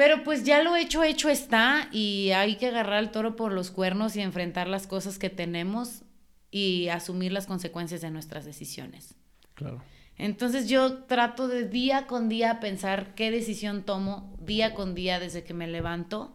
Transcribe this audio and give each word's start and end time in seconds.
Pero 0.00 0.24
pues 0.24 0.44
ya 0.44 0.62
lo 0.62 0.76
hecho, 0.76 1.04
hecho 1.04 1.28
está 1.28 1.90
y 1.92 2.30
hay 2.30 2.56
que 2.56 2.68
agarrar 2.68 2.94
al 2.94 3.10
toro 3.10 3.36
por 3.36 3.52
los 3.52 3.70
cuernos 3.70 4.16
y 4.16 4.22
enfrentar 4.22 4.66
las 4.66 4.86
cosas 4.86 5.18
que 5.18 5.28
tenemos 5.28 6.04
y 6.50 6.88
asumir 6.88 7.32
las 7.32 7.46
consecuencias 7.46 8.00
de 8.00 8.10
nuestras 8.10 8.46
decisiones. 8.46 9.14
Claro. 9.52 9.82
Entonces 10.16 10.70
yo 10.70 11.02
trato 11.02 11.48
de 11.48 11.68
día 11.68 12.06
con 12.06 12.30
día 12.30 12.60
pensar 12.60 13.14
qué 13.14 13.30
decisión 13.30 13.82
tomo 13.82 14.34
día 14.40 14.72
con 14.72 14.94
día 14.94 15.20
desde 15.20 15.44
que 15.44 15.52
me 15.52 15.66
levanto 15.66 16.34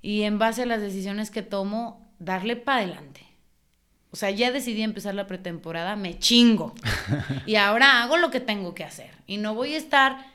y 0.00 0.22
en 0.22 0.38
base 0.38 0.62
a 0.62 0.66
las 0.66 0.80
decisiones 0.80 1.30
que 1.30 1.42
tomo, 1.42 2.10
darle 2.18 2.56
para 2.56 2.78
adelante. 2.78 3.20
O 4.12 4.16
sea, 4.16 4.30
ya 4.30 4.50
decidí 4.50 4.80
empezar 4.80 5.14
la 5.14 5.26
pretemporada, 5.26 5.94
me 5.94 6.18
chingo. 6.18 6.74
y 7.46 7.56
ahora 7.56 8.02
hago 8.02 8.16
lo 8.16 8.30
que 8.30 8.40
tengo 8.40 8.74
que 8.74 8.84
hacer. 8.84 9.10
Y 9.26 9.36
no 9.36 9.54
voy 9.54 9.74
a 9.74 9.76
estar 9.76 10.33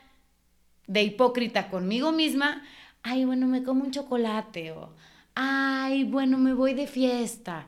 de 0.90 1.02
hipócrita 1.02 1.70
conmigo 1.70 2.12
misma. 2.12 2.62
Ay, 3.02 3.24
bueno, 3.24 3.46
me 3.46 3.62
como 3.62 3.84
un 3.84 3.90
chocolate. 3.90 4.72
O, 4.72 4.94
ay, 5.34 6.04
bueno, 6.04 6.38
me 6.38 6.52
voy 6.52 6.74
de 6.74 6.86
fiesta 6.86 7.66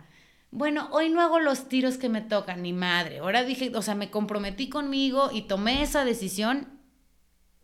bueno, 0.53 0.89
hoy 0.93 1.09
no 1.09 1.23
hago 1.23 1.41
los 1.41 1.66
tiros 1.69 1.97
que 1.97 2.11
me 2.11 2.21
tocan, 2.21 2.63
ni 2.63 2.75
madre. 2.75 3.21
Ahora 3.21 3.43
dije, 3.43 3.73
o 3.75 3.80
sea, 3.80 3.95
me 3.95 4.11
comprometí 4.11 4.69
conmigo 4.69 5.30
y 5.33 5.43
tomé 5.43 5.83
esa 5.83 6.05
decisión. 6.05 6.69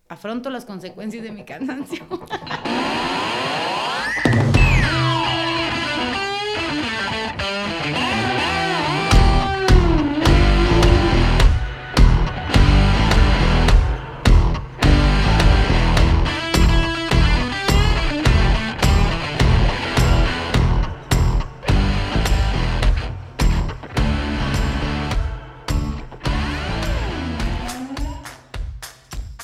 Afronto 0.08 0.48
las 0.48 0.64
consecuencias 0.64 1.22
de 1.22 1.30
mi 1.30 1.44
cansancio. 1.44 2.06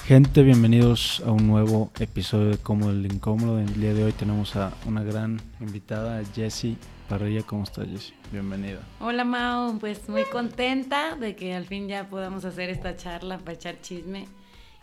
Gente, 0.06 0.42
bienvenidos 0.42 1.22
a 1.24 1.32
un 1.32 1.46
nuevo 1.46 1.90
episodio 1.98 2.50
de 2.50 2.58
Como 2.58 2.90
el 2.90 3.06
Incómodo. 3.06 3.58
En 3.58 3.68
el 3.68 3.80
día 3.80 3.94
de 3.94 4.04
hoy 4.04 4.12
tenemos 4.12 4.54
a 4.54 4.74
una 4.84 5.02
gran 5.02 5.40
invitada, 5.60 6.22
Jessie 6.34 6.76
Parrilla. 7.08 7.42
¿Cómo 7.42 7.64
estás, 7.64 7.88
Jessie? 7.88 8.14
Bienvenida. 8.30 8.80
Hola, 9.00 9.24
Mao. 9.24 9.78
Pues 9.78 10.06
muy 10.10 10.24
contenta 10.24 11.16
de 11.16 11.34
que 11.34 11.54
al 11.54 11.64
fin 11.64 11.88
ya 11.88 12.10
podamos 12.10 12.44
hacer 12.44 12.68
esta 12.68 12.94
charla 12.96 13.38
para 13.38 13.54
echar 13.54 13.80
chisme. 13.80 14.28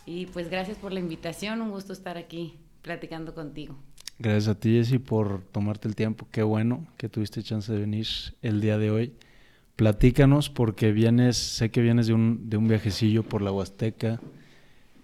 Y 0.07 0.25
pues 0.25 0.49
gracias 0.49 0.79
por 0.79 0.91
la 0.91 0.99
invitación. 0.99 1.61
Un 1.61 1.69
gusto 1.69 1.93
estar 1.93 2.17
aquí 2.17 2.55
platicando 2.81 3.35
contigo. 3.35 3.77
Gracias 4.17 4.47
a 4.47 4.59
ti, 4.59 4.71
Jessie, 4.71 4.97
por 4.97 5.43
tomarte 5.51 5.87
el 5.87 5.95
tiempo. 5.95 6.27
Qué 6.31 6.41
bueno 6.41 6.87
que 6.97 7.09
tuviste 7.09 7.43
chance 7.43 7.71
de 7.71 7.79
venir 7.79 8.07
el 8.41 8.59
día 8.59 8.79
de 8.79 8.89
hoy. 8.89 9.13
Platícanos 9.75 10.49
porque 10.49 10.91
vienes, 10.91 11.37
sé 11.37 11.69
que 11.69 11.81
vienes 11.81 12.07
de 12.07 12.13
un, 12.13 12.49
de 12.49 12.57
un 12.57 12.67
viajecillo 12.67 13.21
por 13.21 13.43
la 13.43 13.51
Huasteca 13.51 14.19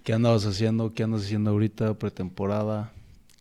¿Qué 0.08 0.14
andabas 0.14 0.46
haciendo? 0.46 0.94
¿Qué 0.94 1.04
andas 1.04 1.24
haciendo 1.24 1.52
ahorita? 1.52 1.96
¿Pretemporada? 1.96 2.94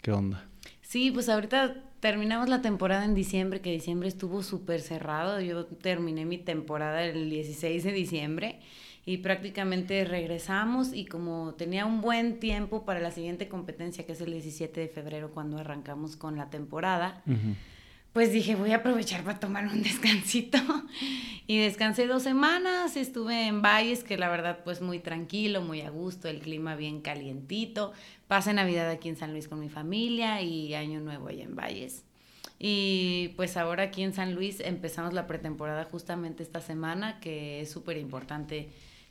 ¿Qué 0.02 0.10
onda? 0.10 0.48
Sí, 0.82 1.12
pues 1.12 1.28
ahorita 1.28 1.76
terminamos 2.00 2.48
la 2.48 2.60
temporada 2.60 3.04
en 3.04 3.14
diciembre, 3.14 3.60
que 3.60 3.70
diciembre 3.70 4.08
estuvo 4.08 4.42
súper 4.42 4.80
cerrado. 4.80 5.40
Yo 5.40 5.66
terminé 5.66 6.24
mi 6.24 6.38
temporada 6.38 7.04
el 7.04 7.30
16 7.30 7.84
de 7.84 7.92
diciembre 7.92 8.58
y 9.04 9.18
prácticamente 9.18 10.04
regresamos 10.04 10.92
y 10.92 11.06
como 11.06 11.54
tenía 11.56 11.86
un 11.86 12.00
buen 12.00 12.40
tiempo 12.40 12.84
para 12.84 12.98
la 12.98 13.12
siguiente 13.12 13.46
competencia, 13.46 14.04
que 14.04 14.14
es 14.14 14.20
el 14.20 14.32
17 14.32 14.80
de 14.80 14.88
febrero, 14.88 15.30
cuando 15.30 15.58
arrancamos 15.58 16.16
con 16.16 16.36
la 16.36 16.50
temporada 16.50 17.22
pues 18.16 18.32
dije, 18.32 18.54
voy 18.54 18.72
a 18.72 18.76
aprovechar 18.76 19.24
para 19.24 19.38
tomar 19.38 19.66
un 19.66 19.82
descansito. 19.82 20.56
Y 21.46 21.58
descansé 21.58 22.06
dos 22.06 22.22
semanas, 22.22 22.96
estuve 22.96 23.46
en 23.46 23.60
Valles, 23.60 24.04
que 24.04 24.16
la 24.16 24.30
verdad 24.30 24.60
pues 24.64 24.80
muy 24.80 25.00
tranquilo, 25.00 25.60
muy 25.60 25.82
a 25.82 25.90
gusto, 25.90 26.26
el 26.26 26.40
clima 26.40 26.76
bien 26.76 27.02
calientito. 27.02 27.92
Pasé 28.26 28.54
Navidad 28.54 28.88
aquí 28.88 29.10
en 29.10 29.16
San 29.16 29.32
Luis 29.32 29.48
con 29.48 29.60
mi 29.60 29.68
familia 29.68 30.40
y 30.40 30.72
Año 30.72 31.00
Nuevo 31.00 31.28
allá 31.28 31.44
en 31.44 31.56
Valles. 31.56 32.04
Y 32.58 33.34
pues 33.36 33.58
ahora 33.58 33.82
aquí 33.82 34.02
en 34.02 34.14
San 34.14 34.34
Luis 34.34 34.60
empezamos 34.60 35.12
la 35.12 35.26
pretemporada 35.26 35.84
justamente 35.84 36.42
esta 36.42 36.62
semana, 36.62 37.20
que 37.20 37.60
es 37.60 37.70
súper 37.70 37.98
importante 37.98 38.70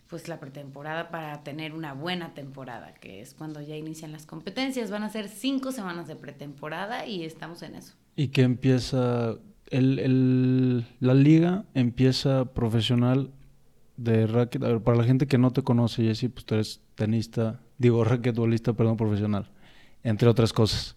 pues 0.09 0.27
la 0.27 0.39
pretemporada 0.39 1.11
para 1.11 1.43
tener 1.43 1.73
una 1.73 1.93
buena 1.93 2.33
temporada, 2.33 2.95
que 2.95 3.21
es 3.21 3.35
cuando 3.35 3.61
ya 3.61 3.75
inician 3.75 4.11
las 4.11 4.25
competencias. 4.25 4.89
Van 4.89 5.03
a 5.03 5.11
ser 5.11 5.29
cinco 5.29 5.71
semanas 5.71 6.07
de 6.07 6.15
pretemporada 6.15 7.05
y 7.05 7.23
estamos 7.23 7.61
en 7.61 7.75
eso. 7.75 7.93
¿Y 8.15 8.29
qué 8.29 8.43
empieza? 8.43 9.35
El, 9.69 9.99
el, 9.99 10.85
la 10.99 11.13
liga 11.13 11.65
empieza 11.73 12.45
profesional 12.45 13.31
de 13.97 14.27
racket. 14.27 14.61
Para 14.83 14.97
la 14.97 15.03
gente 15.03 15.27
que 15.27 15.37
no 15.37 15.51
te 15.51 15.63
conoce, 15.63 16.03
Jessy, 16.03 16.29
pues 16.29 16.45
tú 16.45 16.55
eres 16.55 16.81
tenista, 16.95 17.59
digo 17.77 18.03
raquetbolista, 18.03 18.73
perdón, 18.73 18.97
profesional, 18.97 19.49
entre 20.03 20.29
otras 20.29 20.53
cosas. 20.53 20.95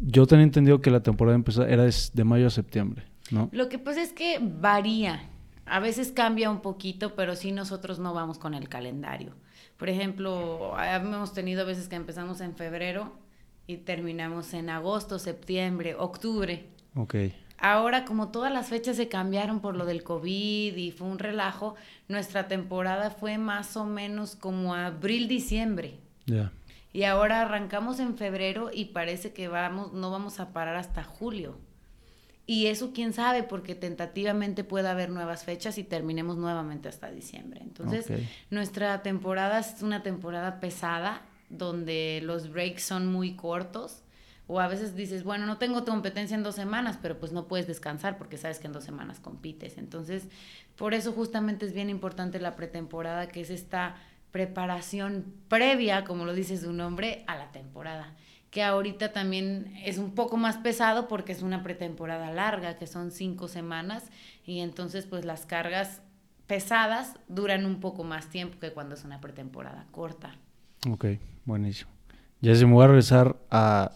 Yo 0.00 0.26
tenía 0.26 0.44
entendido 0.44 0.80
que 0.80 0.90
la 0.90 1.02
temporada 1.02 1.36
empezó, 1.36 1.64
era 1.64 1.84
de 1.84 2.24
mayo 2.24 2.48
a 2.48 2.50
septiembre, 2.50 3.04
¿no? 3.30 3.48
Lo 3.52 3.68
que 3.68 3.78
pasa 3.78 4.02
es 4.02 4.12
que 4.12 4.38
varía. 4.40 5.30
A 5.66 5.80
veces 5.80 6.12
cambia 6.12 6.50
un 6.50 6.60
poquito, 6.60 7.14
pero 7.14 7.36
sí 7.36 7.52
nosotros 7.52 7.98
no 7.98 8.12
vamos 8.12 8.38
con 8.38 8.52
el 8.52 8.68
calendario. 8.68 9.34
Por 9.78 9.88
ejemplo, 9.88 10.74
hemos 10.78 11.32
tenido 11.32 11.64
veces 11.64 11.88
que 11.88 11.96
empezamos 11.96 12.40
en 12.40 12.54
febrero 12.54 13.12
y 13.66 13.78
terminamos 13.78 14.54
en 14.54 14.70
agosto, 14.70 15.18
septiembre, 15.18 15.94
octubre. 15.94 16.66
Ok. 16.94 17.14
Ahora, 17.58 18.04
como 18.04 18.28
todas 18.28 18.52
las 18.52 18.68
fechas 18.68 18.96
se 18.96 19.08
cambiaron 19.08 19.60
por 19.60 19.76
lo 19.76 19.86
del 19.86 20.02
COVID 20.02 20.76
y 20.76 20.90
fue 20.90 21.06
un 21.06 21.18
relajo, 21.18 21.76
nuestra 22.08 22.46
temporada 22.48 23.10
fue 23.10 23.38
más 23.38 23.76
o 23.76 23.84
menos 23.84 24.36
como 24.36 24.74
abril, 24.74 25.28
diciembre. 25.28 25.98
Ya. 26.26 26.52
Y 26.92 27.04
ahora 27.04 27.40
arrancamos 27.40 28.00
en 28.00 28.16
febrero 28.16 28.70
y 28.72 28.86
parece 28.86 29.32
que 29.32 29.48
vamos, 29.48 29.92
no 29.92 30.10
vamos 30.10 30.40
a 30.40 30.52
parar 30.52 30.76
hasta 30.76 31.04
julio. 31.04 31.58
Y 32.46 32.66
eso 32.66 32.92
quién 32.92 33.14
sabe, 33.14 33.42
porque 33.42 33.74
tentativamente 33.74 34.64
puede 34.64 34.88
haber 34.88 35.08
nuevas 35.08 35.44
fechas 35.44 35.78
y 35.78 35.84
terminemos 35.84 36.36
nuevamente 36.36 36.88
hasta 36.88 37.10
diciembre. 37.10 37.62
Entonces, 37.62 38.06
nuestra 38.50 39.02
temporada 39.02 39.58
es 39.58 39.82
una 39.82 40.02
temporada 40.02 40.60
pesada 40.60 41.22
donde 41.48 42.20
los 42.22 42.50
breaks 42.50 42.82
son 42.82 43.06
muy 43.06 43.36
cortos. 43.36 44.02
O 44.46 44.60
a 44.60 44.68
veces 44.68 44.94
dices, 44.94 45.24
bueno, 45.24 45.46
no 45.46 45.56
tengo 45.56 45.86
competencia 45.86 46.34
en 46.34 46.42
dos 46.42 46.54
semanas, 46.54 46.98
pero 47.00 47.18
pues 47.18 47.32
no 47.32 47.48
puedes 47.48 47.66
descansar 47.66 48.18
porque 48.18 48.36
sabes 48.36 48.58
que 48.58 48.66
en 48.66 48.74
dos 48.74 48.84
semanas 48.84 49.18
compites. 49.18 49.78
Entonces, 49.78 50.28
por 50.76 50.92
eso 50.92 51.12
justamente 51.12 51.64
es 51.64 51.72
bien 51.72 51.88
importante 51.88 52.38
la 52.38 52.54
pretemporada, 52.54 53.28
que 53.28 53.40
es 53.40 53.48
esta 53.48 53.96
preparación 54.32 55.32
previa, 55.48 56.04
como 56.04 56.26
lo 56.26 56.34
dice 56.34 56.58
su 56.58 56.72
nombre, 56.72 57.24
a 57.26 57.36
la 57.36 57.52
temporada. 57.52 58.14
Que 58.50 58.62
ahorita 58.62 59.12
también 59.12 59.72
es 59.84 59.96
un 59.96 60.14
poco 60.14 60.36
más 60.36 60.58
pesado 60.58 61.08
porque 61.08 61.32
es 61.32 61.40
una 61.40 61.62
pretemporada 61.62 62.30
larga, 62.30 62.76
que 62.76 62.86
son 62.86 63.12
cinco 63.12 63.48
semanas, 63.48 64.10
y 64.44 64.60
entonces 64.60 65.06
pues 65.06 65.24
las 65.24 65.46
cargas 65.46 66.02
pesadas 66.46 67.14
duran 67.28 67.64
un 67.64 67.80
poco 67.80 68.04
más 68.04 68.28
tiempo 68.28 68.58
que 68.58 68.72
cuando 68.72 68.94
es 68.94 69.04
una 69.04 69.20
pretemporada 69.20 69.86
corta. 69.90 70.36
Ok, 70.90 71.06
buenísimo. 71.44 71.90
Ya 72.40 72.54
se 72.54 72.66
me 72.66 72.72
voy 72.72 72.84
a 72.84 72.88
regresar 72.88 73.36
a 73.50 73.92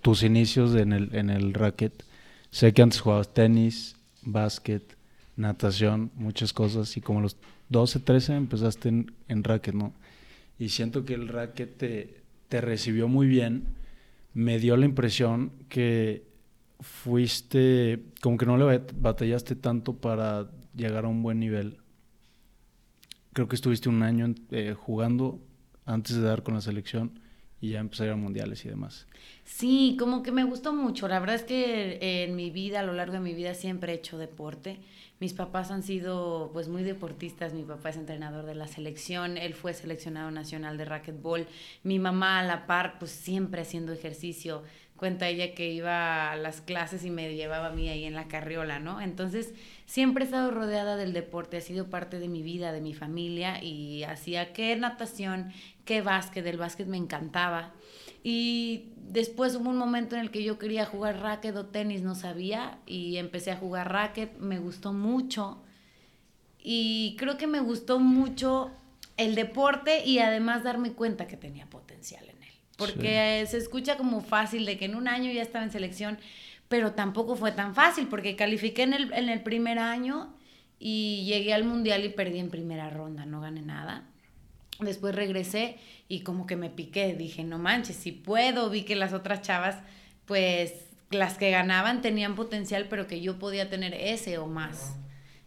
tus 0.00 0.22
inicios 0.22 0.74
en 0.74 0.92
el, 0.92 1.14
en 1.14 1.30
el 1.30 1.54
racket. 1.54 2.04
Sé 2.50 2.72
que 2.72 2.82
antes 2.82 3.00
jugabas 3.00 3.32
tenis, 3.32 3.96
básquet, 4.22 4.96
natación, 5.36 6.10
muchas 6.16 6.52
cosas, 6.52 6.96
y 6.96 7.00
como 7.00 7.20
los 7.20 7.36
12, 7.68 8.00
13 8.00 8.34
empezaste 8.34 8.88
en, 8.88 9.12
en 9.28 9.44
racket, 9.44 9.74
¿no? 9.74 9.92
Y 10.58 10.68
siento 10.68 11.04
que 11.04 11.14
el 11.14 11.28
racket 11.28 11.76
te, 11.76 12.22
te 12.48 12.60
recibió 12.60 13.08
muy 13.08 13.26
bien. 13.26 13.64
Me 14.34 14.58
dio 14.58 14.76
la 14.76 14.84
impresión 14.84 15.52
que 15.68 16.24
fuiste, 16.80 18.04
como 18.20 18.36
que 18.36 18.46
no 18.46 18.56
le 18.56 18.82
batallaste 18.96 19.56
tanto 19.56 19.94
para 19.94 20.50
llegar 20.74 21.04
a 21.04 21.08
un 21.08 21.22
buen 21.22 21.38
nivel. 21.38 21.78
Creo 23.32 23.48
que 23.48 23.56
estuviste 23.56 23.88
un 23.88 24.02
año 24.02 24.34
eh, 24.50 24.74
jugando 24.76 25.40
antes 25.84 26.16
de 26.16 26.22
dar 26.22 26.42
con 26.42 26.54
la 26.54 26.60
selección 26.60 27.20
y 27.60 27.70
ya 27.70 27.80
empezar 27.80 28.04
a 28.04 28.06
ir 28.08 28.12
a 28.14 28.16
mundiales 28.16 28.64
y 28.64 28.68
demás. 28.68 29.06
Sí, 29.44 29.96
como 29.98 30.22
que 30.22 30.32
me 30.32 30.44
gustó 30.44 30.72
mucho. 30.72 31.06
La 31.08 31.20
verdad 31.20 31.36
es 31.36 31.44
que 31.44 31.92
eh, 32.00 32.24
en 32.24 32.34
mi 32.34 32.50
vida, 32.50 32.80
a 32.80 32.82
lo 32.82 32.92
largo 32.92 33.14
de 33.14 33.20
mi 33.20 33.34
vida, 33.34 33.54
siempre 33.54 33.92
he 33.92 33.96
hecho 33.96 34.18
deporte. 34.18 34.80
Mis 35.20 35.34
papás 35.34 35.70
han 35.70 35.84
sido 35.84 36.50
pues 36.52 36.66
muy 36.66 36.82
deportistas. 36.82 37.54
Mi 37.54 37.62
papá 37.62 37.90
es 37.90 37.96
entrenador 37.96 38.44
de 38.44 38.56
la 38.56 38.66
selección, 38.66 39.38
él 39.38 39.54
fue 39.54 39.72
seleccionado 39.72 40.32
nacional 40.32 40.76
de 40.76 40.84
racquetball. 40.84 41.46
Mi 41.84 42.00
mamá 42.00 42.40
a 42.40 42.42
la 42.42 42.66
par, 42.66 42.98
pues 42.98 43.12
siempre 43.12 43.62
haciendo 43.62 43.92
ejercicio. 43.92 44.64
Cuenta 45.02 45.28
ella 45.28 45.52
que 45.52 45.68
iba 45.68 46.30
a 46.30 46.36
las 46.36 46.60
clases 46.60 47.04
y 47.04 47.10
me 47.10 47.34
llevaba 47.34 47.66
a 47.66 47.72
mí 47.72 47.88
ahí 47.88 48.04
en 48.04 48.14
la 48.14 48.28
carriola, 48.28 48.78
¿no? 48.78 49.00
Entonces, 49.00 49.52
siempre 49.84 50.22
he 50.22 50.26
estado 50.26 50.52
rodeada 50.52 50.94
del 50.94 51.12
deporte, 51.12 51.56
ha 51.56 51.60
sido 51.60 51.90
parte 51.90 52.20
de 52.20 52.28
mi 52.28 52.40
vida, 52.40 52.70
de 52.70 52.80
mi 52.80 52.94
familia 52.94 53.60
y 53.60 54.04
hacía 54.04 54.52
que 54.52 54.76
natación, 54.76 55.52
que 55.84 56.02
básquet, 56.02 56.44
del 56.44 56.56
básquet 56.56 56.86
me 56.86 56.98
encantaba. 56.98 57.72
Y 58.22 58.92
después 58.96 59.56
hubo 59.56 59.70
un 59.70 59.76
momento 59.76 60.14
en 60.14 60.20
el 60.20 60.30
que 60.30 60.44
yo 60.44 60.56
quería 60.56 60.86
jugar 60.86 61.18
racket 61.18 61.56
o 61.56 61.66
tenis, 61.66 62.02
no 62.02 62.14
sabía, 62.14 62.78
y 62.86 63.16
empecé 63.16 63.50
a 63.50 63.56
jugar 63.56 63.90
racket, 63.90 64.38
me 64.38 64.60
gustó 64.60 64.92
mucho. 64.92 65.64
Y 66.62 67.16
creo 67.18 67.38
que 67.38 67.48
me 67.48 67.58
gustó 67.58 67.98
mucho 67.98 68.70
el 69.16 69.34
deporte 69.34 70.04
y 70.06 70.20
además 70.20 70.62
darme 70.62 70.92
cuenta 70.92 71.26
que 71.26 71.36
tenía 71.36 71.66
potencial 71.66 72.31
Porque 72.78 73.44
se 73.48 73.58
escucha 73.58 73.96
como 73.96 74.22
fácil 74.22 74.64
de 74.66 74.78
que 74.78 74.86
en 74.86 74.94
un 74.94 75.08
año 75.08 75.30
ya 75.30 75.42
estaba 75.42 75.64
en 75.64 75.70
selección, 75.70 76.18
pero 76.68 76.92
tampoco 76.92 77.36
fue 77.36 77.52
tan 77.52 77.74
fácil 77.74 78.08
porque 78.08 78.34
califiqué 78.34 78.82
en 78.82 78.94
el, 78.94 79.12
en 79.12 79.28
el 79.28 79.42
primer 79.42 79.78
año 79.78 80.34
y 80.78 81.24
llegué 81.26 81.54
al 81.54 81.64
mundial 81.64 82.04
y 82.04 82.08
perdí 82.08 82.38
en 82.38 82.50
primera 82.50 82.90
ronda, 82.90 83.26
no 83.26 83.40
gané 83.40 83.62
nada. 83.62 84.04
Después 84.80 85.14
regresé 85.14 85.76
y 86.08 86.20
como 86.20 86.46
que 86.46 86.56
me 86.56 86.70
piqué, 86.70 87.14
dije, 87.14 87.44
no 87.44 87.58
manches, 87.58 87.96
si 87.96 88.10
puedo, 88.10 88.70
vi 88.70 88.82
que 88.82 88.96
las 88.96 89.12
otras 89.12 89.42
chavas, 89.42 89.76
pues 90.24 90.72
las 91.10 91.38
que 91.38 91.50
ganaban 91.50 92.00
tenían 92.00 92.34
potencial, 92.34 92.86
pero 92.88 93.06
que 93.06 93.20
yo 93.20 93.38
podía 93.38 93.68
tener 93.68 93.94
ese 93.94 94.38
o 94.38 94.46
más. 94.46 94.96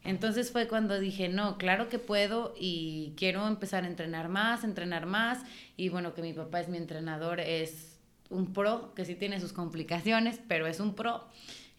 Entonces 0.05 0.51
fue 0.51 0.67
cuando 0.67 0.99
dije, 0.99 1.29
no, 1.29 1.57
claro 1.57 1.89
que 1.89 1.99
puedo 1.99 2.53
y 2.59 3.13
quiero 3.17 3.47
empezar 3.47 3.83
a 3.83 3.87
entrenar 3.87 4.29
más, 4.29 4.63
entrenar 4.63 5.07
más. 5.07 5.39
Y 5.75 5.89
bueno, 5.89 6.13
que 6.13 6.21
mi 6.21 6.33
papá 6.33 6.59
es 6.59 6.69
mi 6.69 6.77
entrenador, 6.77 7.39
es 7.39 7.97
un 8.29 8.53
pro, 8.53 8.93
que 8.95 9.03
sí 9.05 9.15
tiene 9.15 9.39
sus 9.39 9.51
complicaciones, 9.51 10.39
pero 10.47 10.67
es 10.67 10.79
un 10.79 10.95
pro. 10.95 11.27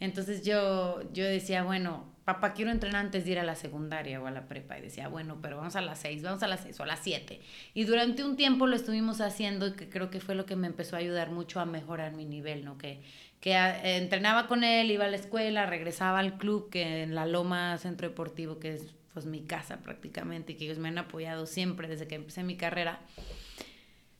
Entonces 0.00 0.44
yo, 0.44 1.00
yo 1.12 1.24
decía, 1.24 1.62
bueno, 1.62 2.04
papá, 2.26 2.52
quiero 2.52 2.72
entrenar 2.72 3.04
antes 3.04 3.24
de 3.24 3.30
ir 3.30 3.38
a 3.38 3.44
la 3.44 3.54
secundaria 3.54 4.20
o 4.20 4.26
a 4.26 4.32
la 4.32 4.48
prepa. 4.48 4.76
Y 4.76 4.82
decía, 4.82 5.06
bueno, 5.06 5.38
pero 5.40 5.56
vamos 5.56 5.76
a 5.76 5.80
las 5.80 6.00
seis, 6.00 6.22
vamos 6.22 6.42
a 6.42 6.48
las 6.48 6.60
seis 6.60 6.78
o 6.80 6.82
a 6.82 6.86
las 6.86 6.98
siete. 6.98 7.40
Y 7.72 7.84
durante 7.84 8.24
un 8.24 8.36
tiempo 8.36 8.66
lo 8.66 8.74
estuvimos 8.74 9.20
haciendo 9.20 9.68
y 9.68 9.72
que 9.72 9.88
creo 9.88 10.10
que 10.10 10.18
fue 10.20 10.34
lo 10.34 10.44
que 10.44 10.56
me 10.56 10.66
empezó 10.66 10.96
a 10.96 10.98
ayudar 10.98 11.30
mucho 11.30 11.60
a 11.60 11.66
mejorar 11.66 12.12
mi 12.12 12.24
nivel, 12.24 12.64
¿no? 12.64 12.76
Que 12.76 13.00
que 13.46 13.54
entrenaba 13.96 14.48
con 14.48 14.64
él, 14.64 14.90
iba 14.90 15.04
a 15.04 15.08
la 15.08 15.14
escuela, 15.14 15.66
regresaba 15.66 16.18
al 16.18 16.36
club, 16.36 16.68
que 16.68 17.04
en 17.04 17.14
la 17.14 17.26
Loma 17.26 17.78
Centro 17.78 18.08
Deportivo, 18.08 18.58
que 18.58 18.74
es 18.74 18.96
pues 19.14 19.24
mi 19.24 19.42
casa 19.42 19.76
prácticamente, 19.84 20.50
y 20.50 20.56
que 20.56 20.64
ellos 20.64 20.78
me 20.78 20.88
han 20.88 20.98
apoyado 20.98 21.46
siempre 21.46 21.86
desde 21.86 22.08
que 22.08 22.16
empecé 22.16 22.42
mi 22.42 22.56
carrera. 22.56 22.98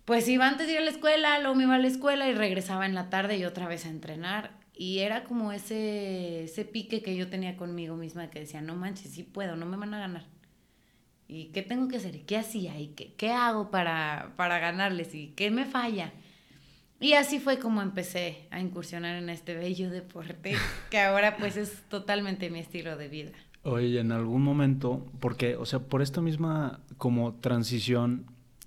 Pues 0.05 0.29
iba 0.29 0.47
antes 0.47 0.69
de 0.69 0.75
ir 0.75 0.79
a 0.79 0.83
la 0.83 0.93
escuela, 0.93 1.41
luego 1.41 1.57
me 1.57 1.65
iba 1.65 1.75
a 1.75 1.79
la 1.79 1.89
escuela 1.89 2.29
y 2.29 2.35
regresaba 2.35 2.87
en 2.87 2.95
la 2.95 3.11
tarde 3.11 3.37
y 3.37 3.45
otra 3.45 3.67
vez 3.67 3.85
a 3.85 3.89
entrenar. 3.89 4.53
Y 4.77 5.01
era 5.01 5.25
como 5.25 5.51
ese, 5.51 6.45
ese 6.45 6.65
pique 6.65 7.03
que 7.03 7.17
yo 7.17 7.29
tenía 7.29 7.57
conmigo 7.57 7.97
misma, 7.97 8.31
que 8.31 8.39
decía, 8.39 8.61
no 8.61 8.77
manches, 8.77 9.11
sí 9.11 9.25
puedo, 9.25 9.57
no 9.57 9.67
me 9.67 9.77
van 9.77 9.93
a 9.93 9.99
ganar. 9.99 10.27
¿Y 11.27 11.47
qué 11.47 11.63
tengo 11.63 11.89
que 11.89 11.97
hacer? 11.97 12.25
¿Qué 12.27 12.37
hacía? 12.37 12.79
¿Y 12.79 12.91
qué, 12.95 13.15
qué 13.15 13.33
hago 13.33 13.73
para, 13.73 14.35
para 14.37 14.61
ganarles? 14.61 15.17
¿Y 15.17 15.31
qué 15.31 15.51
me 15.51 15.65
falla? 15.65 16.13
Y 16.99 17.13
así 17.13 17.41
fue 17.41 17.59
como 17.59 17.83
empecé 17.83 18.47
a 18.51 18.61
incursionar 18.61 19.17
en 19.17 19.29
este 19.29 19.55
bello 19.55 19.91
deporte, 19.91 20.55
que 20.91 21.01
ahora 21.01 21.37
pues 21.37 21.57
es 21.57 21.83
totalmente 21.89 22.51
mi 22.51 22.61
estilo 22.61 22.97
de 22.97 23.09
vida. 23.09 23.33
Oye, 23.63 23.99
en 23.99 24.13
algún 24.13 24.43
momento, 24.43 25.05
porque, 25.21 25.57
o 25.57 25.67
sea, 25.67 25.81
por 25.81 26.01
esta 26.01 26.21
misma 26.21 26.81
como 26.99 27.35
transición, 27.35 28.27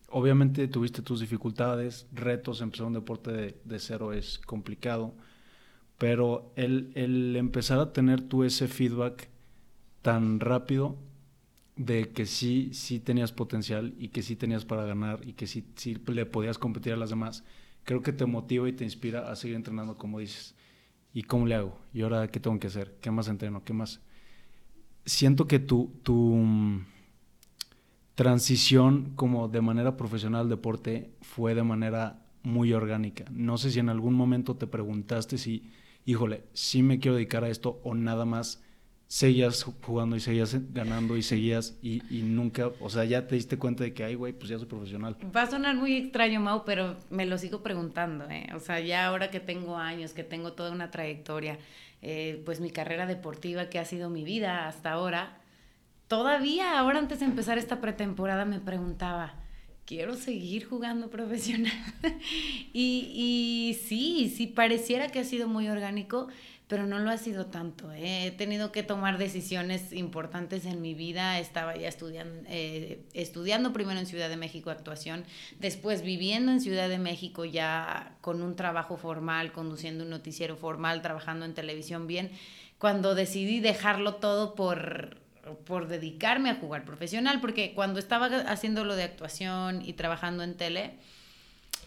obviamente 0.10 0.68
tuviste 0.68 1.02
tus 1.02 1.22
dificultades, 1.22 2.06
retos, 2.12 2.62
empezar 2.62 2.88
un 2.88 2.94
deporte 2.94 3.56
de, 3.64 3.80
cero 3.80 4.12
es 4.12 4.40
complicado, 4.40 5.14
pero 5.98 6.52
el, 6.56 6.92
el, 6.96 7.36
empezar 7.36 7.80
a 7.80 7.94
tener 7.94 8.22
tú 8.22 8.44
ese 8.44 8.68
feedback 8.68 9.30
tan 10.02 10.40
rápido 10.40 10.98
de 11.76 12.10
que 12.10 12.26
sí, 12.26 12.72
sí 12.74 13.00
tenías 13.00 13.32
potencial 13.32 13.94
y 13.98 14.10
que 14.10 14.22
sí 14.22 14.36
tenías 14.36 14.66
para 14.66 14.84
ganar 14.84 15.22
y 15.26 15.34
que 15.34 15.48
sí, 15.48 15.66
sí 15.76 15.98
le 16.08 16.26
podías 16.26 16.58
competir 16.58 16.92
a 16.92 16.98
las 16.98 17.10
demás, 17.10 17.46
creo 17.90 18.04
que 18.04 18.14
te 18.14 18.28
motiva 18.28 18.70
y 18.70 18.74
te 18.74 18.84
inspira 18.84 19.32
a 19.32 19.36
seguir 19.36 19.56
entrenando 19.56 19.98
como 19.98 20.20
dices. 20.20 20.54
¿Y 21.12 21.24
cómo 21.24 21.48
le 21.48 21.56
hago? 21.56 21.76
¿Y 21.92 22.04
ahora 22.04 22.28
qué 22.28 22.40
tengo 22.40 22.60
que 22.60 22.68
hacer? 22.68 22.96
¿Qué 23.02 23.10
más 23.10 23.28
entreno? 23.28 23.64
¿Qué 23.64 23.74
más? 23.74 24.00
Siento 25.08 25.48
que 25.48 25.58
tu, 25.58 25.92
tu 26.04 26.14
mm, 26.14 26.86
transición 28.14 29.14
como 29.16 29.48
de 29.48 29.62
manera 29.62 29.98
profesional 29.98 30.42
al 30.42 30.50
deporte 30.50 31.16
fue 31.22 31.56
de 31.56 31.64
manera 31.64 32.28
muy 32.44 32.74
orgánica. 32.74 33.26
No 33.32 33.58
sé 33.58 33.72
si 33.72 33.80
en 33.80 33.90
algún 33.90 34.14
momento 34.14 34.56
te 34.56 34.68
preguntaste 34.68 35.40
si, 35.40 35.72
híjole, 36.06 36.44
sí 36.54 36.84
me 36.84 37.00
quiero 37.00 37.16
dedicar 37.16 37.44
a 37.44 37.50
esto 37.50 37.82
o 37.84 37.96
nada 37.96 38.24
más 38.24 38.62
seguías 39.10 39.64
jugando 39.64 40.16
y 40.16 40.20
seguías 40.20 40.56
ganando 40.72 41.18
y 41.18 41.24
seguías 41.24 41.76
y, 41.82 42.04
y, 42.16 42.22
nunca, 42.22 42.68
o 42.80 42.92
sea, 42.92 43.06
ya 43.06 43.26
te 43.26 43.34
diste 43.34 43.58
cuenta 43.58 43.84
de 43.84 43.92
que, 43.92 44.04
ay, 44.04 44.14
güey, 44.14 44.34
pues 44.34 44.50
ya 44.50 44.60
soy 44.60 44.68
profesional. 44.68 45.18
Va 45.36 45.42
a 45.42 45.50
sonar 45.50 45.76
muy 45.76 45.96
extraño, 45.96 46.40
Mau, 46.40 46.64
pero 46.64 46.96
me 47.10 47.26
lo 47.26 47.40
sigo 47.40 47.64
preguntando, 47.64 48.30
¿eh? 48.30 48.48
O 48.56 48.60
sea, 48.60 48.80
ya 48.80 49.08
ahora 49.08 49.32
que 49.32 49.40
tengo 49.40 49.78
años, 49.78 50.14
que 50.14 50.24
tengo 50.24 50.54
toda 50.54 50.72
una 50.72 50.92
trayectoria, 50.92 51.58
eh, 52.04 52.44
pues 52.46 52.62
mi 52.62 52.70
carrera 52.70 53.08
deportiva 53.08 53.68
que 53.68 53.80
ha 53.80 53.86
sido 53.86 54.12
mi 54.12 54.24
vida 54.24 54.68
hasta 54.68 54.92
ahora, 54.92 55.42
todavía 56.08 56.78
ahora 56.78 57.00
antes 57.00 57.20
de 57.20 57.26
empezar 57.26 57.58
esta 57.58 57.82
pretemporada 57.82 58.46
me 58.46 58.60
preguntaba, 58.60 59.34
quiero 59.86 60.18
seguir 60.18 60.66
jugando 60.66 61.10
profesional. 61.10 61.74
y, 62.74 63.12
y 63.16 63.74
sí, 63.74 64.32
sí, 64.38 64.46
pareciera 64.46 65.08
que 65.08 65.18
ha 65.18 65.24
sido 65.24 65.48
muy 65.48 65.68
orgánico, 65.68 66.28
pero 66.70 66.86
no 66.86 67.00
lo 67.00 67.10
ha 67.10 67.18
sido 67.18 67.48
tanto. 67.48 67.92
¿eh? 67.92 68.28
He 68.28 68.32
tenido 68.32 68.72
que 68.72 68.84
tomar 68.84 69.18
decisiones 69.18 69.92
importantes 69.92 70.66
en 70.66 70.84
mi 70.84 70.94
vida. 70.94 71.40
Estaba 71.40 71.76
ya 71.76 71.88
estudiando, 71.88 72.48
eh, 72.48 73.02
estudiando 73.14 73.74
primero 73.74 74.00
en 74.00 74.06
Ciudad 74.06 74.30
de 74.30 74.38
México 74.38 74.70
actuación, 74.70 75.26
después 75.60 76.04
viviendo 76.04 76.52
en 76.52 76.62
Ciudad 76.62 76.88
de 76.88 77.00
México 77.00 77.44
ya 77.44 78.16
con 78.22 78.44
un 78.44 78.56
trabajo 78.56 78.98
formal, 78.98 79.52
conduciendo 79.52 80.04
un 80.04 80.12
noticiero 80.12 80.56
formal, 80.56 81.02
trabajando 81.02 81.44
en 81.44 81.56
televisión 81.56 82.06
bien, 82.06 82.30
cuando 82.78 83.16
decidí 83.16 83.60
dejarlo 83.60 84.16
todo 84.16 84.54
por 84.54 85.18
por 85.66 85.88
dedicarme 85.88 86.52
a 86.52 86.56
jugar 86.56 86.86
profesional, 86.86 87.42
porque 87.42 87.74
cuando 87.74 87.98
estaba 87.98 88.28
haciendo 88.28 88.84
lo 88.84 88.96
de 88.96 89.02
actuación 89.02 89.82
y 89.84 89.94
trabajando 89.94 90.44
en 90.44 90.56
tele, 90.56 91.00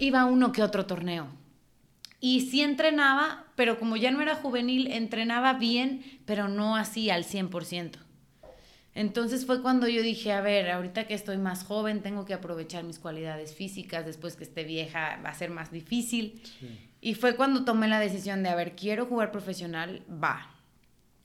iba 0.01 0.25
uno 0.25 0.51
que 0.51 0.65
otro 0.65 0.85
torneo 0.85 1.29
y 2.25 2.43
sí 2.43 2.63
entrenaba, 2.63 3.47
pero 3.57 3.81
como 3.81 3.97
ya 3.97 4.13
no 4.13 4.23
era 4.23 4.37
juvenil, 4.37 4.93
entrenaba 4.93 5.55
bien, 5.55 6.05
pero 6.25 6.47
no 6.47 6.77
así 6.77 7.11
al 7.11 7.25
100%. 7.25 7.97
Entonces 8.95 9.45
fue 9.45 9.61
cuando 9.61 9.89
yo 9.89 10.03
dije, 10.03 10.31
a 10.33 10.41
ver, 10.41 10.71
ahorita 10.71 11.09
que 11.09 11.15
estoy 11.15 11.37
más 11.39 11.65
joven, 11.65 12.01
tengo 12.01 12.25
que 12.25 12.33
aprovechar 12.33 12.85
mis 12.85 13.01
cualidades 13.01 13.57
físicas, 13.57 14.07
después 14.07 14.37
que 14.37 14.45
esté 14.45 14.63
vieja 14.63 15.21
va 15.25 15.31
a 15.31 15.35
ser 15.35 15.51
más 15.51 15.73
difícil. 15.73 16.41
Y 17.01 17.15
fue 17.15 17.35
cuando 17.35 17.65
tomé 17.65 17.89
la 17.89 17.99
decisión 17.99 18.45
de, 18.45 18.51
a 18.51 18.55
ver, 18.55 18.77
quiero 18.77 19.07
jugar 19.07 19.33
profesional, 19.33 20.05
va. 20.09 20.49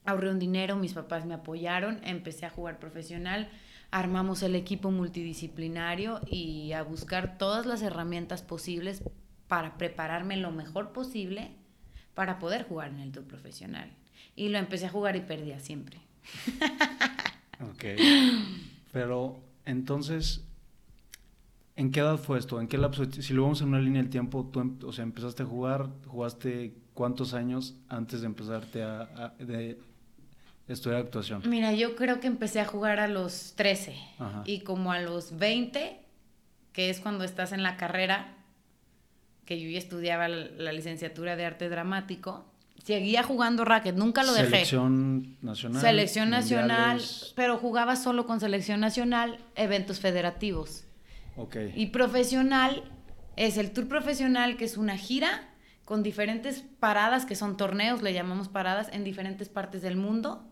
Ahorré 0.04 0.32
un 0.32 0.40
dinero, 0.40 0.78
mis 0.78 0.94
papás 0.94 1.28
me 1.28 1.36
apoyaron, 1.36 2.00
empecé 2.06 2.48
a 2.48 2.50
jugar 2.50 2.80
profesional, 2.80 3.52
armamos 3.92 4.42
el 4.42 4.56
equipo 4.56 4.90
multidisciplinario 4.90 6.22
y 6.26 6.72
a 6.72 6.82
buscar 6.82 7.38
todas 7.38 7.68
las 7.68 7.84
herramientas 7.84 8.42
posibles 8.42 9.04
para 9.48 9.78
prepararme 9.78 10.38
lo 10.38 10.52
mejor 10.52 10.92
posible 10.92 11.52
para 12.14 12.40
poder 12.40 12.68
jugar 12.68 12.90
en 12.90 13.00
el 13.00 13.12
tour 13.12 13.26
profesional. 13.26 13.92
Y 14.36 14.50
lo 14.50 14.58
empecé 14.58 14.88
a 14.88 14.90
jugar 14.90 15.16
y 15.16 15.22
perdía 15.22 15.60
siempre. 15.60 16.00
ok. 17.62 17.86
Pero 18.92 19.40
entonces, 19.66 20.44
¿en 21.76 21.92
qué 21.92 22.00
edad 22.00 22.18
fue 22.18 22.40
esto? 22.40 22.60
¿En 22.60 22.68
qué 22.68 22.78
lapso? 22.78 23.06
Si 23.12 23.34
lo 23.34 23.44
vamos 23.44 23.62
en 23.62 23.68
una 23.68 23.80
línea 23.80 24.02
del 24.02 24.10
tiempo, 24.10 24.50
tú 24.52 24.62
em, 24.62 24.80
o 24.84 24.92
sea, 24.92 25.04
empezaste 25.04 25.44
a 25.44 25.46
jugar, 25.46 25.90
jugaste 26.08 26.74
cuántos 26.94 27.36
años 27.36 27.76
antes 27.88 28.22
de 28.22 28.28
empezarte 28.28 28.82
a, 28.82 29.36
de 29.38 29.80
estudiar 30.68 31.02
actuación? 31.02 31.44
Mira, 31.48 31.74
yo 31.74 31.96
creo 31.96 32.20
que 32.20 32.28
empecé 32.28 32.60
a 32.60 32.66
jugar 32.66 33.00
a 33.00 33.08
los 33.08 33.54
13 33.56 33.96
y 34.46 34.62
como 34.62 34.92
a 34.92 35.00
los 35.00 35.38
20, 35.38 36.00
que 36.74 36.90
es 36.90 37.00
cuando 37.00 37.24
estás 37.24 37.52
en 37.52 37.62
la 37.62 37.78
carrera, 37.78 38.37
que 39.48 39.60
yo 39.60 39.70
ya 39.70 39.80
estudiaba 39.80 40.28
la, 40.28 40.72
licenciatura 40.74 41.38
de 41.38 41.46
arte 41.46 41.70
dramático, 41.70 42.46
seguía 42.84 43.24
jugando 43.24 43.64
racket, 43.66 43.96
nunca 43.96 44.24
lo 44.24 44.34
dejé. 44.34 44.50
Selección 44.50 45.38
nacional. 45.42 45.82
Selección 45.82 46.30
nacional, 46.30 47.02
pero 47.34 47.58
jugaba 47.58 47.96
solo 47.96 48.28
con 48.28 48.42
selección 48.42 48.82
nacional, 48.82 49.40
eventos 49.56 50.02
federativos. 50.02 50.84
Ok. 51.38 51.56
Y 51.76 51.88
profesional 51.88 52.84
es 53.38 53.58
el 53.58 53.72
tour 53.72 53.88
profesional, 53.88 54.58
que 54.58 54.66
es 54.66 54.76
una 54.76 54.98
gira 54.98 55.50
con 55.86 56.04
diferentes 56.04 56.66
paradas, 56.82 57.26
que 57.26 57.36
son 57.36 57.56
torneos, 57.56 58.02
le 58.02 58.12
llamamos 58.12 58.50
paradas, 58.50 58.90
en 58.92 59.06
diferentes 59.06 59.48
partes 59.48 59.82
del 59.82 59.96
mundo. 59.96 60.46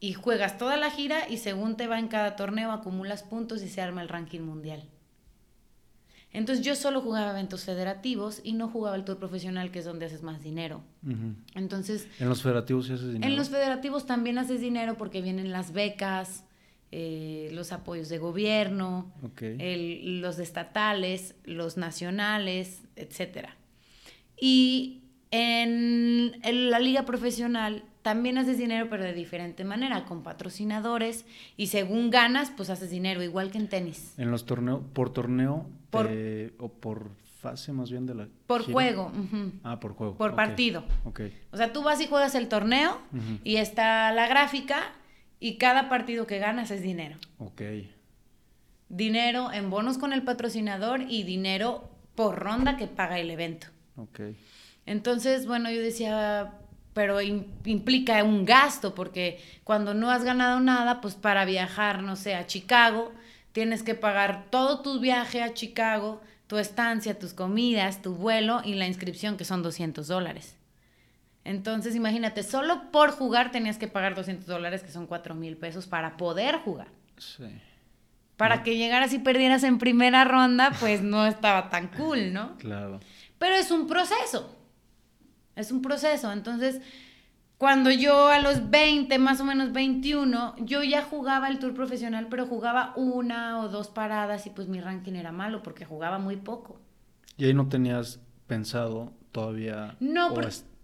Y 0.00 0.12
juegas 0.12 0.58
toda 0.58 0.76
la 0.76 0.90
gira 0.90 1.28
y 1.28 1.38
según 1.38 1.76
te 1.78 1.86
va 1.86 1.98
en 1.98 2.08
cada 2.08 2.36
torneo 2.36 2.72
acumulas 2.72 3.22
puntos 3.22 3.62
y 3.62 3.68
se 3.68 3.80
arma 3.80 4.02
el 4.02 4.10
ranking 4.10 4.42
mundial. 4.42 4.86
Entonces 6.32 6.64
yo 6.64 6.76
solo 6.76 7.00
jugaba 7.00 7.30
eventos 7.30 7.64
federativos 7.64 8.40
y 8.44 8.52
no 8.52 8.68
jugaba 8.68 8.96
el 8.96 9.04
tour 9.04 9.18
profesional, 9.18 9.70
que 9.70 9.78
es 9.78 9.84
donde 9.84 10.06
haces 10.06 10.22
más 10.22 10.42
dinero. 10.42 10.82
Entonces... 11.54 12.06
¿En 12.18 12.28
los 12.28 12.42
federativos 12.42 12.86
sí 12.86 12.92
haces 12.92 13.12
dinero? 13.12 13.26
En 13.26 13.36
los 13.36 13.48
federativos 13.48 14.06
también 14.06 14.38
haces 14.38 14.60
dinero 14.60 14.96
porque 14.98 15.22
vienen 15.22 15.52
las 15.52 15.72
becas, 15.72 16.44
eh, 16.92 17.50
los 17.52 17.72
apoyos 17.72 18.08
de 18.08 18.18
gobierno, 18.18 19.12
los 19.40 20.38
estatales, 20.38 21.34
los 21.44 21.76
nacionales, 21.76 22.82
etcétera. 22.96 23.56
Y 24.38 25.02
en, 25.30 26.38
en 26.42 26.70
la 26.70 26.78
liga 26.78 27.04
profesional 27.04 27.84
también 28.02 28.38
haces 28.38 28.58
dinero, 28.58 28.88
pero 28.88 29.04
de 29.04 29.12
diferente 29.12 29.64
manera, 29.64 30.04
con 30.04 30.22
patrocinadores 30.22 31.24
y 31.56 31.68
según 31.68 32.10
ganas, 32.10 32.50
pues 32.56 32.70
haces 32.70 32.90
dinero, 32.90 33.22
igual 33.22 33.50
que 33.50 33.58
en 33.58 33.68
tenis. 33.68 34.14
En 34.18 34.30
los 34.30 34.46
torneos, 34.46 34.80
por 34.92 35.12
torneo 35.12 35.66
por, 35.90 36.06
eh, 36.10 36.54
o 36.58 36.68
por 36.68 37.10
fase 37.40 37.72
más 37.72 37.90
bien 37.90 38.06
de 38.06 38.14
la... 38.14 38.28
Por 38.46 38.70
juego. 38.70 39.12
Ah, 39.62 39.78
por 39.80 39.94
juego. 39.94 40.16
Por 40.16 40.34
partido. 40.34 40.84
Ok. 41.04 41.20
O 41.52 41.56
sea, 41.56 41.72
tú 41.72 41.82
vas 41.82 42.00
y 42.00 42.06
juegas 42.06 42.34
el 42.34 42.48
torneo 42.48 42.98
y 43.44 43.56
está 43.56 44.12
la 44.12 44.26
gráfica 44.26 44.92
y 45.40 45.56
cada 45.56 45.88
partido 45.88 46.26
que 46.26 46.38
ganas 46.38 46.70
es 46.70 46.82
dinero. 46.82 47.16
Ok. 47.38 47.62
Dinero 48.88 49.52
en 49.52 49.70
bonos 49.70 49.98
con 49.98 50.12
el 50.12 50.22
patrocinador 50.22 51.02
y 51.02 51.22
dinero 51.22 51.90
por 52.14 52.38
ronda 52.38 52.76
que 52.76 52.86
paga 52.86 53.18
el 53.18 53.30
evento. 53.30 53.68
Ok. 53.96 54.20
Entonces, 54.86 55.46
bueno, 55.46 55.70
yo 55.70 55.80
decía, 55.80 56.54
pero 56.98 57.20
implica 57.22 58.24
un 58.24 58.44
gasto, 58.44 58.92
porque 58.92 59.40
cuando 59.62 59.94
no 59.94 60.10
has 60.10 60.24
ganado 60.24 60.58
nada, 60.58 61.00
pues 61.00 61.14
para 61.14 61.44
viajar, 61.44 62.02
no 62.02 62.16
sé, 62.16 62.34
a 62.34 62.48
Chicago, 62.48 63.12
tienes 63.52 63.84
que 63.84 63.94
pagar 63.94 64.46
todo 64.50 64.80
tu 64.80 64.98
viaje 64.98 65.40
a 65.40 65.54
Chicago, 65.54 66.20
tu 66.48 66.58
estancia, 66.58 67.16
tus 67.16 67.34
comidas, 67.34 68.02
tu 68.02 68.16
vuelo 68.16 68.62
y 68.64 68.74
la 68.74 68.88
inscripción, 68.88 69.36
que 69.36 69.44
son 69.44 69.62
200 69.62 70.08
dólares. 70.08 70.56
Entonces, 71.44 71.94
imagínate, 71.94 72.42
solo 72.42 72.90
por 72.90 73.12
jugar 73.12 73.52
tenías 73.52 73.78
que 73.78 73.86
pagar 73.86 74.16
200 74.16 74.48
dólares, 74.48 74.82
que 74.82 74.90
son 74.90 75.06
4 75.06 75.36
mil 75.36 75.56
pesos, 75.56 75.86
para 75.86 76.16
poder 76.16 76.56
jugar. 76.56 76.88
Sí. 77.16 77.44
Para 78.36 78.64
que 78.64 78.76
llegaras 78.76 79.12
y 79.12 79.20
perdieras 79.20 79.62
en 79.62 79.78
primera 79.78 80.24
ronda, 80.24 80.72
pues 80.80 81.00
no 81.00 81.28
estaba 81.28 81.70
tan 81.70 81.86
cool, 81.96 82.32
¿no? 82.32 82.56
Claro. 82.56 82.98
Pero 83.38 83.54
es 83.54 83.70
un 83.70 83.86
proceso. 83.86 84.57
Es 85.58 85.72
un 85.72 85.82
proceso. 85.82 86.32
Entonces, 86.32 86.80
cuando 87.58 87.90
yo 87.90 88.28
a 88.28 88.38
los 88.38 88.70
20, 88.70 89.18
más 89.18 89.40
o 89.40 89.44
menos 89.44 89.72
21, 89.72 90.54
yo 90.60 90.84
ya 90.84 91.02
jugaba 91.02 91.48
el 91.48 91.58
tour 91.58 91.74
profesional, 91.74 92.28
pero 92.30 92.46
jugaba 92.46 92.92
una 92.94 93.60
o 93.60 93.68
dos 93.68 93.88
paradas 93.88 94.46
y 94.46 94.50
pues 94.50 94.68
mi 94.68 94.80
ranking 94.80 95.14
era 95.14 95.32
malo 95.32 95.62
porque 95.64 95.84
jugaba 95.84 96.20
muy 96.20 96.36
poco. 96.36 96.80
¿Y 97.36 97.46
ahí 97.46 97.54
no 97.54 97.68
tenías 97.68 98.20
pensado 98.46 99.12
todavía? 99.32 99.96
No, 99.98 100.34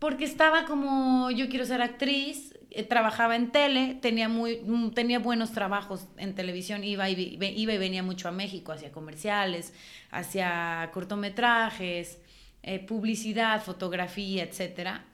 porque 0.00 0.24
estaba 0.24 0.64
como, 0.64 1.30
yo 1.30 1.48
quiero 1.48 1.64
ser 1.64 1.80
actriz, 1.80 2.54
eh, 2.70 2.82
trabajaba 2.82 3.36
en 3.36 3.52
tele, 3.52 3.96
tenía, 4.02 4.28
muy, 4.28 4.60
mm, 4.66 4.90
tenía 4.90 5.20
buenos 5.20 5.52
trabajos 5.52 6.08
en 6.16 6.34
televisión, 6.34 6.82
iba 6.82 7.08
y, 7.08 7.38
iba 7.40 7.72
y 7.72 7.78
venía 7.78 8.02
mucho 8.02 8.28
a 8.28 8.32
México, 8.32 8.72
hacia 8.72 8.90
comerciales, 8.90 9.72
hacia 10.10 10.90
cortometrajes, 10.92 12.18
eh, 12.64 12.80
publicidad, 12.80 13.62
fotografía, 13.62 14.42
etcétera 14.42 15.04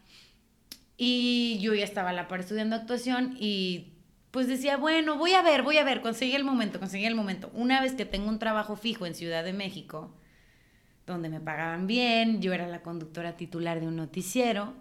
y 1.02 1.59
yo 1.61 1.73
ya 1.73 1.85
estaba 1.85 2.11
a 2.11 2.12
la 2.12 2.28
par 2.28 2.40
estudiando 2.40 2.76
actuación 2.76 3.35
y 3.40 3.95
pues 4.33 4.49
decía, 4.49 4.76
bueno, 4.76 5.16
voy 5.16 5.33
a 5.33 5.40
ver, 5.40 5.62
voy 5.62 5.78
a 5.78 5.83
ver, 5.83 6.02
conseguí 6.02 6.35
el 6.35 6.45
momento, 6.45 6.78
conseguí 6.78 7.07
el 7.07 7.14
momento. 7.14 7.50
Una 7.54 7.80
vez 7.80 7.95
que 7.95 8.04
tengo 8.04 8.28
un 8.28 8.38
trabajo 8.38 8.76
fijo 8.76 9.07
en 9.07 9.14
Ciudad 9.14 9.42
de 9.42 9.54
México, 9.54 10.14
donde 11.07 11.30
me 11.30 11.40
pagaban 11.40 11.87
bien, 11.87 12.42
yo 12.42 12.52
era 12.52 12.69
la 12.69 12.83
conductora 12.83 13.38
titular 13.38 13.80
de 13.80 13.87
un 13.87 13.97
noticiero, 13.97 14.75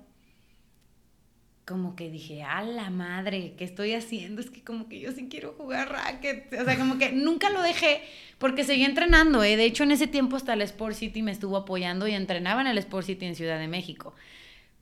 como 1.69 1.95
que 1.95 2.09
dije, 2.09 2.41
a 2.41 2.63
la 2.63 2.89
madre, 2.89 3.53
¿qué 3.55 3.63
estoy 3.63 3.93
haciendo? 3.93 4.41
Es 4.41 4.49
que 4.49 4.63
como 4.63 4.89
que 4.89 4.99
yo 4.99 5.11
sí 5.11 5.27
quiero 5.29 5.53
jugar 5.55 5.91
racket. 5.91 6.51
O 6.59 6.65
sea, 6.65 6.75
como 6.79 6.97
que 6.97 7.11
nunca 7.11 7.51
lo 7.51 7.61
dejé 7.61 8.01
porque 8.39 8.63
seguí 8.63 8.83
entrenando. 8.83 9.43
¿eh? 9.43 9.55
De 9.55 9.65
hecho, 9.65 9.83
en 9.83 9.91
ese 9.91 10.07
tiempo 10.07 10.35
hasta 10.35 10.53
el 10.53 10.63
Sport 10.63 10.95
City 10.95 11.21
me 11.21 11.31
estuvo 11.31 11.55
apoyando 11.55 12.07
y 12.07 12.13
entrenaba 12.13 12.61
en 12.61 12.67
el 12.67 12.79
Sport 12.79 13.05
City 13.05 13.27
en 13.27 13.35
Ciudad 13.35 13.59
de 13.59 13.67
México. 13.67 14.15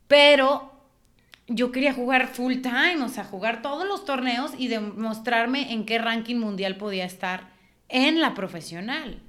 Pero 0.08 0.72
yo 1.48 1.74
quería 1.74 1.94
jugar 1.94 2.28
full 2.28 2.62
time, 2.62 3.04
o 3.04 3.10
sea, 3.10 3.26
jugar 3.26 3.62
todos 3.62 3.86
los 3.86 4.06
torneos 4.06 4.54
y 4.58 4.70
demostrarme 4.70 5.74
en 5.74 5.86
qué 5.86 5.98
ranking 5.98 6.38
mundial 6.38 6.78
podía 6.78 7.04
estar 7.04 7.50
en 7.90 8.22
la 8.22 8.34
profesional. 8.34 9.20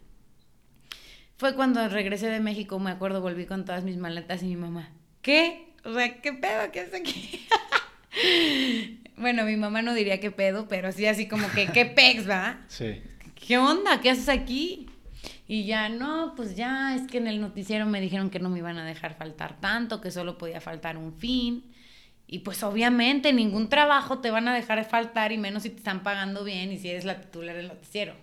Fue 1.38 1.56
cuando 1.56 1.88
regresé 1.88 2.28
de 2.28 2.38
México, 2.38 2.78
me 2.78 2.92
acuerdo, 2.92 3.20
volví 3.20 3.46
con 3.46 3.64
todas 3.64 3.82
mis 3.82 3.96
maletas 3.96 4.44
y 4.44 4.46
mi 4.46 4.56
mamá, 4.56 4.92
¿qué? 5.22 5.67
O 5.84 5.94
sea, 5.94 6.20
¿qué 6.20 6.32
pedo? 6.32 6.70
¿Qué 6.72 6.80
haces 6.80 6.94
aquí? 6.94 7.46
bueno, 9.16 9.44
mi 9.44 9.56
mamá 9.56 9.82
no 9.82 9.94
diría 9.94 10.20
qué 10.20 10.30
pedo, 10.30 10.68
pero 10.68 10.92
sí 10.92 11.06
así 11.06 11.28
como 11.28 11.48
que, 11.50 11.66
¿qué 11.68 11.84
pex, 11.96 12.28
va? 12.28 12.60
Sí. 12.68 13.00
¿Qué 13.34 13.58
onda? 13.58 14.00
¿Qué 14.00 14.10
haces 14.10 14.28
aquí? 14.28 14.88
Y 15.46 15.64
ya, 15.64 15.88
no, 15.88 16.34
pues 16.36 16.56
ya, 16.56 16.94
es 16.94 17.06
que 17.10 17.18
en 17.18 17.26
el 17.26 17.40
noticiero 17.40 17.86
me 17.86 18.00
dijeron 18.00 18.28
que 18.28 18.38
no 18.38 18.50
me 18.50 18.58
iban 18.58 18.78
a 18.78 18.84
dejar 18.84 19.14
faltar 19.14 19.58
tanto, 19.60 20.00
que 20.00 20.10
solo 20.10 20.36
podía 20.36 20.60
faltar 20.60 20.98
un 20.98 21.14
fin. 21.14 21.64
Y 22.26 22.40
pues 22.40 22.62
obviamente 22.62 23.32
ningún 23.32 23.70
trabajo 23.70 24.18
te 24.18 24.30
van 24.30 24.46
a 24.48 24.54
dejar 24.54 24.84
faltar 24.84 25.32
y 25.32 25.38
menos 25.38 25.62
si 25.62 25.70
te 25.70 25.78
están 25.78 26.02
pagando 26.02 26.44
bien 26.44 26.70
y 26.70 26.78
si 26.78 26.90
eres 26.90 27.06
la 27.06 27.18
titular 27.22 27.56
del 27.56 27.68
noticiero. 27.68 28.14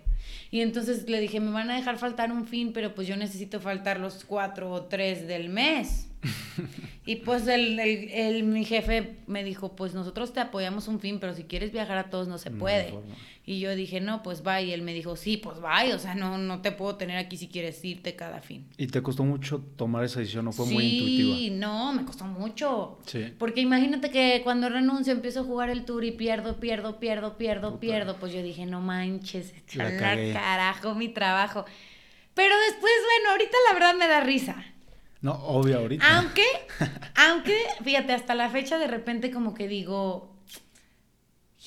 Y 0.52 0.60
entonces 0.60 1.08
le 1.08 1.20
dije, 1.20 1.40
me 1.40 1.50
van 1.50 1.70
a 1.70 1.76
dejar 1.76 1.98
faltar 1.98 2.30
un 2.30 2.46
fin, 2.46 2.72
pero 2.72 2.94
pues 2.94 3.08
yo 3.08 3.16
necesito 3.16 3.60
faltar 3.60 3.98
los 3.98 4.24
cuatro 4.24 4.70
o 4.70 4.84
tres 4.84 5.26
del 5.26 5.48
mes. 5.48 6.08
y 7.06 7.16
pues 7.16 7.46
el, 7.46 7.78
el, 7.78 8.42
mi 8.44 8.64
jefe 8.64 9.16
me 9.26 9.44
dijo, 9.44 9.76
pues 9.76 9.94
nosotros 9.94 10.32
te 10.32 10.40
apoyamos 10.40 10.88
un 10.88 11.00
fin, 11.00 11.18
pero 11.20 11.34
si 11.34 11.44
quieres 11.44 11.72
viajar 11.72 11.98
a 11.98 12.10
todos 12.10 12.28
no 12.28 12.38
se 12.38 12.50
puede. 12.50 12.94
y 13.44 13.60
yo 13.60 13.74
dije, 13.74 14.00
no, 14.00 14.22
pues 14.22 14.46
va. 14.46 14.60
Y 14.60 14.72
él 14.72 14.82
me 14.82 14.92
dijo, 14.92 15.16
sí, 15.16 15.36
pues 15.36 15.62
va. 15.62 15.84
O 15.94 15.98
sea, 15.98 16.14
no, 16.14 16.38
no 16.38 16.62
te 16.62 16.72
puedo 16.72 16.96
tener 16.96 17.16
aquí 17.16 17.36
si 17.36 17.48
quieres 17.48 17.84
irte 17.84 18.16
cada 18.16 18.40
fin. 18.40 18.66
¿Y 18.76 18.86
te 18.88 19.02
costó 19.02 19.24
mucho 19.24 19.60
tomar 19.76 20.04
esa 20.04 20.20
decisión? 20.20 20.44
¿No 20.44 20.52
fue 20.52 20.66
muy 20.66 20.84
intuitiva? 20.84 21.36
Sí, 21.36 21.50
no, 21.50 21.92
me 21.92 22.04
costó 22.04 22.24
mucho. 22.24 22.98
Sí. 23.06 23.32
Porque 23.38 23.60
imagínate 23.60 24.10
que 24.10 24.40
cuando 24.42 24.68
renuncio 24.68 25.12
empiezo 25.12 25.40
a 25.40 25.44
jugar 25.44 25.70
el 25.70 25.84
tour 25.84 26.04
y 26.04 26.12
pierdo, 26.12 26.58
pierdo, 26.58 26.98
pierdo, 26.98 27.36
pierdo, 27.36 27.78
pierdo. 27.80 28.16
Pues 28.16 28.32
yo 28.32 28.42
dije, 28.42 28.66
no 28.66 28.80
manches, 28.80 29.54
echar 29.56 29.96
carajo 30.32 30.94
mi 30.94 31.08
trabajo. 31.08 31.64
Pero 32.34 32.54
después, 32.68 32.92
bueno, 33.02 33.30
ahorita 33.30 33.56
la 33.68 33.74
verdad 33.74 33.94
me 33.94 34.08
da 34.08 34.20
risa. 34.20 34.62
No, 35.20 35.32
obvio, 35.32 35.78
ahorita. 35.78 36.18
Aunque, 36.18 36.44
aunque, 37.14 37.56
fíjate, 37.82 38.12
hasta 38.12 38.34
la 38.34 38.50
fecha 38.50 38.78
de 38.78 38.86
repente 38.86 39.30
como 39.30 39.54
que 39.54 39.68
digo, 39.68 40.36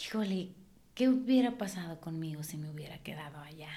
híjole, 0.03 0.49
¿qué 0.93 1.09
hubiera 1.09 1.57
pasado 1.57 1.99
conmigo 1.99 2.43
si 2.43 2.57
me 2.57 2.69
hubiera 2.69 2.99
quedado 2.99 3.39
allá? 3.39 3.69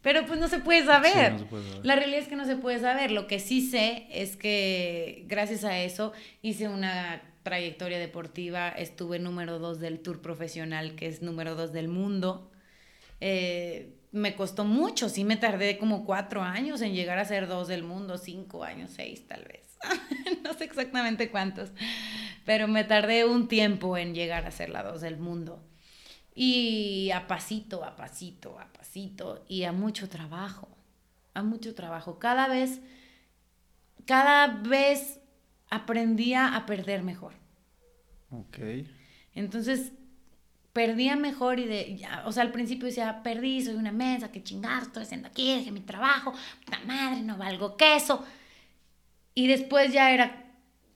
Pero 0.00 0.24
pues 0.26 0.38
no 0.38 0.48
se 0.48 0.60
puede 0.60 0.84
saber. 0.84 1.32
no 1.32 1.38
se 1.40 1.44
puede 1.44 1.68
saber. 1.68 1.86
La 1.86 1.96
realidad 1.96 2.20
es 2.20 2.28
que 2.28 2.36
no 2.36 2.46
se 2.46 2.56
puede 2.56 2.78
saber. 2.78 3.10
Lo 3.10 3.26
que 3.26 3.40
sí 3.40 3.68
sé 3.68 4.06
es 4.10 4.36
que 4.36 5.24
gracias 5.26 5.64
a 5.64 5.78
eso 5.80 6.12
hice 6.40 6.68
una 6.68 7.22
trayectoria 7.42 7.98
deportiva, 7.98 8.68
estuve 8.68 9.18
número 9.18 9.58
dos 9.58 9.80
del 9.80 10.00
tour 10.00 10.20
profesional, 10.20 10.94
que 10.94 11.06
es 11.06 11.22
número 11.22 11.54
dos 11.56 11.72
del 11.72 11.88
mundo. 11.88 12.50
Eh, 13.20 13.97
me 14.12 14.34
costó 14.34 14.64
mucho, 14.64 15.08
sí 15.08 15.24
me 15.24 15.36
tardé 15.36 15.78
como 15.78 16.04
cuatro 16.04 16.42
años 16.42 16.80
en 16.80 16.94
llegar 16.94 17.18
a 17.18 17.24
ser 17.24 17.46
dos 17.46 17.68
del 17.68 17.82
mundo, 17.82 18.18
cinco 18.18 18.64
años, 18.64 18.90
seis 18.94 19.26
tal 19.26 19.44
vez, 19.44 19.76
no 20.44 20.54
sé 20.54 20.64
exactamente 20.64 21.30
cuántos, 21.30 21.70
pero 22.44 22.68
me 22.68 22.84
tardé 22.84 23.24
un 23.24 23.48
tiempo 23.48 23.96
en 23.96 24.14
llegar 24.14 24.46
a 24.46 24.50
ser 24.50 24.70
la 24.70 24.82
dos 24.82 25.00
del 25.00 25.18
mundo. 25.18 25.64
Y 26.34 27.10
a 27.10 27.26
pasito, 27.26 27.84
a 27.84 27.96
pasito, 27.96 28.60
a 28.60 28.72
pasito, 28.72 29.44
y 29.48 29.64
a 29.64 29.72
mucho 29.72 30.08
trabajo, 30.08 30.68
a 31.34 31.42
mucho 31.42 31.74
trabajo. 31.74 32.20
Cada 32.20 32.46
vez, 32.46 32.80
cada 34.04 34.46
vez 34.46 35.18
aprendía 35.68 36.54
a 36.54 36.64
perder 36.64 37.02
mejor. 37.02 37.34
Ok. 38.30 38.58
Entonces, 39.34 39.92
perdía 40.72 41.16
mejor 41.16 41.58
y 41.58 41.66
de, 41.66 41.96
ya, 41.96 42.22
o 42.26 42.32
sea, 42.32 42.42
al 42.42 42.52
principio 42.52 42.86
decía, 42.86 43.22
perdí, 43.22 43.62
soy 43.62 43.74
una 43.74 43.92
mensa, 43.92 44.30
qué 44.30 44.42
chingados 44.42 44.84
estoy 44.84 45.02
haciendo 45.02 45.28
aquí, 45.28 45.54
dejé 45.54 45.70
mi 45.70 45.80
trabajo, 45.80 46.32
puta 46.64 46.80
madre, 46.86 47.22
no 47.22 47.36
valgo 47.36 47.76
queso. 47.76 48.24
Y 49.34 49.46
después 49.46 49.92
ya 49.92 50.12
era, 50.12 50.44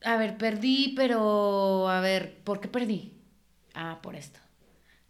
a 0.04 0.16
ver, 0.16 0.36
perdí, 0.36 0.94
pero, 0.96 1.88
a 1.88 2.00
ver, 2.00 2.38
¿por 2.44 2.60
qué 2.60 2.68
perdí? 2.68 3.12
Ah, 3.74 4.00
por 4.02 4.16
esto. 4.16 4.40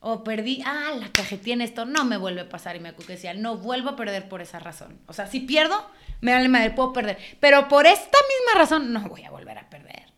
O 0.00 0.24
perdí, 0.24 0.62
ah, 0.66 0.90
la 0.98 1.12
cajetilla 1.12 1.54
en 1.54 1.60
esto, 1.60 1.84
no 1.84 2.04
me 2.04 2.16
vuelve 2.16 2.40
a 2.42 2.48
pasar. 2.48 2.74
Y 2.76 2.80
me 2.80 2.92
decía, 2.92 3.34
no 3.34 3.56
vuelvo 3.56 3.90
a 3.90 3.96
perder 3.96 4.28
por 4.28 4.42
esa 4.42 4.58
razón. 4.58 5.00
O 5.06 5.12
sea, 5.12 5.28
si 5.28 5.40
pierdo, 5.40 5.88
me 6.20 6.32
vale 6.32 6.48
madre, 6.48 6.70
puedo 6.70 6.92
perder. 6.92 7.18
Pero 7.40 7.68
por 7.68 7.86
esta 7.86 8.18
misma 8.28 8.60
razón, 8.60 8.92
no 8.92 9.08
voy 9.08 9.22
a 9.22 9.30
volver 9.30 9.58
a 9.58 9.70
perder. 9.70 10.12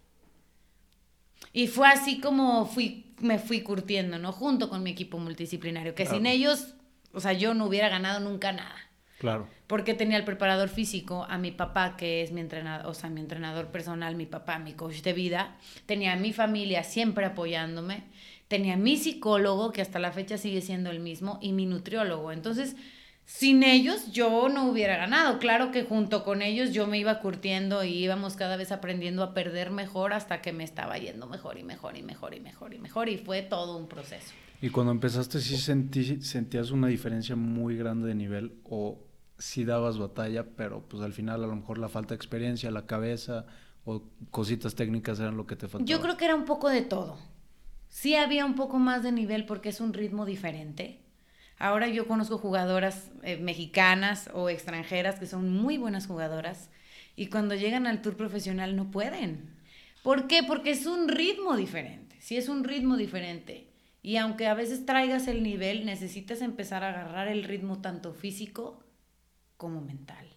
Y 1.52 1.66
fue 1.68 1.86
así 1.86 2.18
como 2.18 2.66
fui 2.66 3.03
me 3.24 3.38
fui 3.38 3.62
curtiendo, 3.62 4.18
¿no? 4.18 4.32
Junto 4.32 4.68
con 4.68 4.82
mi 4.82 4.90
equipo 4.90 5.18
multidisciplinario, 5.18 5.94
que 5.94 6.06
sin 6.06 6.26
ellos, 6.26 6.74
o 7.12 7.20
sea, 7.20 7.32
yo 7.32 7.54
no 7.54 7.66
hubiera 7.66 7.88
ganado 7.88 8.20
nunca 8.20 8.52
nada. 8.52 8.76
Claro. 9.18 9.48
Porque 9.66 9.94
tenía 9.94 10.18
el 10.18 10.24
preparador 10.24 10.68
físico, 10.68 11.26
a 11.28 11.38
mi 11.38 11.50
papá, 11.50 11.96
que 11.96 12.22
es 12.22 12.32
mi 12.32 12.40
entrenador, 12.40 12.86
o 12.86 12.94
sea, 12.94 13.10
mi 13.10 13.20
entrenador 13.20 13.68
personal, 13.68 14.16
mi 14.16 14.26
papá, 14.26 14.58
mi 14.58 14.74
coach 14.74 15.02
de 15.02 15.12
vida. 15.12 15.56
Tenía 15.86 16.12
a 16.12 16.16
mi 16.16 16.32
familia 16.32 16.84
siempre 16.84 17.24
apoyándome. 17.24 18.04
Tenía 18.48 18.74
a 18.74 18.76
mi 18.76 18.96
psicólogo, 18.96 19.72
que 19.72 19.80
hasta 19.80 19.98
la 19.98 20.12
fecha 20.12 20.36
sigue 20.36 20.60
siendo 20.60 20.90
el 20.90 21.00
mismo, 21.00 21.38
y 21.40 21.52
mi 21.52 21.64
nutriólogo. 21.64 22.32
Entonces, 22.32 22.76
sin 23.26 23.62
ellos 23.62 24.12
yo 24.12 24.48
no 24.48 24.68
hubiera 24.68 24.96
ganado. 24.96 25.38
Claro 25.38 25.70
que 25.70 25.84
junto 25.84 26.24
con 26.24 26.42
ellos 26.42 26.72
yo 26.72 26.86
me 26.86 26.98
iba 26.98 27.20
curtiendo 27.20 27.84
y 27.84 27.92
íbamos 27.92 28.36
cada 28.36 28.56
vez 28.56 28.70
aprendiendo 28.70 29.22
a 29.22 29.34
perder 29.34 29.70
mejor 29.70 30.12
hasta 30.12 30.42
que 30.42 30.52
me 30.52 30.64
estaba 30.64 30.98
yendo 30.98 31.26
mejor 31.26 31.58
y 31.58 31.64
mejor 31.64 31.96
y 31.96 32.02
mejor 32.02 32.34
y 32.34 32.40
mejor 32.40 32.74
y 32.74 32.78
mejor 32.78 33.08
y 33.08 33.16
fue 33.16 33.42
todo 33.42 33.76
un 33.76 33.88
proceso. 33.88 34.32
Y 34.60 34.70
cuando 34.70 34.92
empezaste 34.92 35.40
sí 35.40 35.56
sentí, 35.56 36.22
sentías 36.22 36.70
una 36.70 36.88
diferencia 36.88 37.36
muy 37.36 37.76
grande 37.76 38.08
de 38.08 38.14
nivel 38.14 38.60
o 38.64 38.98
sí 39.38 39.64
dabas 39.64 39.98
batalla, 39.98 40.46
pero 40.56 40.86
pues 40.88 41.02
al 41.02 41.12
final 41.12 41.42
a 41.44 41.46
lo 41.46 41.56
mejor 41.56 41.78
la 41.78 41.88
falta 41.88 42.10
de 42.10 42.16
experiencia, 42.16 42.70
la 42.70 42.86
cabeza 42.86 43.46
o 43.84 44.02
cositas 44.30 44.74
técnicas 44.74 45.18
eran 45.20 45.36
lo 45.36 45.46
que 45.46 45.56
te 45.56 45.68
faltaba. 45.68 45.88
Yo 45.88 46.00
creo 46.00 46.16
que 46.16 46.24
era 46.24 46.34
un 46.34 46.44
poco 46.44 46.68
de 46.68 46.82
todo. 46.82 47.18
Sí 47.88 48.16
había 48.16 48.44
un 48.44 48.54
poco 48.54 48.78
más 48.78 49.02
de 49.02 49.12
nivel 49.12 49.46
porque 49.46 49.68
es 49.68 49.80
un 49.80 49.92
ritmo 49.92 50.24
diferente 50.26 51.03
Ahora 51.58 51.88
yo 51.88 52.06
conozco 52.06 52.38
jugadoras 52.38 53.10
eh, 53.22 53.36
mexicanas 53.36 54.28
o 54.32 54.48
extranjeras 54.48 55.18
que 55.18 55.26
son 55.26 55.52
muy 55.52 55.78
buenas 55.78 56.06
jugadoras 56.06 56.70
y 57.16 57.26
cuando 57.26 57.54
llegan 57.54 57.86
al 57.86 58.02
tour 58.02 58.16
profesional 58.16 58.76
no 58.76 58.90
pueden. 58.90 59.54
¿Por 60.02 60.26
qué? 60.26 60.42
Porque 60.42 60.70
es 60.70 60.86
un 60.86 61.08
ritmo 61.08 61.56
diferente. 61.56 62.16
Si 62.20 62.36
es 62.36 62.48
un 62.48 62.64
ritmo 62.64 62.96
diferente 62.96 63.68
y 64.02 64.16
aunque 64.16 64.46
a 64.46 64.54
veces 64.54 64.84
traigas 64.84 65.28
el 65.28 65.42
nivel, 65.42 65.86
necesitas 65.86 66.42
empezar 66.42 66.84
a 66.84 66.90
agarrar 66.90 67.28
el 67.28 67.44
ritmo 67.44 67.80
tanto 67.80 68.12
físico 68.12 68.84
como 69.56 69.80
mental. 69.80 70.28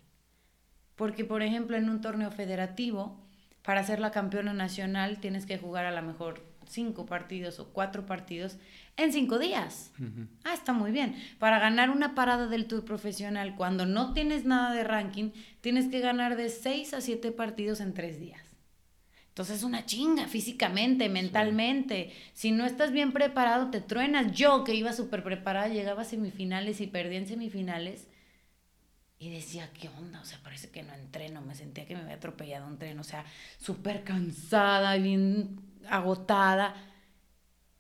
Porque, 0.96 1.26
por 1.26 1.42
ejemplo, 1.42 1.76
en 1.76 1.90
un 1.90 2.02
torneo 2.02 2.32
federativo, 2.32 3.20
para 3.64 3.84
ser 3.84 4.00
la 4.00 4.12
campeona 4.12 4.54
nacional 4.54 5.20
tienes 5.20 5.46
que 5.46 5.58
jugar 5.58 5.86
a 5.86 5.92
lo 5.92 6.02
mejor 6.02 6.46
cinco 6.68 7.06
partidos 7.06 7.60
o 7.60 7.74
cuatro 7.74 8.06
partidos 8.06 8.58
en 8.98 9.14
cinco 9.14 9.40
días. 9.40 9.92
Ah, 10.44 10.54
está 10.54 10.74
muy 10.74 10.92
bien. 10.92 11.16
Para 11.40 11.60
ganar 11.60 11.90
una 11.90 12.16
parada 12.16 12.48
del 12.48 12.66
tour 12.68 12.84
profesional, 12.84 13.56
cuando 13.56 13.86
no 13.86 14.14
tienes 14.14 14.46
nada 14.46 14.74
de 14.74 14.84
ranking, 14.84 15.32
tienes 15.62 15.88
que 15.88 16.00
ganar 16.00 16.36
de 16.36 16.50
seis 16.50 16.94
a 16.94 17.02
siete 17.02 17.32
partidos 17.32 17.80
en 17.80 17.94
tres 17.94 18.20
días. 18.20 18.42
Entonces 19.30 19.58
es 19.58 19.64
una 19.64 19.86
chinga 19.86 20.28
físicamente, 20.28 21.10
mentalmente. 21.10 22.12
Si 22.34 22.50
no 22.50 22.66
estás 22.66 22.92
bien 22.92 23.12
preparado, 23.12 23.70
te 23.70 23.82
truenas. 23.82 24.32
Yo 24.32 24.64
que 24.64 24.74
iba 24.74 24.94
súper 24.94 25.24
preparada, 25.24 25.68
llegaba 25.68 26.02
a 26.02 26.06
semifinales 26.06 26.82
y 26.82 26.88
perdí 26.88 27.18
en 27.18 27.28
semifinales. 27.28 28.08
Y 29.20 29.30
decía, 29.30 29.70
¿qué 29.80 29.90
onda? 29.90 30.22
O 30.22 30.26
sea, 30.26 30.40
parece 30.42 30.72
que 30.72 30.82
no 30.82 30.92
entreno. 30.96 31.42
Me 31.42 31.54
sentía 31.54 31.86
que 31.86 31.94
me 31.94 32.02
había 32.02 32.16
atropellado 32.16 32.66
un 32.66 32.80
tren. 32.80 32.98
O 32.98 33.04
sea, 33.04 33.26
súper 33.60 34.04
cansada, 34.04 34.96
bien 34.96 35.62
agotada. 35.88 36.74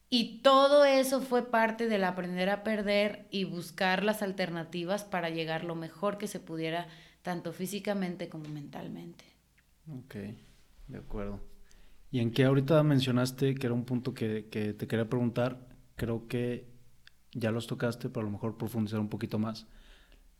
Y 0.09 0.39
todo 0.41 0.85
eso 0.85 1.19
fue 1.19 1.49
parte 1.49 1.87
del 1.87 2.03
aprender 2.05 2.49
a 2.49 2.63
perder 2.63 3.27
y 3.29 3.43
buscar 3.43 4.03
las 4.03 4.21
alternativas 4.21 5.03
para 5.03 5.29
llegar 5.29 5.65
lo 5.65 5.75
mejor 5.75 6.17
que 6.17 6.27
se 6.27 6.39
pudiera, 6.39 6.87
tanto 7.21 7.51
físicamente 7.51 8.29
como 8.29 8.47
mentalmente. 8.47 9.25
Ok, 9.89 10.15
de 10.87 10.97
acuerdo. 10.97 11.41
¿Y 12.09 12.19
en 12.19 12.31
qué 12.31 12.45
ahorita 12.45 12.81
mencionaste 12.83 13.55
que 13.55 13.67
era 13.67 13.73
un 13.73 13.83
punto 13.83 14.13
que, 14.13 14.47
que 14.49 14.73
te 14.73 14.87
quería 14.87 15.09
preguntar? 15.09 15.67
Creo 15.97 16.27
que 16.27 16.69
ya 17.33 17.51
los 17.51 17.67
tocaste, 17.67 18.09
pero 18.09 18.21
a 18.21 18.23
lo 18.25 18.31
mejor 18.31 18.57
profundizar 18.57 18.99
un 18.99 19.09
poquito 19.09 19.39
más. 19.39 19.67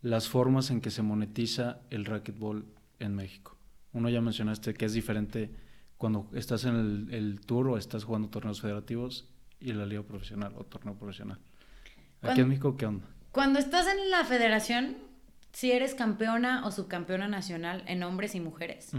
Las 0.02 0.30
formas 0.30 0.72
en 0.72 0.80
que 0.80 0.92
se 0.92 1.02
monetiza 1.02 1.82
el 1.90 2.06
racquetball 2.06 2.66
en 3.00 3.16
México. 3.16 3.58
Uno 3.92 4.10
ya 4.10 4.22
mencionaste 4.22 4.74
que 4.74 4.86
es 4.86 4.94
diferente 4.94 5.52
cuando 5.98 6.30
estás 6.34 6.66
en 6.66 7.10
el, 7.12 7.42
tour 7.42 7.70
o 7.70 7.78
estás 7.78 8.04
jugando 8.04 8.30
torneos 8.30 8.62
federativos 8.62 9.28
y 9.60 9.74
la 9.74 9.86
liga 9.86 10.04
profesional 10.04 10.54
o 10.58 10.64
torneo 10.64 10.96
profesional. 10.96 11.40
Aquí 12.22 12.42
en 12.42 12.50
México, 12.50 12.76
¿qué 12.78 12.86
onda? 12.86 13.06
Cuando 13.32 13.60
estás 13.60 13.88
en 13.88 14.10
la 14.10 14.24
federación, 14.24 14.98
si 15.52 15.72
eres 15.72 15.96
campeona 15.96 16.66
o 16.66 16.72
subcampeona 16.72 17.28
nacional 17.28 17.84
en 17.88 18.04
hombres 18.04 18.36
y 18.36 18.40
mujeres, 18.40 18.92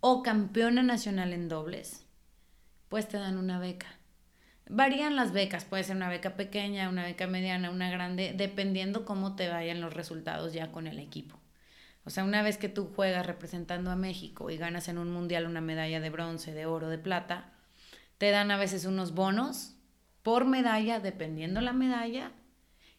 o 0.00 0.22
campeona 0.22 0.82
nacional 0.82 1.32
en 1.32 1.48
dobles, 1.48 2.06
pues 2.88 3.08
te 3.08 3.18
dan 3.18 3.38
una 3.38 3.58
beca. 3.58 3.86
Varían 4.68 5.14
las 5.14 5.32
becas, 5.32 5.64
puede 5.64 5.84
ser 5.84 5.96
una 5.96 6.08
beca 6.08 6.34
pequeña, 6.34 6.88
una 6.88 7.04
beca 7.04 7.28
mediana, 7.28 7.70
una 7.70 7.90
grande, 7.90 8.34
dependiendo 8.36 9.04
cómo 9.04 9.36
te 9.36 9.48
vayan 9.48 9.80
los 9.80 9.94
resultados 9.94 10.52
ya 10.52 10.72
con 10.72 10.88
el 10.88 10.98
equipo. 10.98 11.38
O 12.04 12.10
sea, 12.10 12.24
una 12.24 12.42
vez 12.42 12.56
que 12.56 12.68
tú 12.68 12.90
juegas 12.94 13.26
representando 13.26 13.90
a 13.90 13.96
México 13.96 14.50
y 14.50 14.56
ganas 14.56 14.88
en 14.88 14.98
un 14.98 15.12
mundial 15.12 15.46
una 15.46 15.60
medalla 15.60 16.00
de 16.00 16.10
bronce, 16.10 16.52
de 16.52 16.66
oro, 16.66 16.88
de 16.88 16.98
plata, 16.98 17.52
te 18.18 18.30
dan 18.30 18.50
a 18.50 18.56
veces 18.56 18.84
unos 18.84 19.12
bonos 19.12 19.75
por 20.26 20.44
medalla, 20.44 20.98
dependiendo 20.98 21.60
la 21.60 21.72
medalla, 21.72 22.32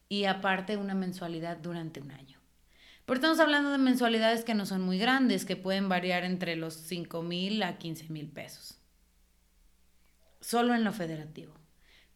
y 0.08 0.24
aparte 0.24 0.78
una 0.78 0.94
mensualidad 0.94 1.58
durante 1.58 2.00
un 2.00 2.10
año. 2.10 2.38
Pero 3.04 3.16
estamos 3.16 3.38
hablando 3.38 3.70
de 3.70 3.76
mensualidades 3.76 4.44
que 4.44 4.54
no 4.54 4.64
son 4.64 4.80
muy 4.80 4.98
grandes, 4.98 5.44
que 5.44 5.54
pueden 5.54 5.90
variar 5.90 6.24
entre 6.24 6.56
los 6.56 6.72
5 6.72 7.22
mil 7.22 7.62
a 7.62 7.76
15 7.76 8.08
mil 8.08 8.30
pesos. 8.30 8.78
Solo 10.40 10.74
en 10.74 10.84
lo 10.84 10.92
federativo. 10.94 11.52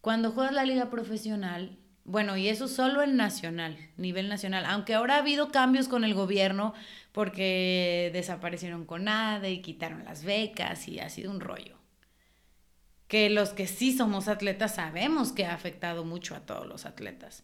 Cuando 0.01 0.31
juegas 0.31 0.55
la 0.55 0.65
liga 0.65 0.89
profesional, 0.89 1.77
bueno, 2.05 2.35
y 2.35 2.49
eso 2.49 2.67
solo 2.67 3.03
el 3.03 3.15
nacional, 3.15 3.77
nivel 3.97 4.29
nacional. 4.29 4.65
Aunque 4.65 4.95
ahora 4.95 5.17
ha 5.17 5.19
habido 5.19 5.51
cambios 5.51 5.87
con 5.87 6.05
el 6.05 6.15
gobierno 6.15 6.73
porque 7.11 8.09
desaparecieron 8.13 8.87
con 8.87 9.03
nada 9.03 9.47
y 9.47 9.61
quitaron 9.61 10.05
las 10.05 10.23
becas 10.23 10.87
y 10.87 10.99
ha 10.99 11.09
sido 11.11 11.29
un 11.29 11.39
rollo. 11.39 11.82
Que 13.13 13.29
los 13.29 13.49
que 13.49 13.67
sí 13.67 13.95
somos 13.95 14.27
atletas 14.27 14.73
sabemos 14.73 15.33
que 15.33 15.45
ha 15.45 15.53
afectado 15.53 16.03
mucho 16.03 16.33
a 16.33 16.39
todos 16.39 16.65
los 16.65 16.87
atletas. 16.87 17.43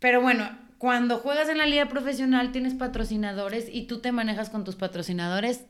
Pero 0.00 0.20
bueno, 0.20 0.50
cuando 0.78 1.18
juegas 1.18 1.48
en 1.48 1.58
la 1.58 1.66
liga 1.66 1.86
profesional 1.88 2.50
tienes 2.50 2.74
patrocinadores 2.74 3.68
y 3.72 3.82
tú 3.82 4.00
te 4.00 4.10
manejas 4.10 4.50
con 4.50 4.64
tus 4.64 4.74
patrocinadores 4.74 5.66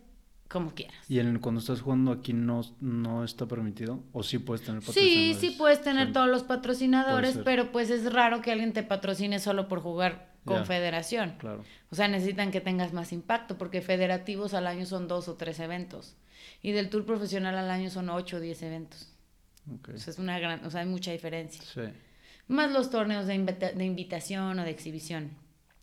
como 0.49 0.71
quieras. 0.71 0.97
¿Y 1.07 1.19
en, 1.19 1.39
cuando 1.39 1.61
estás 1.61 1.83
jugando 1.83 2.13
aquí 2.13 2.33
no, 2.33 2.63
no 2.81 3.25
está 3.25 3.45
permitido? 3.45 4.03
¿O 4.13 4.23
sí 4.23 4.39
puedes 4.39 4.65
tener 4.65 4.81
patrocinadores? 4.81 5.37
Sí, 5.37 5.51
sí 5.51 5.55
puedes 5.59 5.83
tener 5.83 6.15
todos 6.15 6.29
los 6.31 6.45
patrocinadores, 6.45 7.39
pero 7.45 7.71
pues 7.71 7.91
es 7.91 8.11
raro 8.11 8.41
que 8.41 8.53
alguien 8.53 8.73
te 8.73 8.85
patrocine 8.85 9.39
solo 9.39 9.69
por 9.69 9.83
jugar 9.83 10.33
con 10.47 10.65
federación. 10.65 11.35
Claro. 11.37 11.63
O 11.91 11.95
sea, 11.95 12.09
necesitan 12.09 12.53
que 12.53 12.63
tengas 12.63 12.95
más 12.95 13.13
impacto, 13.13 13.59
porque 13.59 13.83
federativos 13.83 14.55
al 14.55 14.67
año 14.67 14.87
son 14.87 15.09
dos 15.09 15.29
o 15.29 15.35
tres 15.35 15.61
eventos. 15.61 16.17
Y 16.63 16.73
del 16.73 16.91
tour 16.91 17.05
profesional 17.05 17.57
al 17.57 17.71
año 17.71 17.91
son 17.91 18.11
ocho 18.11 18.39
o 18.39 18.41
diez 18.41 18.63
eventos. 18.63 19.13
Okay. 19.81 19.95
O 19.95 19.99
sea, 19.99 20.13
es 20.13 20.19
una 20.19 20.39
gran, 20.39 20.65
o 20.65 20.71
sea, 20.71 20.81
hay 20.81 20.87
mucha 20.87 21.13
diferencia. 21.13 21.63
Sí. 21.63 21.93
Más 22.49 22.73
los 22.73 22.91
torneos 22.91 23.27
de, 23.27 23.39
de 23.39 23.85
invitación 23.85 24.59
o 24.59 24.65
de 24.65 24.71
exhibición. 24.71 25.31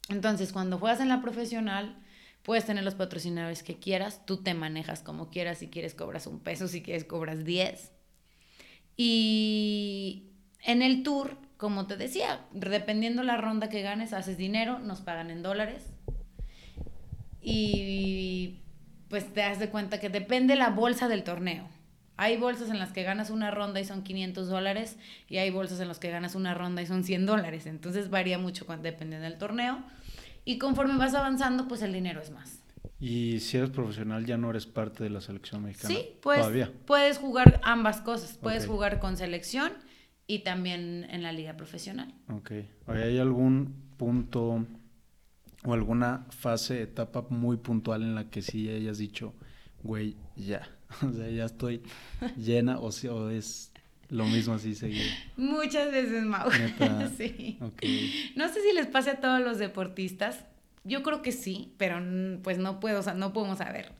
Entonces, 0.10 0.52
cuando 0.52 0.78
juegas 0.80 1.00
en 1.00 1.10
la 1.10 1.22
profesional, 1.22 2.02
Puedes 2.46 2.66
tener 2.66 2.84
los 2.84 2.94
patrocinadores 2.94 3.64
que 3.64 3.80
quieras, 3.80 4.24
tú 4.28 4.38
te 4.38 4.54
manejas 4.54 5.02
como 5.02 5.32
quieras, 5.32 5.58
si 5.58 5.68
quieres 5.68 5.96
cobras 5.96 6.28
un 6.28 6.40
peso, 6.40 6.68
si 6.68 6.84
quieres 6.84 7.04
cobras 7.04 7.44
10. 7.44 7.92
Y 8.98 10.30
en 10.64 10.84
el 10.84 11.02
tour, 11.02 11.40
como 11.58 11.88
te 11.88 11.98
decía, 11.98 12.46
dependiendo 12.52 13.24
la 13.24 13.38
ronda 13.38 13.68
que 13.68 13.82
ganes, 13.82 14.14
haces 14.14 14.38
dinero, 14.38 14.78
nos 14.78 15.02
pagan 15.02 15.32
en 15.32 15.42
dólares. 15.42 15.86
Y 17.42 18.60
pues 19.10 19.34
te 19.34 19.42
das 19.42 19.60
de 19.60 19.70
cuenta 19.70 20.00
que 20.00 20.10
depende 20.10 20.56
la 20.56 20.70
bolsa 20.70 21.08
del 21.08 21.24
torneo. 21.24 21.68
Hay 22.18 22.38
bolsas 22.38 22.70
en 22.70 22.80
las 22.80 22.92
que 22.92 23.04
ganas 23.04 23.30
una 23.30 23.52
ronda 23.52 23.80
y 23.80 23.86
son 23.86 24.04
500 24.04 24.48
dólares 24.48 24.98
y 25.28 25.38
hay 25.38 25.52
bolsas 25.52 25.80
en 25.82 25.90
las 25.90 26.00
que 26.00 26.10
ganas 26.10 26.36
una 26.36 26.54
ronda 26.54 26.82
y 26.82 26.86
son 26.86 27.04
100 27.04 27.26
dólares. 27.26 27.66
Entonces 27.66 28.10
varía 28.10 28.38
mucho 28.38 28.66
dependiendo 28.82 29.28
del 29.28 29.38
torneo. 29.38 29.84
Y 30.46 30.58
conforme 30.58 30.98
vas 30.98 31.14
avanzando, 31.14 31.68
pues 31.68 31.82
el 31.82 31.92
dinero 31.92 32.22
es 32.22 32.32
más. 32.32 32.62
Y 33.00 33.40
si 33.42 33.58
eres 33.58 33.72
profesional, 33.72 34.26
ya 34.26 34.38
no 34.38 34.50
eres 34.50 34.66
parte 34.66 35.04
de 35.04 35.10
la 35.10 35.20
selección 35.20 35.64
mexicana. 35.64 35.94
Sí, 35.94 36.08
pues 36.22 36.70
puedes 36.86 37.18
jugar 37.18 37.60
ambas 37.64 38.00
cosas. 38.00 38.38
Puedes 38.38 38.66
jugar 38.66 39.00
con 39.00 39.18
selección 39.18 39.74
y 40.28 40.40
también 40.40 41.06
en 41.10 41.22
la 41.22 41.34
liga 41.34 41.58
profesional. 41.58 42.14
Ok. 42.30 42.52
¿Hay 42.88 43.18
algún 43.18 43.76
punto 43.98 44.66
o 45.66 45.74
alguna 45.74 46.26
fase, 46.30 46.82
etapa 46.82 47.26
muy 47.30 47.58
puntual 47.58 48.04
en 48.04 48.16
la 48.16 48.30
que 48.30 48.42
sí 48.42 48.70
hayas 48.70 48.98
dicho, 48.98 49.34
güey, 49.84 50.16
ya? 50.36 50.70
O 51.02 51.12
sea, 51.12 51.30
ya 51.30 51.46
estoy 51.46 51.82
llena 52.38 52.80
o, 52.80 52.90
o 52.90 53.30
es 53.30 53.74
lo 54.10 54.26
mismo 54.26 54.54
así 54.54 54.76
seguido. 54.76 55.10
Muchas 55.36 55.92
veces, 55.92 56.24
Mau. 56.24 56.50
sí. 57.18 57.58
No 58.36 58.48
sé 58.48 58.62
si 58.62 58.74
les 58.74 58.88
pase 58.88 59.10
a 59.10 59.20
todos 59.20 59.42
los 59.42 59.58
deportistas. 59.58 60.46
Yo 60.84 61.02
creo 61.02 61.24
que 61.24 61.32
sí, 61.32 61.74
pero 61.78 62.00
pues 62.44 62.60
no 62.60 62.80
puedo, 62.80 63.00
o 63.00 63.04
sea, 63.04 63.16
no 63.16 63.34
podemos 63.34 63.58
saber. 63.58 63.92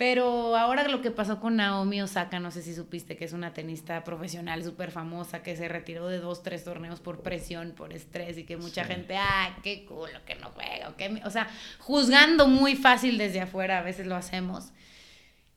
Pero 0.00 0.56
ahora 0.56 0.88
lo 0.88 1.02
que 1.02 1.10
pasó 1.10 1.40
con 1.40 1.56
Naomi 1.56 2.00
Osaka, 2.00 2.40
no 2.40 2.50
sé 2.50 2.62
si 2.62 2.74
supiste 2.74 3.18
que 3.18 3.26
es 3.26 3.34
una 3.34 3.52
tenista 3.52 4.02
profesional 4.02 4.64
súper 4.64 4.90
famosa 4.90 5.42
que 5.42 5.56
se 5.56 5.68
retiró 5.68 6.08
de 6.08 6.20
dos, 6.20 6.42
tres 6.42 6.64
torneos 6.64 7.00
por 7.00 7.20
presión, 7.20 7.72
por 7.72 7.92
estrés 7.92 8.38
y 8.38 8.44
que 8.44 8.56
mucha 8.56 8.86
gente, 8.86 9.18
ay, 9.18 9.52
qué 9.62 9.84
culo, 9.84 10.24
que 10.24 10.36
no 10.36 10.52
juega, 10.52 10.96
que 10.96 11.20
o 11.22 11.28
sea, 11.28 11.48
juzgando 11.80 12.48
muy 12.48 12.76
fácil 12.76 13.18
desde 13.18 13.42
afuera, 13.42 13.76
a 13.76 13.82
veces 13.82 14.06
lo 14.06 14.16
hacemos. 14.16 14.72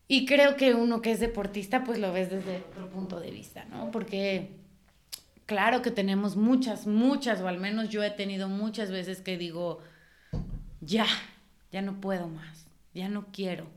Y 0.09 0.25
creo 0.25 0.57
que 0.57 0.73
uno 0.73 1.01
que 1.01 1.13
es 1.13 1.21
deportista, 1.21 1.85
pues 1.85 1.97
lo 1.97 2.11
ves 2.11 2.29
desde 2.29 2.65
otro 2.69 2.89
punto 2.89 3.21
de 3.21 3.31
vista, 3.31 3.63
¿no? 3.63 3.91
Porque 3.91 4.49
claro 5.45 5.81
que 5.81 5.89
tenemos 5.89 6.35
muchas, 6.35 6.85
muchas, 6.85 7.39
o 7.39 7.47
al 7.47 7.59
menos 7.59 7.87
yo 7.87 8.03
he 8.03 8.11
tenido 8.11 8.49
muchas 8.49 8.91
veces 8.91 9.21
que 9.21 9.37
digo, 9.37 9.79
ya, 10.81 11.05
ya 11.71 11.81
no 11.81 12.01
puedo 12.01 12.27
más, 12.27 12.65
ya 12.93 13.07
no 13.07 13.27
quiero, 13.31 13.67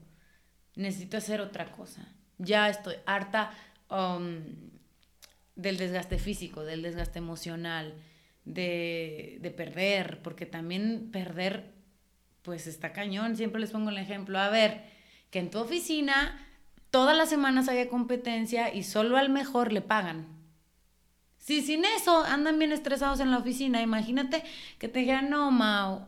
necesito 0.76 1.16
hacer 1.16 1.40
otra 1.40 1.72
cosa, 1.72 2.06
ya 2.38 2.68
estoy 2.68 2.94
harta 3.06 3.50
um, 3.90 4.42
del 5.56 5.76
desgaste 5.78 6.18
físico, 6.18 6.64
del 6.64 6.82
desgaste 6.82 7.18
emocional, 7.18 7.94
de, 8.44 9.38
de 9.40 9.50
perder, 9.50 10.22
porque 10.22 10.46
también 10.46 11.10
perder, 11.10 11.72
pues 12.42 12.66
está 12.66 12.92
cañón, 12.92 13.36
siempre 13.36 13.60
les 13.60 13.70
pongo 13.70 13.90
el 13.90 13.98
ejemplo, 13.98 14.38
a 14.38 14.50
ver, 14.50 14.84
que 15.30 15.40
en 15.40 15.50
tu 15.50 15.58
oficina 15.58 16.38
todas 16.90 17.16
las 17.16 17.28
semanas 17.28 17.68
haya 17.68 17.88
competencia 17.88 18.72
y 18.72 18.82
solo 18.82 19.16
al 19.16 19.28
mejor 19.28 19.72
le 19.72 19.80
pagan. 19.80 20.26
Si 21.38 21.62
sin 21.62 21.84
eso 21.84 22.24
andan 22.24 22.58
bien 22.58 22.72
estresados 22.72 23.20
en 23.20 23.30
la 23.30 23.38
oficina, 23.38 23.80
imagínate 23.80 24.42
que 24.78 24.88
te 24.88 25.00
digan, 25.00 25.30
no, 25.30 25.50
Mau, 25.50 26.06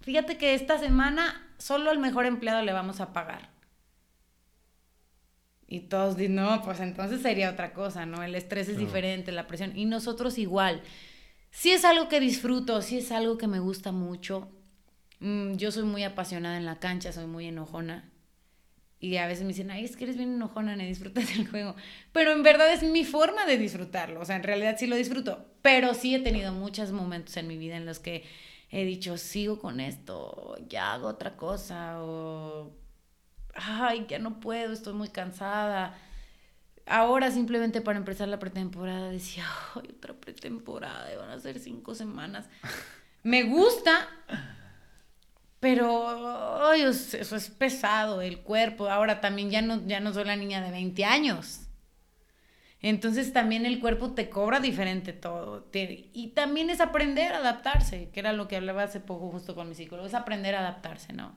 fíjate 0.00 0.36
que 0.36 0.54
esta 0.54 0.78
semana 0.78 1.46
solo 1.58 1.90
al 1.90 1.98
mejor 1.98 2.26
empleado 2.26 2.62
le 2.62 2.72
vamos 2.72 3.00
a 3.00 3.12
pagar. 3.12 3.50
Y 5.72 5.82
todos 5.82 6.16
dicen, 6.16 6.34
no, 6.34 6.62
pues 6.62 6.80
entonces 6.80 7.22
sería 7.22 7.48
otra 7.48 7.72
cosa, 7.72 8.04
¿no? 8.04 8.24
El 8.24 8.34
estrés 8.34 8.68
es 8.68 8.76
diferente, 8.76 9.30
la 9.30 9.46
presión. 9.46 9.78
Y 9.78 9.84
nosotros 9.84 10.36
igual. 10.36 10.82
Si 11.52 11.70
es 11.70 11.84
algo 11.84 12.08
que 12.08 12.18
disfruto, 12.18 12.82
si 12.82 12.98
es 12.98 13.12
algo 13.12 13.38
que 13.38 13.46
me 13.46 13.60
gusta 13.60 13.92
mucho. 13.92 14.50
Mm, 15.20 15.54
yo 15.54 15.70
soy 15.70 15.84
muy 15.84 16.02
apasionada 16.02 16.56
en 16.56 16.66
la 16.66 16.80
cancha, 16.80 17.12
soy 17.12 17.26
muy 17.26 17.46
enojona. 17.46 18.10
Y 18.98 19.16
a 19.16 19.28
veces 19.28 19.44
me 19.44 19.50
dicen, 19.50 19.70
ay, 19.70 19.84
es 19.84 19.96
que 19.96 20.04
eres 20.04 20.16
bien 20.16 20.34
enojona, 20.34 20.74
ni 20.74 20.86
disfrutas 20.86 21.28
del 21.36 21.46
juego. 21.48 21.76
Pero 22.12 22.32
en 22.32 22.42
verdad 22.42 22.72
es 22.72 22.82
mi 22.82 23.04
forma 23.04 23.46
de 23.46 23.56
disfrutarlo. 23.56 24.20
O 24.20 24.24
sea, 24.24 24.34
en 24.34 24.42
realidad 24.42 24.74
sí 24.76 24.88
lo 24.88 24.96
disfruto. 24.96 25.46
Pero 25.62 25.94
sí 25.94 26.16
he 26.16 26.18
tenido 26.18 26.52
muchos 26.52 26.90
momentos 26.90 27.36
en 27.36 27.46
mi 27.46 27.56
vida 27.56 27.76
en 27.76 27.86
los 27.86 28.00
que 28.00 28.24
he 28.70 28.84
dicho, 28.84 29.16
sigo 29.18 29.60
con 29.60 29.78
esto, 29.78 30.56
ya 30.68 30.94
hago 30.94 31.06
otra 31.06 31.36
cosa, 31.36 32.02
o, 32.02 32.72
ay, 33.54 34.06
ya 34.08 34.18
no 34.18 34.40
puedo, 34.40 34.72
estoy 34.72 34.94
muy 34.94 35.08
cansada. 35.08 35.96
Ahora 36.86 37.30
simplemente 37.30 37.80
para 37.80 37.98
empezar 37.98 38.28
la 38.28 38.38
pretemporada 38.38 39.10
decía, 39.10 39.44
ay, 39.74 39.90
otra 39.96 40.14
pretemporada, 40.14 41.08
van 41.16 41.30
a 41.30 41.38
ser 41.38 41.58
cinco 41.58 41.94
semanas. 41.94 42.48
Me 43.22 43.42
gusta, 43.44 44.08
pero 45.60 46.66
ay, 46.66 46.82
eso 46.82 47.36
es 47.36 47.50
pesado, 47.50 48.22
el 48.22 48.40
cuerpo. 48.40 48.88
Ahora 48.88 49.20
también 49.20 49.50
ya 49.50 49.62
no, 49.62 49.86
ya 49.86 50.00
no 50.00 50.12
soy 50.12 50.24
la 50.24 50.36
niña 50.36 50.62
de 50.62 50.70
20 50.70 51.04
años. 51.04 51.66
Entonces 52.82 53.32
también 53.34 53.66
el 53.66 53.78
cuerpo 53.78 54.12
te 54.12 54.30
cobra 54.30 54.58
diferente 54.58 55.12
todo. 55.12 55.68
y 55.72 56.28
también 56.28 56.70
es 56.70 56.80
aprender 56.80 57.32
a 57.32 57.38
adaptarse, 57.38 58.08
que 58.10 58.20
era 58.20 58.32
lo 58.32 58.48
que 58.48 58.56
hablaba 58.56 58.84
hace 58.84 59.00
poco 59.00 59.30
justo 59.30 59.54
con 59.54 59.68
mi 59.68 59.74
psicólogo, 59.74 60.06
es 60.08 60.14
aprender 60.14 60.54
a 60.54 60.60
adaptarse, 60.60 61.12
¿no? 61.12 61.34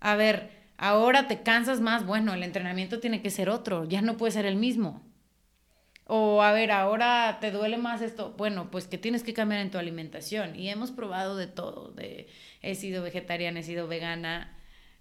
A 0.00 0.14
ver, 0.14 0.50
ahora 0.78 1.28
te 1.28 1.42
cansas 1.42 1.80
más, 1.80 2.06
bueno, 2.06 2.32
el 2.32 2.42
entrenamiento 2.42 3.00
tiene 3.00 3.20
que 3.20 3.30
ser 3.30 3.50
otro, 3.50 3.84
ya 3.84 4.00
no 4.00 4.16
puede 4.16 4.32
ser 4.32 4.46
el 4.46 4.56
mismo. 4.56 5.02
O 6.10 6.42
a 6.42 6.52
ver, 6.52 6.70
ahora 6.70 7.36
te 7.38 7.50
duele 7.50 7.76
más 7.76 8.00
esto. 8.00 8.34
Bueno, 8.38 8.70
pues 8.70 8.86
que 8.86 8.96
tienes 8.96 9.22
que 9.22 9.34
cambiar 9.34 9.60
en 9.60 9.70
tu 9.70 9.76
alimentación. 9.76 10.56
Y 10.56 10.70
hemos 10.70 10.90
probado 10.90 11.36
de 11.36 11.48
todo. 11.48 11.92
De, 11.92 12.28
he 12.62 12.74
sido 12.76 13.02
vegetariana, 13.02 13.60
he 13.60 13.62
sido 13.62 13.86
vegana, 13.88 14.56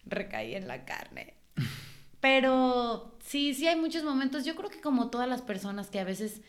recaí 0.06 0.54
en 0.54 0.68
la 0.68 0.84
carne. 0.84 1.36
Pero 2.20 3.18
sí, 3.24 3.54
sí 3.54 3.68
hay 3.68 3.80
muchos 3.80 4.04
momentos. 4.04 4.44
Yo 4.44 4.58
creo 4.58 4.70
que 4.70 4.82
como 4.82 5.10
todas 5.10 5.30
las 5.30 5.42
personas 5.42 5.90
que 5.90 6.02
a 6.02 6.04
veces 6.04 6.42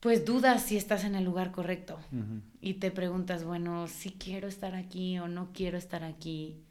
pues 0.00 0.24
dudas 0.24 0.62
si 0.62 0.76
estás 0.76 1.04
en 1.04 1.14
el 1.14 1.24
lugar 1.24 1.50
correcto. 1.50 1.98
Y 2.60 2.74
te 2.74 2.90
preguntas, 2.90 3.44
bueno, 3.44 3.86
si 3.86 4.12
quiero 4.12 4.48
estar 4.48 4.74
aquí 4.74 5.18
o 5.18 5.28
no 5.28 5.50
quiero 5.52 5.78
estar 5.78 6.04
aquí. 6.04 6.62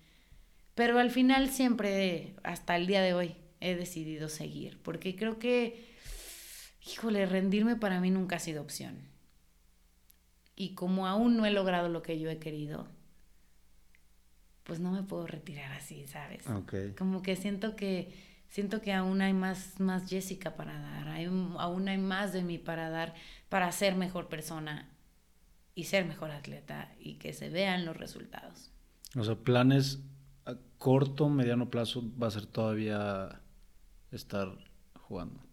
Pero 0.80 0.98
al 0.98 1.12
final 1.12 1.50
siempre, 1.50 2.36
hasta 2.42 2.78
el 2.78 2.88
día 2.88 3.02
de 3.02 3.14
hoy, 3.14 3.36
he 3.60 3.76
decidido 3.76 4.30
seguir. 4.30 4.80
Porque 4.82 5.18
creo 5.18 5.38
que 5.38 5.90
híjole, 6.90 7.26
rendirme 7.26 7.76
para 7.76 8.00
mí 8.00 8.12
nunca 8.12 8.38
ha 8.38 8.40
sido 8.40 8.62
opción. 8.62 8.96
Y 10.56 10.76
como 10.76 11.06
aún 11.06 11.36
no 11.36 11.46
he 11.46 11.52
logrado 11.52 11.90
lo 11.90 12.02
que 12.02 12.18
yo 12.18 12.30
he 12.30 12.40
querido, 12.40 12.88
pues 14.64 14.80
no 14.80 14.92
me 14.92 15.04
puedo 15.04 15.28
retirar 15.28 15.74
así, 15.74 16.08
¿sabes? 16.08 16.46
Como 16.98 17.24
que 17.24 17.36
siento 17.36 17.76
que 17.76 18.14
siento 18.48 18.80
que 18.80 18.94
aún 18.94 19.22
hay 19.22 19.34
más, 19.34 19.82
más 19.82 20.10
Jessica 20.10 20.56
para 20.56 20.80
dar, 20.80 21.10
hay, 21.10 21.26
aún 21.26 21.90
hay 21.90 21.98
más 21.98 22.32
de 22.32 22.42
mí 22.42 22.58
para 22.58 22.90
dar, 22.90 23.16
para 23.50 23.70
ser 23.74 23.98
mejor 23.98 24.30
persona 24.30 24.90
y 25.76 25.84
ser 25.84 26.06
mejor 26.06 26.32
atleta 26.32 26.96
y 27.02 27.16
que 27.16 27.34
se 27.34 27.50
vean 27.50 27.84
los 27.84 27.98
resultados. 27.98 28.72
O 29.18 29.26
sea, 29.26 29.36
planes 29.36 30.00
corto, 30.80 31.30
mediano 31.30 31.70
plazo 31.70 32.04
va 32.20 32.28
a 32.28 32.32
ser 32.32 32.48
todavía 32.48 33.42
estar 34.12 34.58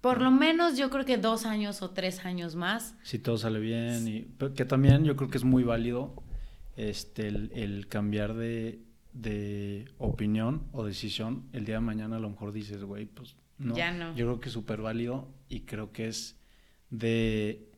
por 0.01 0.21
lo 0.21 0.31
menos 0.31 0.77
yo 0.77 0.91
creo 0.91 1.07
que 1.07 1.17
dos 1.17 1.47
años 1.47 1.81
o 1.81 1.91
tres 1.91 2.25
años 2.25 2.55
más. 2.55 2.95
Si 3.03 3.19
todo 3.19 3.39
sale 3.39 3.59
bien. 3.59 4.07
Y, 4.07 4.23
que 4.55 4.67
también 4.67 5.05
yo 5.05 5.17
creo 5.17 5.31
que 5.31 5.39
es 5.39 5.45
muy 5.45 5.63
válido 5.63 6.23
este, 6.77 7.29
el, 7.29 7.87
cambiar 7.89 8.35
de, 8.35 8.83
opinión 9.99 10.65
o 10.73 10.85
decisión. 10.85 11.49
El 11.53 11.65
día 11.65 11.77
de 11.77 11.81
mañana 11.81 12.17
a 12.17 12.21
lo 12.21 12.29
mejor 12.29 12.53
dices, 12.53 12.85
güey, 12.85 13.07
pues 13.07 13.35
no. 13.57 13.75
Ya 13.75 13.93
no. 13.93 14.15
Yo 14.15 14.27
creo 14.27 14.41
que 14.41 14.49
es 14.49 14.53
súper 14.53 14.83
válido 14.83 15.29
y 15.49 15.61
creo 15.61 15.91
que 15.91 16.09
es 16.09 16.39
de, 16.91 17.71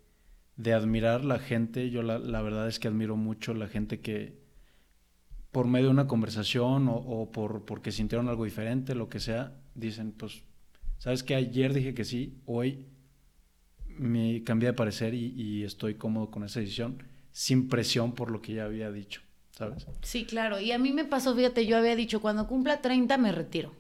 de 0.57 0.75
admirar 0.75 1.25
la 1.25 1.39
gente. 1.39 1.91
Yo 1.91 2.03
la, 2.03 2.19
la, 2.19 2.43
verdad 2.43 2.67
es 2.67 2.81
que 2.81 2.89
admiro 2.89 3.17
mucho 3.17 3.55
la 3.55 3.69
gente 3.69 4.01
que 4.01 4.37
por 5.53 5.67
medio 5.67 5.87
de 5.87 5.93
una 5.93 6.07
conversación 6.07 6.89
o, 6.91 7.31
por 7.33 7.65
porque 7.65 7.93
sintieron 7.93 8.29
algo 8.29 8.45
diferente, 8.45 8.95
lo 8.95 9.09
que 9.09 9.21
sea, 9.21 9.55
dicen, 9.75 10.13
pues 10.13 10.43
¿Sabes 10.99 11.23
que 11.23 11.35
ayer 11.35 11.73
dije 11.73 11.95
que 11.95 12.05
sí? 12.05 12.35
Hoy 12.45 12.87
me 13.87 14.43
cambié 14.45 14.69
de 14.69 14.73
parecer 14.75 15.15
y, 15.15 15.65
estoy 15.65 15.95
cómodo 15.95 16.31
con 16.31 16.45
esa 16.45 16.61
decisión, 16.61 17.03
sin 17.33 17.69
presión 17.69 18.13
por 18.13 18.31
lo 18.31 18.43
que 18.43 18.55
ya 18.55 18.65
había 18.65 18.91
dicho, 18.91 19.23
¿sabes? 19.53 19.87
Sí, 20.03 20.25
claro. 20.25 20.61
Y 20.61 20.73
a 20.73 20.79
mí 20.79 20.93
me 20.93 21.05
pasó, 21.05 21.35
fíjate, 21.35 21.67
yo 21.67 21.77
había 21.77 21.97
dicho, 21.97 22.21
cuando 22.21 22.47
cumpla 22.47 22.81
30 22.81 23.17
me 23.17 23.33
retiro. 23.33 23.73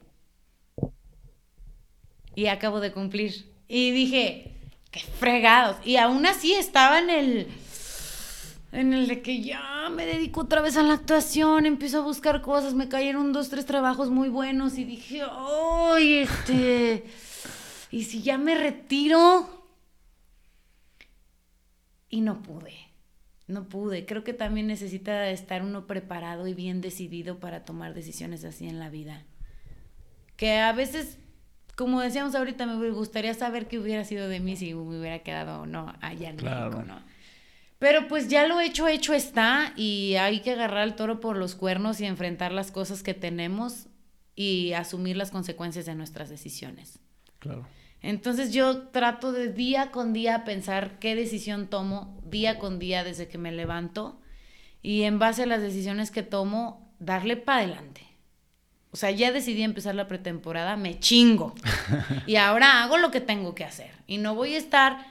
Y 2.35 2.47
acabo 2.47 2.81
de 2.81 2.93
cumplir. 2.93 3.53
Y 3.67 3.91
dije, 3.91 4.55
qué 4.93 5.01
fregados. 5.01 5.77
Y 5.85 5.97
aún 5.97 6.25
así 6.25 6.53
estaba 6.55 7.01
en 7.01 7.11
el 7.11 7.47
en 8.73 8.93
el 8.93 9.09
de 9.09 9.23
que 9.23 9.41
ya 9.41 9.89
me 9.91 10.05
dedico 10.05 10.43
otra 10.43 10.61
vez 10.61 10.77
a 10.77 10.83
la 10.83 10.95
actuación, 10.95 11.65
empiezo 11.65 11.99
a 11.99 12.03
buscar 12.03 12.43
cosas, 12.43 12.75
me 12.75 12.89
cayeron 12.89 13.33
dos, 13.33 13.49
tres 13.49 13.65
trabajos 13.65 14.11
muy 14.11 14.29
buenos 14.29 14.77
y 14.77 14.85
dije, 14.85 15.23
¡ay, 15.31 16.19
este! 16.19 17.05
¿Y 17.91 18.05
si 18.05 18.23
ya 18.23 18.37
me 18.37 18.55
retiro? 18.55 19.49
Y 22.11 22.21
no 22.21 22.43
pude, 22.43 22.75
no 23.47 23.65
pude. 23.65 24.05
Creo 24.05 24.25
que 24.25 24.35
también 24.35 24.67
necesita 24.67 25.29
estar 25.31 25.63
uno 25.63 25.87
preparado 25.87 26.47
y 26.47 26.55
bien 26.55 26.81
decidido 26.81 27.39
para 27.39 27.65
tomar 27.65 27.95
decisiones 27.95 28.45
así 28.45 28.69
en 28.69 28.79
la 28.79 28.91
vida. 28.91 29.25
Que 30.37 30.59
a 30.59 30.73
veces, 30.73 31.19
como 31.75 32.01
decíamos 32.01 32.35
ahorita, 32.35 32.67
me 32.67 32.91
gustaría 32.91 33.33
saber 33.33 33.67
qué 33.67 33.79
hubiera 33.79 34.05
sido 34.05 34.29
de 34.29 34.41
mí 34.41 34.57
si 34.57 34.75
me 34.75 34.99
hubiera 34.99 35.21
quedado 35.21 35.63
o 35.63 35.67
no 35.67 35.95
allá 36.01 36.31
en 36.31 36.37
México, 36.37 36.83
¿no? 36.87 37.03
Pero 37.79 38.09
pues 38.09 38.29
ya 38.29 38.47
lo 38.47 38.61
hecho, 38.61 38.89
hecho 38.89 39.15
está 39.15 39.73
y 39.77 40.17
hay 40.17 40.41
que 40.41 40.53
agarrar 40.53 40.87
el 40.87 40.95
toro 40.95 41.21
por 41.21 41.37
los 41.37 41.55
cuernos 41.55 42.01
y 42.01 42.07
enfrentar 42.07 42.53
las 42.53 42.73
cosas 42.73 43.03
que 43.03 43.15
tenemos 43.15 43.87
y 44.35 44.73
asumir 44.73 45.17
las 45.17 45.31
consecuencias 45.31 45.87
de 45.87 45.95
nuestras 45.95 46.29
decisiones. 46.29 46.99
Claro. 47.39 47.67
Entonces 48.01 48.53
yo 48.53 48.89
trato 48.89 49.33
de 49.33 49.53
día 49.53 49.91
con 49.91 50.13
día 50.13 50.45
pensar 50.45 50.99
qué 50.99 51.15
decisión 51.15 51.69
tomo, 51.69 52.21
día 52.25 52.59
con 52.59 52.79
día 52.79 53.05
desde 53.05 53.29
que 53.29 53.39
me 53.39 53.53
levanto 53.53 54.21
y 54.83 55.03
en 55.03 55.19
base 55.19 55.43
a 55.45 55.47
las 55.47 55.61
decisiones 55.61 56.11
que 56.11 56.23
tomo, 56.23 56.93
darle 56.99 57.37
para 57.37 57.59
adelante. 57.59 58.07
O 58.91 58.97
sea, 58.97 59.11
ya 59.11 59.33
decidí 59.33 59.63
empezar 59.63 59.95
la 59.95 60.09
pretemporada, 60.09 60.77
me 60.77 60.99
chingo. 60.99 61.55
y 62.27 62.37
ahora 62.37 62.83
hago 62.83 62.97
lo 62.97 63.11
que 63.11 63.21
tengo 63.21 63.55
que 63.55 63.65
hacer. 63.65 63.91
Y 64.07 64.19
no 64.19 64.35
voy 64.35 64.55
a 64.55 64.59
estar 64.59 65.07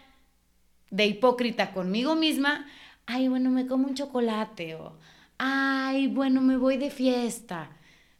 de 0.89 1.05
hipócrita 1.05 1.71
conmigo 1.71 2.15
misma, 2.15 2.65
ay, 3.05 3.27
bueno, 3.27 3.49
me 3.49 3.67
como 3.67 3.87
un 3.87 3.95
chocolate 3.95 4.75
o, 4.75 4.97
ay, 5.37 6.07
bueno, 6.07 6.41
me 6.41 6.57
voy 6.57 6.77
de 6.77 6.89
fiesta. 6.89 7.71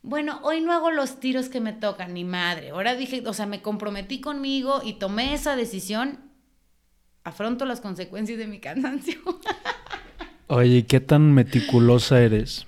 Bueno, 0.01 0.39
hoy 0.43 0.62
no 0.62 0.71
hago 0.71 0.91
los 0.91 1.19
tiros 1.19 1.49
que 1.49 1.60
me 1.60 1.73
tocan, 1.73 2.13
ni 2.13 2.23
madre. 2.23 2.69
Ahora 2.69 2.95
dije, 2.95 3.23
o 3.25 3.34
sea, 3.34 3.45
me 3.45 3.62
comprometí 3.62 4.21
conmigo 4.21 4.82
y 4.84 4.93
tomé 4.93 5.34
esa 5.34 5.56
decisión. 5.56 6.19
Afronto 7.23 7.65
las 7.65 7.82
consecuencias 7.82 8.38
de 8.38 8.47
mi 8.47 8.60
cansancio. 8.60 9.19
Oye, 10.47 10.86
¿qué 10.86 11.01
tan 11.01 11.34
meticulosa 11.34 12.21
eres? 12.21 12.67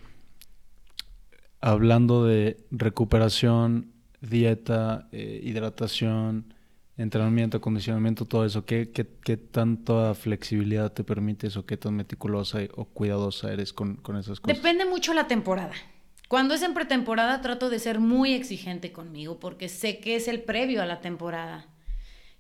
Hablando 1.62 2.25
de 2.25 2.57
recuperación, 2.71 3.93
dieta, 4.19 5.07
eh, 5.13 5.39
hidratación, 5.43 6.53
entrenamiento, 6.99 7.57
acondicionamiento, 7.57 8.25
todo 8.25 8.45
eso, 8.45 8.65
¿qué, 8.65 8.91
qué, 8.91 9.07
qué 9.23 9.38
tanta 9.38 10.13
flexibilidad 10.13 10.91
te 10.91 11.05
permites 11.05 11.55
o 11.55 11.65
qué 11.65 11.77
tan 11.77 11.95
meticulosa 11.95 12.59
o 12.75 12.85
cuidadosa 12.85 13.51
eres 13.53 13.71
con, 13.71 13.95
con 13.95 14.17
esas 14.17 14.41
cosas? 14.41 14.57
Depende 14.57 14.85
mucho 14.85 15.13
la 15.13 15.25
temporada. 15.25 15.73
Cuando 16.27 16.53
es 16.53 16.62
en 16.62 16.73
pretemporada 16.73 17.41
trato 17.41 17.69
de 17.69 17.79
ser 17.79 17.99
muy 17.99 18.33
exigente 18.33 18.91
conmigo 18.91 19.39
porque 19.39 19.69
sé 19.69 19.99
que 19.99 20.15
es 20.15 20.27
el 20.27 20.41
previo 20.41 20.81
a 20.81 20.85
la 20.85 20.99
temporada 20.99 21.67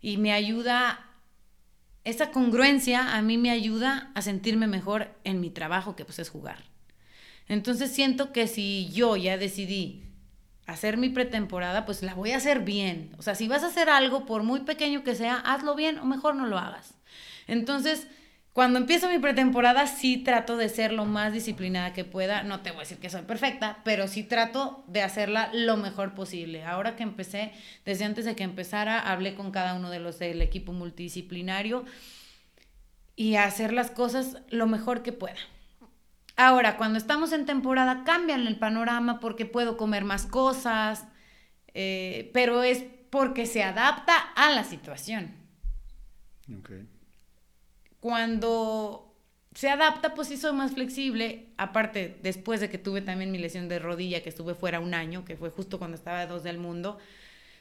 y 0.01 0.17
me 0.17 0.33
ayuda, 0.33 1.09
esa 2.03 2.31
congruencia 2.31 3.15
a 3.15 3.21
mí 3.21 3.37
me 3.37 3.51
ayuda 3.51 4.11
a 4.13 4.21
sentirme 4.21 4.67
mejor 4.67 5.07
en 5.23 5.39
mi 5.39 5.49
trabajo 5.49 5.95
que 5.95 6.03
pues 6.03 6.19
es 6.19 6.29
jugar. 6.29 6.65
Entonces 7.47 7.91
siento 7.91 8.33
que 8.33 8.45
si 8.47 8.89
yo 8.91 9.15
ya 9.15 9.37
decidí 9.37 10.08
hacer 10.69 10.97
mi 10.97 11.09
pretemporada, 11.09 11.85
pues 11.85 12.01
la 12.03 12.13
voy 12.13 12.31
a 12.31 12.37
hacer 12.37 12.61
bien. 12.61 13.11
O 13.17 13.21
sea, 13.21 13.35
si 13.35 13.47
vas 13.47 13.63
a 13.63 13.67
hacer 13.67 13.89
algo, 13.89 14.25
por 14.25 14.43
muy 14.43 14.61
pequeño 14.61 15.03
que 15.03 15.15
sea, 15.15 15.35
hazlo 15.35 15.75
bien 15.75 15.99
o 15.99 16.05
mejor 16.05 16.35
no 16.35 16.45
lo 16.45 16.57
hagas. 16.57 16.93
Entonces, 17.47 18.07
cuando 18.53 18.79
empiezo 18.79 19.07
mi 19.09 19.19
pretemporada, 19.19 19.87
sí 19.87 20.17
trato 20.17 20.57
de 20.57 20.69
ser 20.69 20.91
lo 20.91 21.05
más 21.05 21.31
disciplinada 21.31 21.93
que 21.93 22.03
pueda. 22.03 22.43
No 22.43 22.61
te 22.61 22.71
voy 22.71 22.79
a 22.79 22.81
decir 22.81 22.97
que 22.97 23.09
soy 23.09 23.21
perfecta, 23.21 23.77
pero 23.83 24.07
sí 24.07 24.23
trato 24.23 24.83
de 24.87 25.01
hacerla 25.01 25.49
lo 25.53 25.77
mejor 25.77 26.13
posible. 26.13 26.63
Ahora 26.63 26.95
que 26.95 27.03
empecé, 27.03 27.53
desde 27.85 28.05
antes 28.05 28.25
de 28.25 28.35
que 28.35 28.43
empezara, 28.43 28.99
hablé 28.99 29.35
con 29.35 29.51
cada 29.51 29.75
uno 29.75 29.89
de 29.89 29.99
los 29.99 30.19
del 30.19 30.41
equipo 30.41 30.73
multidisciplinario 30.73 31.85
y 33.15 33.35
hacer 33.35 33.71
las 33.71 33.91
cosas 33.91 34.37
lo 34.49 34.67
mejor 34.67 35.03
que 35.03 35.13
pueda. 35.13 35.39
Ahora, 36.41 36.77
cuando 36.77 36.97
estamos 36.97 37.33
en 37.33 37.45
temporada, 37.45 38.05
cambian 38.05 38.47
el 38.47 38.57
panorama 38.57 39.19
porque 39.19 39.45
puedo 39.45 39.75
comer 39.75 40.05
más 40.05 40.25
cosas, 40.25 41.05
eh, 41.73 42.31
pero 42.33 42.63
es 42.63 42.85
porque 43.09 43.45
se 43.45 43.61
adapta 43.61 44.15
a 44.37 44.49
la 44.51 44.63
situación. 44.63 45.35
Cuando 47.99 49.13
se 49.53 49.69
adapta, 49.69 50.15
pues 50.15 50.29
sí 50.29 50.37
soy 50.37 50.53
más 50.53 50.71
flexible. 50.71 51.49
Aparte, 51.57 52.17
después 52.23 52.61
de 52.61 52.69
que 52.69 52.77
tuve 52.77 53.01
también 53.01 53.31
mi 53.31 53.37
lesión 53.37 53.67
de 53.67 53.79
rodilla, 53.79 54.23
que 54.23 54.29
estuve 54.29 54.55
fuera 54.55 54.79
un 54.79 54.93
año, 54.93 55.25
que 55.25 55.35
fue 55.35 55.49
justo 55.49 55.77
cuando 55.77 55.97
estaba 55.97 56.21
de 56.21 56.27
dos 56.27 56.43
del 56.43 56.57
mundo, 56.57 56.99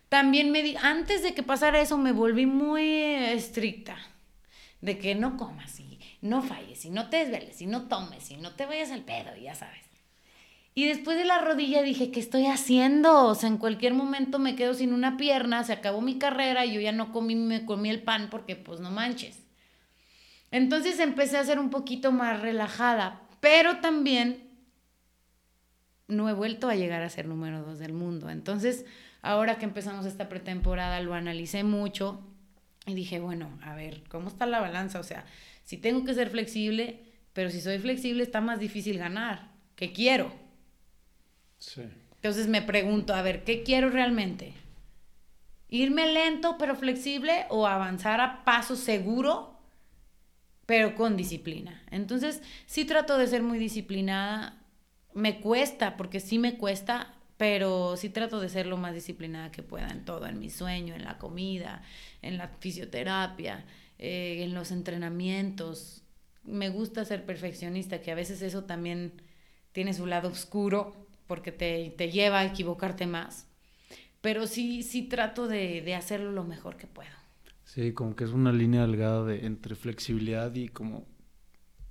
también 0.08 0.52
me 0.52 0.62
di, 0.62 0.76
antes 0.76 1.24
de 1.24 1.34
que 1.34 1.42
pasara 1.42 1.80
eso, 1.80 1.98
me 1.98 2.12
volví 2.12 2.46
muy 2.46 2.84
estricta, 2.84 3.96
de 4.80 4.98
que 4.98 5.14
no 5.14 5.36
comas 5.36 5.78
y 5.80 5.98
no 6.20 6.42
falles, 6.42 6.84
y 6.84 6.90
no 6.90 7.08
te 7.10 7.18
desveles, 7.18 7.60
y 7.60 7.66
no 7.66 7.88
tomes, 7.88 8.30
y 8.30 8.36
no 8.36 8.54
te 8.54 8.66
vayas 8.66 8.90
al 8.90 9.02
pedo, 9.02 9.36
ya 9.36 9.54
sabes. 9.54 9.84
Y 10.74 10.86
después 10.86 11.18
de 11.18 11.24
la 11.24 11.38
rodilla 11.38 11.82
dije, 11.82 12.12
¿qué 12.12 12.20
estoy 12.20 12.46
haciendo? 12.46 13.24
O 13.24 13.34
sea, 13.34 13.48
en 13.48 13.58
cualquier 13.58 13.94
momento 13.94 14.38
me 14.38 14.54
quedo 14.54 14.74
sin 14.74 14.92
una 14.92 15.16
pierna, 15.16 15.64
se 15.64 15.72
acabó 15.72 16.00
mi 16.00 16.18
carrera, 16.18 16.64
y 16.64 16.74
yo 16.74 16.80
ya 16.80 16.92
no 16.92 17.12
comí, 17.12 17.34
me 17.34 17.64
comí 17.64 17.90
el 17.90 18.02
pan 18.02 18.28
porque 18.30 18.54
pues 18.54 18.78
no 18.78 18.90
manches. 18.90 19.44
Entonces 20.50 21.00
empecé 21.00 21.36
a 21.36 21.44
ser 21.44 21.58
un 21.58 21.70
poquito 21.70 22.12
más 22.12 22.40
relajada, 22.40 23.22
pero 23.40 23.78
también 23.78 24.48
no 26.06 26.28
he 26.28 26.32
vuelto 26.32 26.68
a 26.68 26.74
llegar 26.74 27.02
a 27.02 27.10
ser 27.10 27.26
número 27.26 27.62
dos 27.62 27.78
del 27.78 27.92
mundo. 27.92 28.30
Entonces, 28.30 28.86
ahora 29.20 29.58
que 29.58 29.64
empezamos 29.64 30.06
esta 30.06 30.28
pretemporada, 30.28 31.00
lo 31.00 31.14
analicé 31.14 31.64
mucho 31.64 32.22
y 32.88 32.94
dije, 32.94 33.20
bueno, 33.20 33.58
a 33.62 33.74
ver, 33.74 34.02
¿cómo 34.08 34.28
está 34.28 34.46
la 34.46 34.60
balanza? 34.60 34.98
O 35.00 35.04
sea, 35.04 35.24
si 35.64 35.76
tengo 35.76 36.04
que 36.04 36.14
ser 36.14 36.30
flexible, 36.30 37.04
pero 37.32 37.50
si 37.50 37.60
soy 37.60 37.78
flexible 37.78 38.22
está 38.22 38.40
más 38.40 38.58
difícil 38.58 38.98
ganar. 38.98 39.52
¿Qué 39.76 39.92
quiero? 39.92 40.32
Sí. 41.58 41.82
Entonces 42.16 42.48
me 42.48 42.62
pregunto, 42.62 43.14
a 43.14 43.22
ver, 43.22 43.44
¿qué 43.44 43.62
quiero 43.62 43.90
realmente? 43.90 44.54
¿Irme 45.68 46.12
lento 46.12 46.56
pero 46.58 46.74
flexible 46.74 47.46
o 47.50 47.66
avanzar 47.66 48.20
a 48.20 48.44
paso 48.44 48.74
seguro 48.74 49.60
pero 50.66 50.94
con 50.94 51.16
disciplina? 51.16 51.82
Entonces 51.90 52.42
sí 52.66 52.84
trato 52.84 53.18
de 53.18 53.26
ser 53.26 53.42
muy 53.42 53.58
disciplinada. 53.58 54.62
Me 55.14 55.40
cuesta, 55.40 55.96
porque 55.96 56.20
sí 56.20 56.38
me 56.38 56.58
cuesta, 56.58 57.14
pero 57.38 57.96
sí 57.96 58.10
trato 58.10 58.40
de 58.40 58.48
ser 58.48 58.66
lo 58.66 58.76
más 58.76 58.92
disciplinada 58.92 59.52
que 59.52 59.62
pueda 59.62 59.88
en 59.88 60.04
todo, 60.04 60.26
en 60.26 60.40
mi 60.40 60.50
sueño, 60.50 60.94
en 60.94 61.04
la 61.04 61.18
comida, 61.18 61.82
en 62.20 62.36
la 62.36 62.48
fisioterapia, 62.48 63.64
eh, 63.98 64.42
en 64.42 64.54
los 64.54 64.72
entrenamientos. 64.72 66.02
Me 66.42 66.68
gusta 66.68 67.04
ser 67.04 67.24
perfeccionista, 67.24 68.02
que 68.02 68.10
a 68.10 68.16
veces 68.16 68.42
eso 68.42 68.64
también 68.64 69.22
tiene 69.70 69.94
su 69.94 70.04
lado 70.04 70.28
oscuro 70.28 70.96
porque 71.28 71.52
te, 71.52 71.94
te 71.96 72.10
lleva 72.10 72.40
a 72.40 72.46
equivocarte 72.46 73.06
más. 73.06 73.46
Pero 74.20 74.48
sí, 74.48 74.82
sí 74.82 75.02
trato 75.02 75.46
de, 75.46 75.80
de, 75.80 75.94
hacerlo 75.94 76.32
lo 76.32 76.42
mejor 76.42 76.76
que 76.76 76.88
puedo. 76.88 77.08
Sí, 77.62 77.92
como 77.92 78.16
que 78.16 78.24
es 78.24 78.30
una 78.30 78.52
línea 78.52 78.80
delgada 78.82 79.24
de, 79.24 79.46
entre 79.46 79.76
flexibilidad 79.76 80.52
y 80.56 80.68
como 80.68 81.06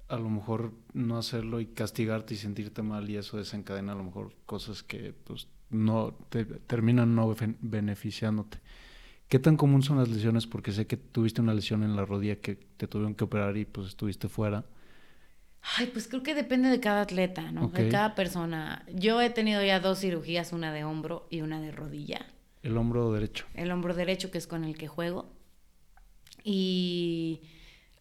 a 0.09 0.17
lo 0.17 0.29
mejor 0.29 0.73
no 0.93 1.17
hacerlo 1.17 1.59
y 1.59 1.67
castigarte 1.67 2.33
y 2.33 2.37
sentirte 2.37 2.81
mal 2.81 3.09
y 3.09 3.17
eso 3.17 3.37
desencadena 3.37 3.93
a 3.93 3.95
lo 3.95 4.03
mejor 4.03 4.33
cosas 4.45 4.83
que 4.83 5.13
pues 5.23 5.47
no 5.69 6.17
te 6.29 6.45
terminan 6.45 7.15
no 7.15 7.35
beneficiándote. 7.59 8.59
¿Qué 9.27 9.39
tan 9.39 9.57
común 9.57 9.83
son 9.83 9.97
las 9.97 10.07
lesiones? 10.07 10.47
Porque 10.47 10.71
sé 10.71 10.87
que 10.87 10.95
tuviste 10.95 11.41
una 11.41 11.53
lesión 11.53 11.83
en 11.83 11.97
la 11.97 12.05
rodilla 12.05 12.37
que 12.37 12.55
te 12.55 12.87
tuvieron 12.87 13.15
que 13.15 13.25
operar 13.25 13.57
y 13.57 13.65
pues 13.65 13.87
estuviste 13.87 14.29
fuera. 14.29 14.63
Ay, 15.75 15.87
pues 15.87 16.07
creo 16.07 16.23
que 16.23 16.33
depende 16.33 16.69
de 16.69 16.79
cada 16.79 17.01
atleta, 17.01 17.51
¿no? 17.51 17.67
De 17.67 17.89
cada 17.89 18.15
persona. 18.15 18.85
Yo 18.93 19.21
he 19.21 19.29
tenido 19.29 19.61
ya 19.63 19.81
dos 19.81 19.99
cirugías, 19.99 20.53
una 20.53 20.71
de 20.71 20.85
hombro 20.85 21.27
y 21.29 21.41
una 21.41 21.59
de 21.59 21.71
rodilla. 21.71 22.25
El 22.63 22.77
hombro 22.77 23.11
derecho. 23.11 23.45
El 23.53 23.71
hombro 23.71 23.93
derecho, 23.93 24.31
que 24.31 24.37
es 24.37 24.47
con 24.47 24.63
el 24.63 24.77
que 24.77 24.87
juego. 24.87 25.33
Y 26.43 27.41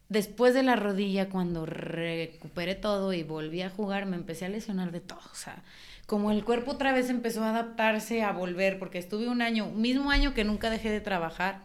después 0.08 0.54
de 0.54 0.62
la 0.62 0.76
rodilla, 0.76 1.28
cuando 1.28 1.66
recuperé 1.66 2.74
todo 2.74 3.12
y 3.12 3.22
volví 3.22 3.62
a 3.62 3.70
jugar, 3.70 4.06
me 4.06 4.16
empecé 4.16 4.44
a 4.44 4.48
lesionar 4.48 4.92
de 4.92 5.00
todo. 5.00 5.20
O 5.32 5.34
sea, 5.34 5.62
como 6.06 6.30
el 6.30 6.44
cuerpo 6.44 6.72
otra 6.72 6.92
vez 6.92 7.10
empezó 7.10 7.42
a 7.42 7.50
adaptarse, 7.50 8.22
a 8.22 8.32
volver, 8.32 8.78
porque 8.78 8.98
estuve 8.98 9.28
un 9.28 9.42
año, 9.42 9.66
mismo 9.70 10.10
año 10.10 10.34
que 10.34 10.44
nunca 10.44 10.70
dejé 10.70 10.90
de 10.90 11.00
trabajar, 11.00 11.64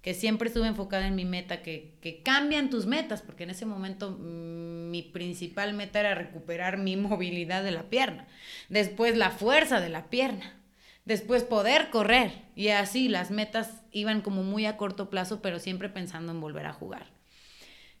que 0.00 0.14
siempre 0.14 0.48
estuve 0.48 0.66
enfocada 0.66 1.06
en 1.06 1.14
mi 1.14 1.24
meta, 1.24 1.62
que, 1.62 1.94
que 2.02 2.22
cambian 2.22 2.68
tus 2.68 2.86
metas, 2.86 3.22
porque 3.22 3.44
en 3.44 3.50
ese 3.50 3.64
momento 3.64 4.10
mm, 4.10 4.90
mi 4.90 5.02
principal 5.02 5.72
meta 5.72 6.00
era 6.00 6.14
recuperar 6.14 6.76
mi 6.78 6.96
movilidad 6.98 7.62
de 7.62 7.70
la 7.70 7.84
pierna, 7.84 8.26
después 8.68 9.16
la 9.16 9.30
fuerza 9.30 9.80
de 9.80 9.88
la 9.88 10.10
pierna, 10.10 10.60
después 11.04 11.42
poder 11.42 11.90
correr, 11.90 12.32
y 12.54 12.68
así 12.68 13.08
las 13.08 13.30
metas 13.30 13.82
iban 13.92 14.20
como 14.20 14.42
muy 14.42 14.66
a 14.66 14.76
corto 14.76 15.10
plazo, 15.10 15.40
pero 15.40 15.58
siempre 15.58 15.88
pensando 15.88 16.32
en 16.32 16.40
volver 16.40 16.66
a 16.66 16.72
jugar. 16.72 17.06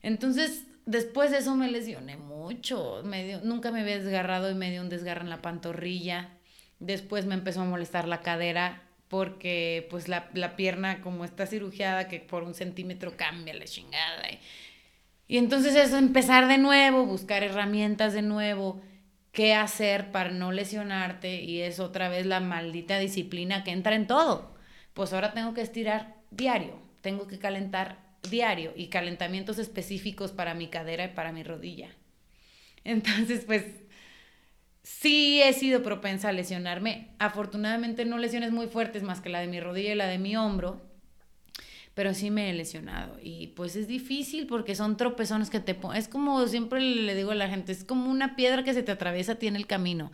Entonces, 0.04 0.66
después 0.84 1.30
de 1.30 1.38
eso 1.38 1.56
me 1.56 1.70
lesioné 1.70 2.18
mucho. 2.18 3.00
Me 3.04 3.40
nunca 3.42 3.70
me 3.70 3.80
había 3.80 3.98
desgarrado 3.98 4.50
y 4.50 4.54
me 4.54 4.70
dio 4.70 4.82
un 4.82 4.90
desgarro 4.90 5.22
en 5.22 5.30
la 5.30 5.40
pantorrilla. 5.40 6.28
Después 6.78 7.24
me 7.24 7.34
empezó 7.34 7.62
a 7.62 7.64
molestar 7.64 8.06
la 8.06 8.20
cadera 8.20 8.82
porque 9.08 9.86
pues 9.90 10.08
la, 10.08 10.30
pierna 10.56 11.00
como 11.00 11.24
está 11.24 11.46
cirugiada 11.46 12.06
que 12.06 12.20
por 12.20 12.42
un 12.42 12.54
centímetro 12.54 13.16
cambia 13.16 13.54
la 13.54 13.64
chingada. 13.64 14.30
Y, 14.30 14.40
y 15.26 15.38
entonces 15.38 15.74
eso, 15.74 15.96
empezar 15.96 16.48
de 16.48 16.58
nuevo, 16.58 17.06
buscar 17.06 17.42
herramientas 17.42 18.12
de 18.12 18.22
nuevo, 18.22 18.82
qué 19.32 19.54
hacer 19.54 20.12
para 20.12 20.32
no 20.32 20.52
lesionarte 20.52 21.42
y 21.42 21.62
es 21.62 21.80
otra 21.80 22.10
vez 22.10 22.26
la 22.26 22.40
maldita 22.40 22.98
disciplina 22.98 23.64
que 23.64 23.70
entra 23.70 23.94
en 23.94 24.06
todo. 24.06 24.54
Pues 24.92 25.14
ahora 25.14 25.32
tengo 25.32 25.54
que 25.54 25.62
estirar 25.62 26.16
diario, 26.30 26.78
tengo 27.00 27.26
que 27.26 27.38
calentar 27.38 28.03
diario 28.30 28.72
y 28.76 28.88
calentamientos 28.88 29.58
específicos 29.58 30.32
para 30.32 30.54
mi 30.54 30.68
cadera 30.68 31.04
y 31.04 31.08
para 31.08 31.32
mi 31.32 31.42
rodilla. 31.42 31.88
Entonces, 32.84 33.44
pues 33.44 33.64
sí 34.82 35.40
he 35.42 35.52
sido 35.52 35.82
propensa 35.82 36.28
a 36.28 36.32
lesionarme. 36.32 37.08
Afortunadamente 37.18 38.04
no 38.04 38.18
lesiones 38.18 38.52
muy 38.52 38.66
fuertes 38.66 39.02
más 39.02 39.20
que 39.20 39.30
la 39.30 39.40
de 39.40 39.48
mi 39.48 39.60
rodilla 39.60 39.92
y 39.92 39.96
la 39.96 40.06
de 40.06 40.18
mi 40.18 40.36
hombro, 40.36 40.82
pero 41.94 42.14
sí 42.14 42.30
me 42.30 42.50
he 42.50 42.52
lesionado. 42.52 43.18
Y 43.22 43.48
pues 43.48 43.76
es 43.76 43.88
difícil 43.88 44.46
porque 44.46 44.74
son 44.74 44.96
tropezones 44.96 45.50
que 45.50 45.60
te 45.60 45.74
ponen. 45.74 45.98
Es 45.98 46.08
como 46.08 46.46
siempre 46.46 46.80
le 46.80 47.14
digo 47.14 47.30
a 47.30 47.36
la 47.36 47.48
gente, 47.48 47.72
es 47.72 47.84
como 47.84 48.10
una 48.10 48.36
piedra 48.36 48.62
que 48.62 48.74
se 48.74 48.82
te 48.82 48.92
atraviesa 48.92 49.36
tiene 49.36 49.58
el 49.58 49.66
camino. 49.66 50.12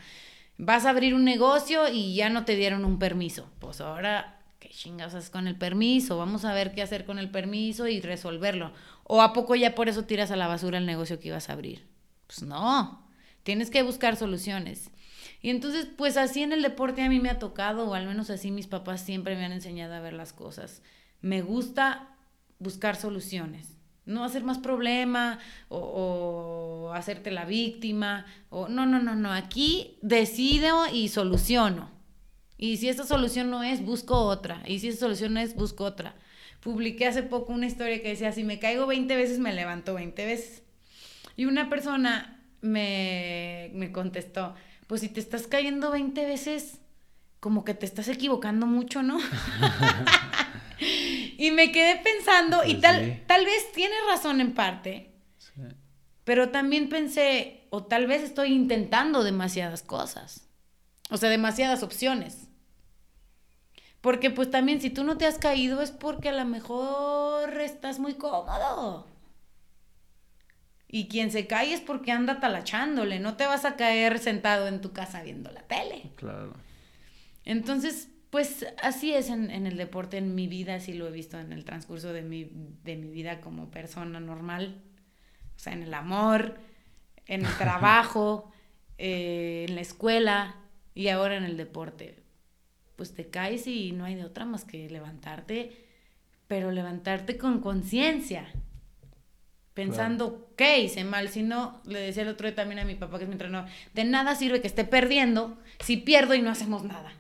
Vas 0.57 0.85
a 0.85 0.91
abrir 0.91 1.15
un 1.15 1.25
negocio 1.25 1.89
y 1.89 2.15
ya 2.15 2.29
no 2.29 2.45
te 2.45 2.55
dieron 2.55 2.85
un 2.85 2.99
permiso. 2.99 3.51
Pues 3.59 3.81
ahora 3.81 4.40
¿qué 4.61 4.69
chingas 4.69 5.15
haces 5.15 5.31
con 5.31 5.49
el 5.49 5.57
permiso? 5.57 6.19
Vamos 6.19 6.45
a 6.45 6.55
ver 6.55 6.73
qué 6.73 6.83
hacer 6.83 7.05
con 7.05 7.19
el 7.19 7.31
permiso 7.31 7.89
y 7.89 8.01
resolverlo. 8.01 8.73
¿O 9.05 9.23
a 9.23 9.33
poco 9.33 9.57
ya 9.57 9.75
por 9.75 9.89
eso 9.89 10.05
tiras 10.05 10.31
a 10.31 10.37
la 10.37 10.47
basura 10.47 10.79
el 10.79 10.87
negocio 10.87 11.19
que 11.19 11.29
ibas 11.29 11.49
a 11.49 11.55
abrir? 11.55 11.89
Pues 12.27 12.43
no, 12.43 13.05
tienes 13.43 13.71
que 13.71 13.83
buscar 13.83 14.17
soluciones. 14.17 14.91
Y 15.43 15.51
entonces, 15.51 15.89
pues 15.97 16.17
así 16.17 16.43
en 16.43 16.53
el 16.53 16.63
deporte 16.63 17.03
a 17.03 17.09
mí 17.09 17.19
me 17.19 17.31
ha 17.31 17.39
tocado, 17.39 17.89
o 17.89 17.95
al 17.95 18.07
menos 18.07 18.29
así 18.29 18.51
mis 18.51 18.67
papás 18.67 19.01
siempre 19.01 19.35
me 19.35 19.45
han 19.45 19.53
enseñado 19.53 19.95
a 19.95 20.01
ver 20.01 20.13
las 20.13 20.35
cosas. 20.35 20.83
Me 21.23 21.41
gusta 21.41 22.15
buscar 22.59 22.97
soluciones, 22.97 23.79
no 24.05 24.23
hacer 24.23 24.45
más 24.45 24.59
problema 24.59 25.39
o, 25.69 25.79
o 25.79 26.93
hacerte 26.93 27.31
la 27.31 27.47
víctima, 27.47 28.27
o 28.51 28.69
no, 28.69 28.85
no, 28.85 29.01
no, 29.01 29.17
no, 29.17 29.33
aquí 29.33 29.99
decido 30.03 30.87
y 30.93 31.09
soluciono. 31.09 32.00
Y 32.63 32.77
si 32.77 32.91
esta 32.91 33.07
solución 33.07 33.49
no 33.51 33.63
es, 33.63 33.83
busco 33.83 34.19
otra. 34.21 34.63
Y 34.67 34.81
si 34.81 34.89
esta 34.89 35.01
solución 35.07 35.33
no 35.33 35.41
es, 35.41 35.55
busco 35.55 35.85
otra. 35.85 36.15
publiqué 36.61 37.07
hace 37.07 37.23
poco 37.23 37.55
una 37.55 37.67
historia 37.67 38.03
que 38.03 38.09
decía, 38.11 38.33
si 38.33 38.45
me 38.45 38.59
caigo 38.59 38.87
20 38.87 39.17
veces, 39.17 39.39
me 39.39 39.55
levanto 39.55 39.95
20 39.95 40.27
veces. 40.27 40.63
Y 41.37 41.47
una 41.47 41.71
persona 41.71 42.39
me, 42.61 43.71
me 43.73 43.93
contestó, 43.93 44.55
pues 44.87 45.01
si 45.01 45.09
te 45.09 45.21
estás 45.21 45.47
cayendo 45.47 45.91
20 45.91 46.23
veces, 46.27 46.81
como 47.41 47.65
que 47.65 47.73
te 47.73 47.87
estás 47.87 48.09
equivocando 48.09 48.67
mucho, 48.67 49.03
¿no? 49.03 49.19
y 51.39 51.51
me 51.53 51.73
quedé 51.73 51.97
pensando, 52.03 52.63
y 52.65 52.73
Pues 52.75 52.81
tal, 52.83 53.05
sí. 53.07 53.23
tal 53.27 53.47
vez 53.47 53.73
tiene 53.73 53.95
razón 54.11 54.43
en 54.43 54.53
parte, 54.53 55.15
Sí. 55.39 55.63
pero 56.25 56.51
también 56.51 56.91
pensé, 56.91 57.63
o 57.71 57.85
tal 57.85 58.07
vez 58.07 58.21
estoy 58.23 58.53
intentando 58.53 59.25
demasiadas 59.25 59.83
cosas. 59.83 60.47
O 61.09 61.17
sea, 61.17 61.31
demasiadas 61.31 61.83
opciones. 61.83 62.49
Porque 64.01 64.31
pues 64.31 64.51
también 64.51 64.81
si 64.81 64.91
tú 64.91 65.05
no 65.05 65.19
te 65.19 65.27
has 65.27 65.39
caído 65.39 65.83
es 65.83 65.91
porque 65.91 66.31
a 66.31 66.33
lo 66.33 66.45
mejor 66.45 67.61
estás 67.61 67.99
muy 67.99 68.15
cómodo. 68.15 69.07
Y 70.89 71.09
quien 71.09 71.31
se 71.31 71.47
cae 71.47 71.73
es 71.73 71.81
porque 71.81 72.11
anda 72.11 72.41
talachándole, 72.41 73.21
no 73.21 73.37
te 73.37 73.47
vas 73.47 73.65
a 73.65 73.77
caer 73.77 74.19
sentado 74.19 74.67
en 74.67 74.81
tu 74.81 74.93
casa 74.93 75.23
viendo 75.23 75.51
la 75.53 75.63
tele. 75.63 76.11
Claro. 76.17 76.53
Entonces, 77.45 78.09
pues 78.31 78.67
así 78.83 79.15
es 79.15 79.29
en, 79.29 79.51
en 79.51 79.67
el 79.67 79.77
deporte, 79.77 80.17
en 80.17 80.35
mi 80.35 80.49
vida, 80.49 80.77
así 80.77 80.93
lo 80.93 81.07
he 81.07 81.13
visto 81.13 81.39
en 81.39 81.53
el 81.53 81.65
transcurso 81.65 82.13
de 82.13 82.23
mi, 82.23 82.51
de 82.83 82.97
mi 82.97 83.09
vida 83.09 83.41
como 83.41 83.71
persona 83.71 84.19
normal. 84.19 84.83
O 85.57 85.59
sea, 85.59 85.75
en 85.75 85.83
el 85.83 85.95
amor, 85.95 86.59
en 87.27 87.45
el 87.45 87.55
trabajo, 87.59 88.51
eh, 88.99 89.67
en 89.69 89.75
la 89.77 89.81
escuela 89.81 90.57
y 90.95 91.09
ahora 91.09 91.37
en 91.37 91.45
el 91.45 91.57
deporte. 91.57 92.17
Pues 93.01 93.15
te 93.15 93.31
caes 93.31 93.67
y 93.67 93.93
no 93.93 94.05
hay 94.05 94.15
de 94.15 94.27
otra 94.27 94.45
más 94.45 94.67
que 94.67 94.91
levantarte, 94.91 95.75
pero 96.47 96.71
levantarte 96.71 97.39
con 97.39 97.63
conciencia. 97.63 98.53
Pensando, 99.73 100.53
¿qué 100.55 100.81
hice 100.81 101.03
mal? 101.05 101.31
Si 101.31 101.43
no, 101.43 101.81
le 101.87 101.99
decía 101.99 102.25
el 102.25 102.29
otro 102.29 102.47
día 102.47 102.55
también 102.55 102.79
a 102.79 102.85
mi 102.85 102.97
papá, 102.97 103.17
que 103.17 103.25
es 103.25 103.29
mi 103.29 103.33
entrenador, 103.33 103.71
de 103.95 104.05
nada 104.05 104.35
sirve 104.35 104.61
que 104.61 104.67
esté 104.67 104.85
perdiendo 104.85 105.57
si 105.79 105.97
pierdo 105.97 106.35
y 106.35 106.43
no 106.43 106.51
hacemos 106.51 106.85
nada. 106.85 107.11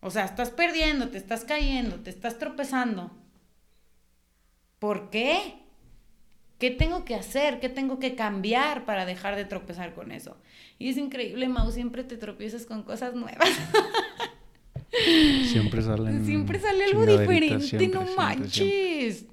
O 0.00 0.10
sea, 0.10 0.26
estás 0.26 0.50
perdiendo, 0.50 1.08
te 1.08 1.16
estás 1.16 1.46
cayendo, 1.46 1.96
te 2.00 2.10
estás 2.10 2.36
tropezando. 2.36 3.10
¿Por 4.78 5.08
qué? 5.08 5.54
¿Qué 6.58 6.70
tengo 6.70 7.06
que 7.06 7.14
hacer? 7.14 7.60
¿Qué 7.60 7.70
tengo 7.70 7.98
que 7.98 8.14
cambiar 8.14 8.84
para 8.84 9.06
dejar 9.06 9.36
de 9.36 9.46
tropezar 9.46 9.94
con 9.94 10.12
eso? 10.12 10.36
Y 10.78 10.90
es 10.90 10.98
increíble, 10.98 11.48
Mau, 11.48 11.72
siempre 11.72 12.04
te 12.04 12.18
tropiezas 12.18 12.66
con 12.66 12.82
cosas 12.82 13.14
nuevas. 13.14 13.48
Siempre 15.46 15.82
salen. 15.82 16.24
siempre 16.24 16.58
sale 16.58 16.84
algo 16.84 17.06
diferente, 17.06 17.60
siempre, 17.60 17.88
no 17.88 18.04
siempre, 18.04 18.16
manches. 18.16 18.52
siempre. 18.52 19.30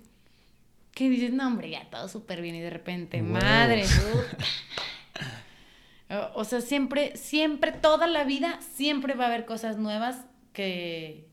Que 0.93 1.09
dices, 1.09 1.33
no, 1.33 1.47
hombre, 1.47 1.69
ya 1.69 1.89
todo 1.89 2.07
súper 2.07 2.41
bien 2.41 2.55
y 2.55 2.61
de 2.61 2.69
repente, 2.69 3.21
madre. 3.21 3.85
o 6.33 6.43
sea, 6.43 6.61
siempre, 6.61 7.15
siempre, 7.15 7.71
toda 7.71 8.07
la 8.07 8.23
vida, 8.23 8.59
siempre 8.73 9.13
va 9.13 9.25
a 9.25 9.27
haber 9.27 9.45
cosas 9.45 9.77
nuevas 9.77 10.25
que 10.53 11.27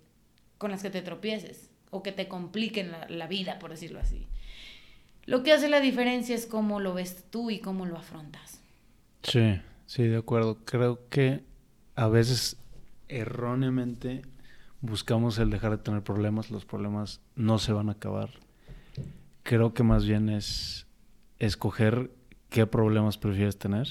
con 0.58 0.70
las 0.70 0.82
que 0.82 0.90
te 0.90 1.02
tropieces 1.02 1.70
o 1.90 2.02
que 2.02 2.12
te 2.12 2.28
compliquen 2.28 2.90
la, 2.90 3.06
la 3.08 3.26
vida, 3.26 3.58
por 3.58 3.70
decirlo 3.70 4.00
así. 4.00 4.26
Lo 5.26 5.42
que 5.42 5.52
hace 5.52 5.68
la 5.68 5.80
diferencia 5.80 6.34
es 6.34 6.46
cómo 6.46 6.80
lo 6.80 6.92
ves 6.92 7.24
tú 7.30 7.50
y 7.50 7.60
cómo 7.60 7.86
lo 7.86 7.96
afrontas. 7.96 8.60
Sí, 9.22 9.60
sí, 9.86 10.02
de 10.02 10.18
acuerdo. 10.18 10.58
Creo 10.64 11.08
que 11.08 11.42
a 11.94 12.08
veces 12.08 12.58
erróneamente 13.08 14.22
buscamos 14.80 15.38
el 15.38 15.50
dejar 15.50 15.72
de 15.72 15.78
tener 15.78 16.02
problemas. 16.02 16.50
Los 16.50 16.64
problemas 16.64 17.20
no 17.36 17.58
se 17.58 17.72
van 17.72 17.88
a 17.88 17.92
acabar. 17.92 18.30
Creo 19.42 19.74
que 19.74 19.82
más 19.82 20.06
bien 20.06 20.28
es 20.28 20.86
escoger 21.38 22.10
qué 22.48 22.66
problemas 22.66 23.18
prefieres 23.18 23.58
tener 23.58 23.88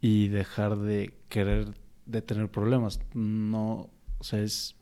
y 0.00 0.28
dejar 0.28 0.76
de 0.76 1.14
querer 1.28 1.74
de 2.06 2.22
tener 2.22 2.50
problemas. 2.50 3.00
No, 3.14 3.90
o 4.18 4.24
sea, 4.24 4.40
es 4.40 4.76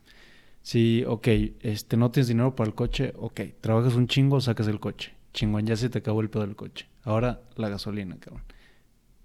si, 0.65 1.03
ok, 1.05 1.27
este, 1.61 1.95
no 1.95 2.09
tienes 2.09 2.27
dinero 2.27 2.55
para 2.55 2.67
el 2.67 2.73
coche, 2.73 3.13
ok, 3.17 3.39
trabajas 3.61 3.93
un 3.93 4.07
chingo, 4.07 4.41
sacas 4.41 4.67
el 4.67 4.79
coche. 4.79 5.13
Chingón, 5.31 5.67
ya 5.67 5.75
se 5.75 5.89
te 5.89 5.99
acabó 5.99 6.21
el 6.21 6.31
pedo 6.31 6.41
del 6.41 6.55
coche. 6.55 6.87
Ahora 7.03 7.41
la 7.55 7.69
gasolina, 7.69 8.17
cabrón. 8.17 8.41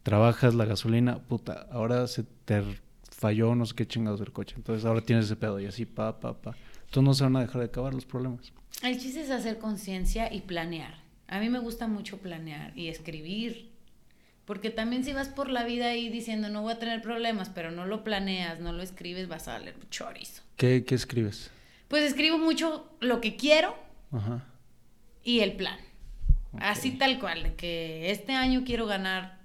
Trabajas 0.02 0.54
la 0.54 0.66
gasolina, 0.66 1.18
puta, 1.18 1.66
ahora 1.70 2.06
se 2.08 2.24
te 2.24 2.62
falló 3.20 3.54
no 3.54 3.66
sé 3.66 3.74
qué 3.74 3.86
chingados 3.86 4.18
del 4.18 4.32
coche. 4.32 4.54
Entonces 4.56 4.84
ahora 4.86 5.02
tienes 5.02 5.26
ese 5.26 5.36
pedo 5.36 5.60
y 5.60 5.66
así, 5.66 5.84
pa, 5.84 6.18
pa, 6.18 6.40
pa. 6.40 6.56
Entonces 6.86 7.02
no 7.02 7.14
se 7.14 7.24
van 7.24 7.36
a 7.36 7.40
dejar 7.40 7.60
de 7.60 7.66
acabar 7.66 7.92
los 7.92 8.06
problemas. 8.06 8.52
El 8.82 8.98
chiste 8.98 9.20
es 9.20 9.30
hacer 9.30 9.58
conciencia 9.58 10.32
y 10.32 10.40
planear. 10.40 11.02
A 11.28 11.38
mí 11.38 11.50
me 11.50 11.58
gusta 11.58 11.86
mucho 11.86 12.16
planear 12.16 12.76
y 12.76 12.88
escribir. 12.88 13.70
Porque 14.46 14.70
también 14.70 15.04
si 15.04 15.12
vas 15.12 15.28
por 15.28 15.50
la 15.50 15.64
vida 15.64 15.86
ahí 15.88 16.08
diciendo 16.08 16.48
no 16.48 16.62
voy 16.62 16.72
a 16.72 16.78
tener 16.78 17.02
problemas, 17.02 17.50
pero 17.50 17.70
no 17.70 17.84
lo 17.86 18.02
planeas, 18.02 18.58
no 18.58 18.72
lo 18.72 18.82
escribes, 18.82 19.28
vas 19.28 19.46
a 19.48 19.52
valer 19.52 19.76
chorizo. 19.90 20.42
¿Qué, 20.56 20.84
qué 20.84 20.94
escribes? 20.94 21.50
Pues 21.88 22.04
escribo 22.04 22.38
mucho 22.38 22.88
lo 23.00 23.20
que 23.20 23.36
quiero 23.36 23.76
Ajá. 24.10 24.46
y 25.22 25.40
el 25.40 25.52
plan. 25.52 25.78
Así 26.58 26.92
tal 26.92 27.20
cual, 27.20 27.42
de 27.44 27.54
que 27.54 28.10
este 28.10 28.32
año 28.32 28.62
quiero 28.64 28.86
ganar 28.86 29.38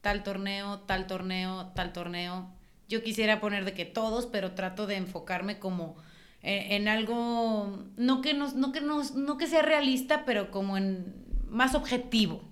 tal 0.00 0.22
torneo, 0.22 0.80
tal 0.80 1.06
torneo, 1.08 1.72
tal 1.74 1.92
torneo. 1.92 2.55
Yo 2.88 3.02
quisiera 3.02 3.40
poner 3.40 3.64
de 3.64 3.74
que 3.74 3.84
todos, 3.84 4.26
pero 4.26 4.52
trato 4.52 4.86
de 4.86 4.96
enfocarme 4.96 5.58
como 5.58 5.96
en, 6.42 6.72
en 6.72 6.88
algo, 6.88 7.84
no 7.96 8.20
que, 8.20 8.34
nos, 8.34 8.54
no, 8.54 8.72
que 8.72 8.80
nos, 8.80 9.14
no 9.14 9.36
que 9.36 9.46
sea 9.46 9.62
realista, 9.62 10.24
pero 10.24 10.50
como 10.50 10.76
en 10.76 11.26
más 11.48 11.74
objetivo. 11.74 12.42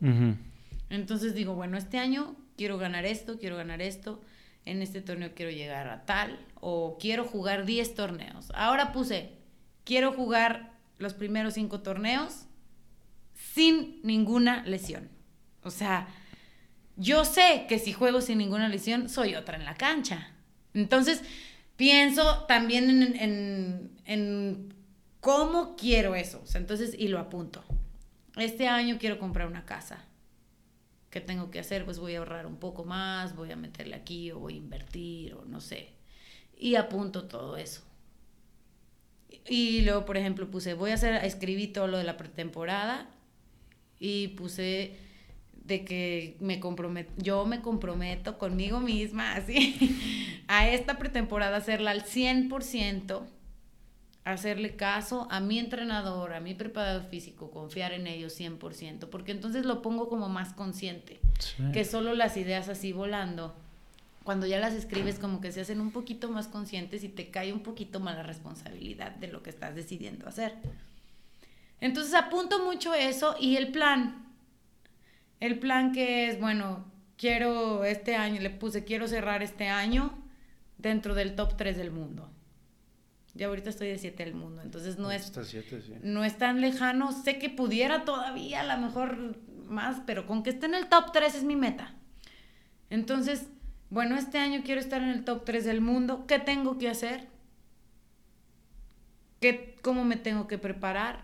Entonces 0.90 1.34
digo, 1.34 1.54
bueno, 1.54 1.76
este 1.76 1.98
año 1.98 2.36
quiero 2.56 2.78
ganar 2.78 3.04
esto, 3.04 3.38
quiero 3.38 3.56
ganar 3.56 3.82
esto, 3.82 4.20
en 4.64 4.82
este 4.82 5.00
torneo 5.00 5.32
quiero 5.34 5.50
llegar 5.50 5.88
a 5.88 6.04
tal, 6.04 6.38
o 6.60 6.96
quiero 6.98 7.24
jugar 7.24 7.66
10 7.66 7.94
torneos. 7.94 8.50
Ahora 8.54 8.92
puse, 8.92 9.32
quiero 9.84 10.12
jugar 10.12 10.72
los 10.98 11.14
primeros 11.14 11.54
5 11.54 11.80
torneos 11.80 12.46
sin 13.34 14.00
ninguna 14.02 14.64
lesión. 14.64 15.08
O 15.62 15.70
sea, 15.70 16.08
yo 16.96 17.24
sé 17.24 17.66
que 17.68 17.78
si 17.78 17.92
juego 17.92 18.20
sin 18.20 18.38
ninguna 18.38 18.68
lesión, 18.68 19.08
soy 19.08 19.34
otra 19.34 19.56
en 19.56 19.64
la 19.64 19.74
cancha. 19.76 20.30
Entonces, 20.74 21.22
pienso 21.76 22.44
también 22.46 22.88
en, 22.90 23.16
en- 23.16 23.90
en 24.04 24.74
cómo 25.20 25.76
quiero 25.76 26.14
eso. 26.14 26.42
Entonces, 26.54 26.94
y 26.98 27.08
lo 27.08 27.18
apunto. 27.18 27.64
Este 28.36 28.68
año 28.68 28.96
quiero 28.98 29.18
comprar 29.18 29.46
una 29.46 29.64
casa. 29.64 30.04
¿Qué 31.10 31.20
tengo 31.20 31.50
que 31.50 31.60
hacer? 31.60 31.84
Pues 31.84 31.98
voy 32.00 32.14
a 32.16 32.18
ahorrar 32.18 32.46
un 32.46 32.56
poco 32.56 32.84
más, 32.84 33.36
voy 33.36 33.52
a 33.52 33.56
meterle 33.56 33.94
aquí 33.94 34.32
o 34.32 34.40
voy 34.40 34.54
a 34.54 34.58
invertir 34.58 35.34
o 35.34 35.44
no 35.44 35.60
sé. 35.60 35.90
Y 36.56 36.74
apunto 36.74 37.24
todo 37.24 37.56
eso. 37.56 37.82
Y 39.48 39.82
luego, 39.82 40.04
por 40.06 40.16
ejemplo, 40.16 40.50
puse, 40.50 40.74
voy 40.74 40.90
a 40.90 40.94
hacer, 40.94 41.24
escribí 41.24 41.66
todo 41.68 41.86
lo 41.86 41.98
de 41.98 42.04
la 42.04 42.16
pretemporada 42.16 43.08
y 43.98 44.28
puse 44.28 44.98
de 45.64 45.84
que 45.84 46.36
me 46.40 46.60
comprometo, 46.60 47.10
yo 47.16 47.46
me 47.46 47.62
comprometo 47.62 48.38
conmigo 48.38 48.80
misma, 48.80 49.34
así, 49.34 49.96
a 50.46 50.68
esta 50.68 50.98
pretemporada 50.98 51.56
hacerla 51.56 51.90
al 51.90 52.04
100%, 52.04 53.22
hacerle 54.24 54.76
caso 54.76 55.26
a 55.30 55.40
mi 55.40 55.58
entrenador, 55.58 56.32
a 56.34 56.40
mi 56.40 56.54
preparador 56.54 57.04
físico, 57.08 57.50
confiar 57.50 57.92
en 57.92 58.06
ellos 58.06 58.38
100%, 58.38 59.08
porque 59.08 59.32
entonces 59.32 59.64
lo 59.66 59.82
pongo 59.82 60.08
como 60.08 60.28
más 60.28 60.52
consciente, 60.52 61.20
Sí. 61.38 61.62
que 61.72 61.84
solo 61.84 62.14
las 62.14 62.36
ideas 62.36 62.68
así 62.68 62.92
volando, 62.92 63.54
cuando 64.22 64.46
ya 64.46 64.58
las 64.58 64.72
escribes 64.72 65.18
como 65.18 65.40
que 65.42 65.52
se 65.52 65.60
hacen 65.60 65.80
un 65.80 65.90
poquito 65.90 66.30
más 66.30 66.46
conscientes 66.48 67.04
y 67.04 67.08
te 67.08 67.28
cae 67.30 67.52
un 67.52 67.60
poquito 67.60 68.00
más 68.00 68.16
la 68.16 68.22
responsabilidad 68.22 69.10
de 69.16 69.28
lo 69.28 69.42
que 69.42 69.50
estás 69.50 69.74
decidiendo 69.74 70.26
hacer. 70.26 70.54
Entonces 71.80 72.14
apunto 72.14 72.64
mucho 72.64 72.94
eso 72.94 73.36
y 73.38 73.56
el 73.56 73.68
plan. 73.72 74.23
El 75.44 75.58
plan 75.58 75.92
que 75.92 76.30
es, 76.30 76.40
bueno, 76.40 76.90
quiero 77.18 77.84
este 77.84 78.16
año, 78.16 78.40
le 78.40 78.48
puse, 78.48 78.82
quiero 78.82 79.06
cerrar 79.06 79.42
este 79.42 79.68
año 79.68 80.16
dentro 80.78 81.14
del 81.14 81.34
top 81.34 81.58
3 81.58 81.76
del 81.76 81.90
mundo. 81.90 82.30
Ya 83.34 83.48
ahorita 83.48 83.68
estoy 83.68 83.88
de 83.88 83.98
7 83.98 84.24
del 84.24 84.32
mundo, 84.32 84.62
entonces 84.62 84.96
no 84.96 85.10
es, 85.10 85.30
siete, 85.42 85.82
sí. 85.82 85.96
no 86.02 86.24
es 86.24 86.38
tan 86.38 86.62
lejano. 86.62 87.12
Sé 87.12 87.38
que 87.38 87.50
pudiera 87.50 88.06
todavía, 88.06 88.62
a 88.62 88.76
lo 88.76 88.86
mejor 88.86 89.36
más, 89.68 90.00
pero 90.06 90.26
con 90.26 90.42
que 90.42 90.48
esté 90.48 90.64
en 90.64 90.76
el 90.76 90.88
top 90.88 91.12
3 91.12 91.34
es 91.34 91.44
mi 91.44 91.56
meta. 91.56 91.94
Entonces, 92.88 93.48
bueno, 93.90 94.16
este 94.16 94.38
año 94.38 94.62
quiero 94.64 94.80
estar 94.80 95.02
en 95.02 95.10
el 95.10 95.24
top 95.24 95.44
3 95.44 95.66
del 95.66 95.82
mundo. 95.82 96.24
¿Qué 96.26 96.38
tengo 96.38 96.78
que 96.78 96.88
hacer? 96.88 97.28
¿Qué, 99.40 99.76
¿Cómo 99.82 100.06
me 100.06 100.16
tengo 100.16 100.48
que 100.48 100.56
preparar? 100.56 101.23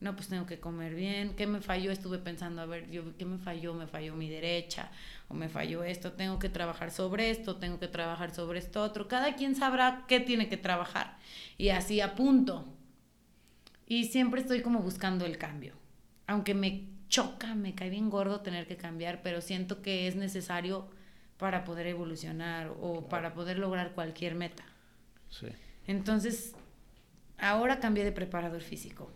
No, 0.00 0.16
pues 0.16 0.28
tengo 0.28 0.46
que 0.46 0.58
comer 0.58 0.94
bien. 0.94 1.34
¿Qué 1.36 1.46
me 1.46 1.60
falló? 1.60 1.92
Estuve 1.92 2.18
pensando, 2.18 2.62
a 2.62 2.66
ver, 2.66 2.90
yo, 2.90 3.16
¿qué 3.18 3.26
me 3.26 3.36
falló? 3.36 3.74
Me 3.74 3.86
falló 3.86 4.16
mi 4.16 4.30
derecha 4.30 4.90
o 5.28 5.34
me 5.34 5.50
falló 5.50 5.84
esto. 5.84 6.12
Tengo 6.12 6.38
que 6.38 6.48
trabajar 6.48 6.90
sobre 6.90 7.30
esto, 7.30 7.56
tengo 7.56 7.78
que 7.78 7.86
trabajar 7.86 8.34
sobre 8.34 8.58
esto 8.58 8.82
otro. 8.82 9.08
Cada 9.08 9.36
quien 9.36 9.54
sabrá 9.54 10.06
qué 10.08 10.18
tiene 10.18 10.48
que 10.48 10.56
trabajar. 10.56 11.18
Y 11.58 11.68
así 11.68 12.00
apunto. 12.00 12.66
Y 13.86 14.04
siempre 14.04 14.40
estoy 14.40 14.62
como 14.62 14.80
buscando 14.80 15.26
el 15.26 15.36
cambio. 15.36 15.74
Aunque 16.26 16.54
me 16.54 16.88
choca, 17.08 17.54
me 17.54 17.74
cae 17.74 17.90
bien 17.90 18.08
gordo 18.08 18.40
tener 18.40 18.66
que 18.66 18.78
cambiar, 18.78 19.20
pero 19.20 19.42
siento 19.42 19.82
que 19.82 20.08
es 20.08 20.16
necesario 20.16 20.88
para 21.36 21.64
poder 21.64 21.86
evolucionar 21.86 22.72
o 22.80 23.06
para 23.08 23.34
poder 23.34 23.58
lograr 23.58 23.92
cualquier 23.92 24.34
meta. 24.34 24.64
Sí. 25.28 25.48
Entonces, 25.86 26.54
ahora 27.36 27.80
cambié 27.80 28.04
de 28.04 28.12
preparador 28.12 28.62
físico. 28.62 29.10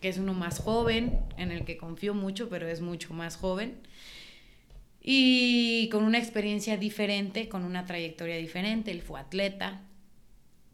Que 0.00 0.08
es 0.08 0.18
uno 0.18 0.34
más 0.34 0.60
joven, 0.60 1.18
en 1.36 1.50
el 1.50 1.64
que 1.64 1.76
confío 1.76 2.14
mucho, 2.14 2.48
pero 2.48 2.68
es 2.68 2.80
mucho 2.80 3.14
más 3.14 3.36
joven. 3.36 3.78
Y 5.00 5.88
con 5.90 6.04
una 6.04 6.18
experiencia 6.18 6.76
diferente, 6.76 7.48
con 7.48 7.64
una 7.64 7.86
trayectoria 7.86 8.36
diferente. 8.36 8.90
Él 8.90 9.02
fue 9.02 9.20
atleta. 9.20 9.82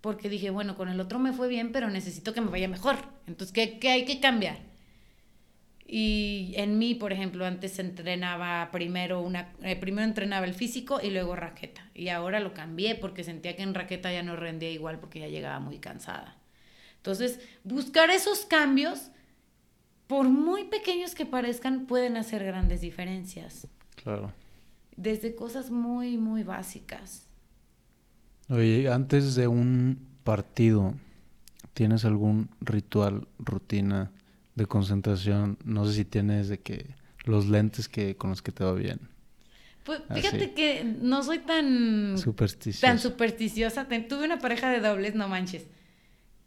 Porque 0.01 0.29
dije, 0.29 0.51
bueno, 0.51 0.77
con 0.77 0.89
el 0.89 1.01
otro 1.01 1.19
me 1.19 1.33
fue 1.33 1.49
bien, 1.49 1.73
pero 1.73 1.89
necesito 1.89 2.35
que 2.35 2.41
me 2.41 2.51
vaya 2.51 2.69
mejor. 2.69 2.97
Entonces, 3.27 3.53
¿qué, 3.53 3.79
qué 3.79 3.91
hay 3.91 4.05
que 4.05 4.21
cambiar? 4.21 4.59
Y 5.87 6.55
en 6.57 6.79
mí, 6.79 6.95
por 6.95 7.13
ejemplo, 7.13 7.45
antes 7.45 7.79
entrenaba 7.79 8.71
primero 8.73 9.21
una, 9.21 9.53
eh, 9.63 9.77
primero 9.77 10.07
entrenaba 10.07 10.47
el 10.47 10.55
físico 10.55 11.01
y 11.03 11.11
luego 11.11 11.37
raqueta. 11.37 11.89
Y 11.95 12.09
ahora 12.09 12.41
lo 12.41 12.55
cambié 12.55 12.95
porque 12.95 13.23
sentía 13.23 13.55
que 13.55 13.63
en 13.63 13.75
raqueta 13.75 14.13
ya 14.13 14.23
no 14.23 14.35
rendía 14.35 14.71
igual 14.71 14.99
porque 14.99 15.21
ya 15.21 15.29
llegaba 15.29 15.61
muy 15.61 15.79
cansada. 15.79 16.37
Entonces, 17.05 17.39
buscar 17.65 18.09
esos 18.09 18.47
cambios, 18.47 19.11
por 20.07 20.27
muy 20.27 20.65
pequeños 20.65 21.15
que 21.15 21.27
parezcan, 21.27 21.85
pueden 21.85 22.17
hacer 22.17 22.43
grandes 22.43 22.81
diferencias. 22.81 23.69
Claro. 24.03 24.33
Desde 24.97 25.35
cosas 25.35 25.71
muy, 25.71 26.17
muy 26.17 26.45
básicas. 26.45 27.27
Oye, 28.49 28.91
antes 28.91 29.35
de 29.35 29.49
un 29.49 29.99
partido, 30.25 30.95
¿tienes 31.75 32.07
algún 32.07 32.49
ritual, 32.63 33.29
rutina 33.39 34.11
de 34.55 34.65
concentración? 34.65 35.59
No 35.63 35.85
sé 35.85 35.93
si 35.93 36.05
tienes 36.07 36.49
de 36.49 36.61
que 36.61 36.87
los 37.25 37.49
lentes 37.49 37.87
que 37.87 38.17
con 38.17 38.31
los 38.31 38.41
que 38.41 38.51
te 38.51 38.65
va 38.65 38.73
bien. 38.73 38.99
Pues 39.85 40.01
Así. 40.09 40.23
fíjate 40.23 40.55
que 40.55 40.85
no 41.03 41.23
soy 41.23 41.41
tan 41.41 42.17
Supersticiosa. 42.17 42.87
tan 42.87 42.99
supersticiosa. 42.99 43.87
Tuve 44.09 44.25
una 44.25 44.39
pareja 44.39 44.71
de 44.71 44.81
dobles, 44.81 45.15
no 45.15 45.29
manches. 45.29 45.67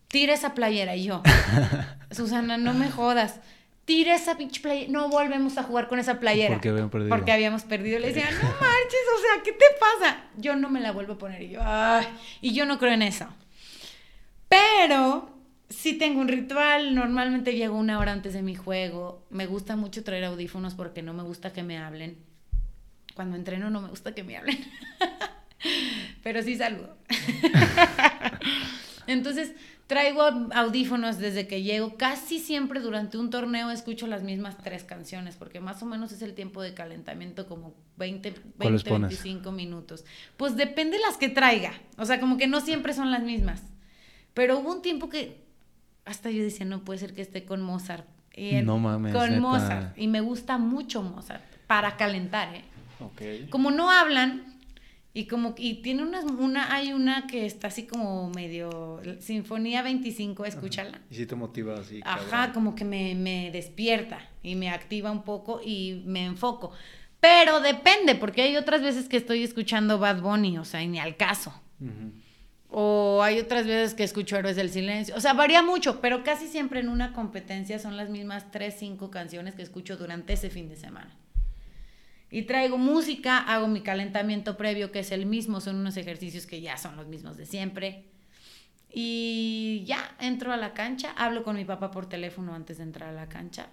Tira 0.07 0.33
esa 0.33 0.53
playera 0.53 0.95
y 0.95 1.05
yo. 1.05 1.21
Susana, 2.11 2.57
no 2.57 2.73
me 2.73 2.89
jodas. 2.89 3.39
Tira 3.85 4.15
esa 4.15 4.37
pinche 4.37 4.61
playera. 4.61 4.91
No 4.91 5.09
volvemos 5.09 5.57
a 5.57 5.63
jugar 5.63 5.87
con 5.87 5.99
esa 5.99 6.19
playera. 6.19 6.55
Porque 6.55 6.69
habían 6.69 6.89
perdido. 6.89 7.09
Porque 7.09 7.31
habíamos 7.31 7.63
perdido. 7.63 7.99
Le 7.99 8.07
decían, 8.07 8.33
no 8.33 8.43
manches, 8.43 9.05
o 9.17 9.21
sea, 9.21 9.43
¿qué 9.43 9.51
te 9.51 9.65
pasa? 9.79 10.23
Yo 10.37 10.55
no 10.55 10.69
me 10.69 10.79
la 10.79 10.91
vuelvo 10.91 11.13
a 11.13 11.17
poner. 11.17 11.41
Y 11.41 11.49
yo, 11.49 11.61
ay. 11.63 12.07
Y 12.41 12.53
yo 12.53 12.65
no 12.65 12.79
creo 12.79 12.93
en 12.93 13.01
eso. 13.01 13.27
Pero 14.49 15.29
sí 15.69 15.93
tengo 15.93 16.21
un 16.21 16.27
ritual. 16.27 16.95
Normalmente 16.95 17.55
llego 17.55 17.77
una 17.77 17.99
hora 17.99 18.11
antes 18.11 18.33
de 18.33 18.41
mi 18.41 18.55
juego. 18.55 19.25
Me 19.29 19.45
gusta 19.45 19.75
mucho 19.75 20.03
traer 20.03 20.25
audífonos 20.25 20.73
porque 20.73 21.01
no 21.01 21.13
me 21.13 21.23
gusta 21.23 21.53
que 21.53 21.63
me 21.63 21.77
hablen. 21.77 22.17
Cuando 23.15 23.35
entreno 23.35 23.69
no 23.69 23.81
me 23.81 23.89
gusta 23.89 24.13
que 24.13 24.23
me 24.23 24.37
hablen. 24.37 24.59
Pero 26.23 26.41
sí 26.43 26.55
saludo. 26.55 26.97
Entonces, 29.07 29.53
traigo 29.87 30.21
audífonos 30.53 31.17
desde 31.17 31.47
que 31.47 31.63
llego. 31.63 31.97
Casi 31.97 32.39
siempre 32.39 32.79
durante 32.81 33.17
un 33.17 33.29
torneo 33.29 33.71
escucho 33.71 34.05
las 34.07 34.21
mismas 34.23 34.57
tres 34.57 34.83
canciones, 34.83 35.35
porque 35.37 35.59
más 35.59 35.81
o 35.81 35.85
menos 35.85 36.11
es 36.11 36.21
el 36.21 36.33
tiempo 36.33 36.61
de 36.61 36.73
calentamiento, 36.73 37.47
como 37.47 37.73
20, 37.97 38.33
¿Cuáles 38.57 38.83
20 38.83 38.89
pones? 38.89 39.09
25 39.23 39.51
minutos. 39.51 40.05
Pues 40.35 40.55
depende 40.57 40.99
las 40.99 41.17
que 41.17 41.29
traiga. 41.29 41.71
O 41.97 42.05
sea, 42.05 42.19
como 42.19 42.37
que 42.37 42.47
no 42.47 42.59
siempre 42.61 42.93
son 42.93 43.11
las 43.11 43.23
mismas. 43.23 43.63
Pero 44.33 44.59
hubo 44.59 44.71
un 44.73 44.81
tiempo 44.81 45.09
que 45.09 45.45
hasta 46.05 46.29
yo 46.31 46.43
decía, 46.43 46.65
no 46.65 46.83
puede 46.83 46.99
ser 46.99 47.13
que 47.13 47.21
esté 47.21 47.43
con 47.45 47.61
Mozart. 47.61 48.05
Y 48.35 48.55
en- 48.55 48.65
No 48.65 48.77
mames, 48.77 49.13
Con 49.15 49.29
neta. 49.29 49.41
Mozart. 49.41 49.97
Y 49.97 50.07
me 50.07 50.21
gusta 50.21 50.57
mucho 50.57 51.01
Mozart. 51.01 51.43
Para 51.65 51.97
calentar, 51.97 52.53
¿eh? 52.55 52.63
Ok. 52.99 53.49
como 53.49 53.69
no 53.71 53.91
hablan 53.91 54.56
y 55.17 55.25
como 55.25 55.55
y 55.57 55.81
tiene 55.81 56.03
unas 56.03 56.25
una 56.25 56.71
hay 56.71 56.93
una 56.93 57.25
que 57.25 57.47
está 57.47 57.69
así 57.69 57.87
como 57.87 58.29
medio 58.29 59.01
Sinfonía 59.19 59.81
25, 59.81 60.45
escúchala. 60.45 61.01
Y 61.09 61.15
si 61.15 61.25
te 61.25 61.35
motiva 61.35 61.73
así. 61.73 62.01
Ajá, 62.03 62.53
como 62.53 62.75
que 62.75 62.85
me, 62.85 63.15
me 63.15 63.49
despierta 63.49 64.19
y 64.43 64.53
me 64.53 64.69
activa 64.69 65.11
un 65.11 65.23
poco 65.23 65.59
y 65.65 66.03
me 66.05 66.23
enfoco. 66.23 66.71
Pero 67.19 67.61
depende, 67.61 68.13
porque 68.13 68.43
hay 68.43 68.57
otras 68.57 68.83
veces 68.83 69.09
que 69.09 69.17
estoy 69.17 69.41
escuchando 69.41 69.97
Bad 69.97 70.21
Bunny, 70.21 70.59
o 70.59 70.65
sea, 70.65 70.83
y 70.83 70.87
ni 70.87 70.99
al 70.99 71.17
caso. 71.17 71.51
O 72.69 73.23
hay 73.23 73.39
otras 73.39 73.65
veces 73.65 73.95
que 73.95 74.03
escucho 74.03 74.37
Héroes 74.37 74.55
del 74.55 74.69
Silencio. 74.69 75.15
O 75.15 75.19
sea, 75.19 75.33
varía 75.33 75.63
mucho, 75.63 75.99
pero 75.99 76.23
casi 76.23 76.47
siempre 76.47 76.79
en 76.79 76.89
una 76.89 77.13
competencia 77.13 77.79
son 77.79 77.97
las 77.97 78.09
mismas 78.09 78.51
tres, 78.51 78.75
cinco 78.77 79.09
canciones 79.09 79.55
que 79.55 79.63
escucho 79.63 79.97
durante 79.97 80.33
ese 80.33 80.51
fin 80.51 80.69
de 80.69 80.75
semana. 80.75 81.09
Y 82.29 82.43
traigo 82.43 82.77
música, 82.77 83.37
hago 83.39 83.67
mi 83.67 83.81
calentamiento 83.81 84.57
previo, 84.57 84.91
que 84.91 84.99
es 84.99 85.11
el 85.11 85.25
mismo, 85.25 85.61
son 85.61 85.77
unos 85.77 85.95
ejercicios 85.97 86.45
que 86.45 86.59
ya 86.61 86.77
son 86.77 86.95
los 86.97 87.07
mismos 87.07 87.37
de 87.37 87.45
siempre. 87.45 88.05
Y 88.93 89.83
ya 89.85 90.15
entro 90.19 90.51
a 90.51 90.57
la 90.57 90.73
cancha, 90.73 91.11
hablo 91.17 91.43
con 91.43 91.55
mi 91.55 91.65
papá 91.65 91.91
por 91.91 92.07
teléfono 92.07 92.53
antes 92.53 92.77
de 92.77 92.83
entrar 92.83 93.09
a 93.09 93.13
la 93.13 93.29
cancha. 93.29 93.67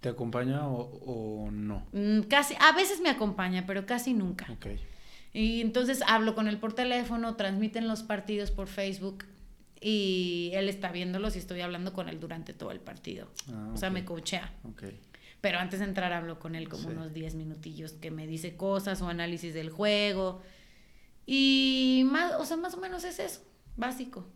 ¿Te 0.00 0.08
acompaña 0.08 0.66
o, 0.68 0.82
o 1.46 1.50
no? 1.50 1.86
Mm, 1.92 2.22
Casi, 2.22 2.54
a 2.60 2.72
veces 2.72 3.00
me 3.00 3.08
acompaña, 3.10 3.64
pero 3.66 3.86
casi 3.86 4.14
nunca. 4.14 4.46
Y 5.32 5.60
entonces 5.62 6.02
hablo 6.06 6.34
con 6.34 6.48
él 6.48 6.58
por 6.58 6.74
teléfono, 6.74 7.36
transmiten 7.36 7.88
los 7.88 8.02
partidos 8.02 8.50
por 8.50 8.68
Facebook 8.68 9.24
y 9.80 10.50
él 10.54 10.68
está 10.68 10.92
viéndolos 10.92 11.34
y 11.36 11.38
estoy 11.38 11.60
hablando 11.62 11.92
con 11.92 12.08
él 12.08 12.20
durante 12.20 12.52
todo 12.52 12.70
el 12.70 12.80
partido. 12.80 13.30
Ah, 13.50 13.70
O 13.74 13.76
sea, 13.76 13.90
me 13.90 14.04
coachea. 14.04 14.52
Ok. 14.64 14.84
Pero 15.42 15.58
antes 15.58 15.80
de 15.80 15.86
entrar 15.86 16.12
hablo 16.12 16.38
con 16.38 16.54
él 16.54 16.68
como 16.70 16.84
Sí. 16.84 16.88
unos 16.96 17.12
10 17.12 17.34
minutillos 17.34 17.92
que 17.92 18.10
me 18.10 18.26
dice 18.26 18.56
cosas 18.56 19.02
o 19.02 19.08
análisis 19.08 19.52
del 19.52 19.68
juego. 19.70 20.40
Y 21.26 22.04
más, 22.10 22.32
o 22.38 22.44
sea, 22.46 22.56
más 22.56 22.72
o 22.74 22.80
menos 22.80 23.04
es 23.04 23.18
eso, 23.18 23.42
básico. 23.76 24.26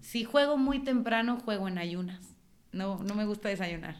Si 0.00 0.24
juego 0.24 0.56
muy 0.56 0.80
temprano, 0.80 1.38
juego 1.44 1.68
en 1.68 1.78
ayunas. 1.78 2.34
No, 2.72 2.98
no 3.04 3.14
me 3.14 3.24
gusta 3.26 3.48
desayunar. 3.50 3.96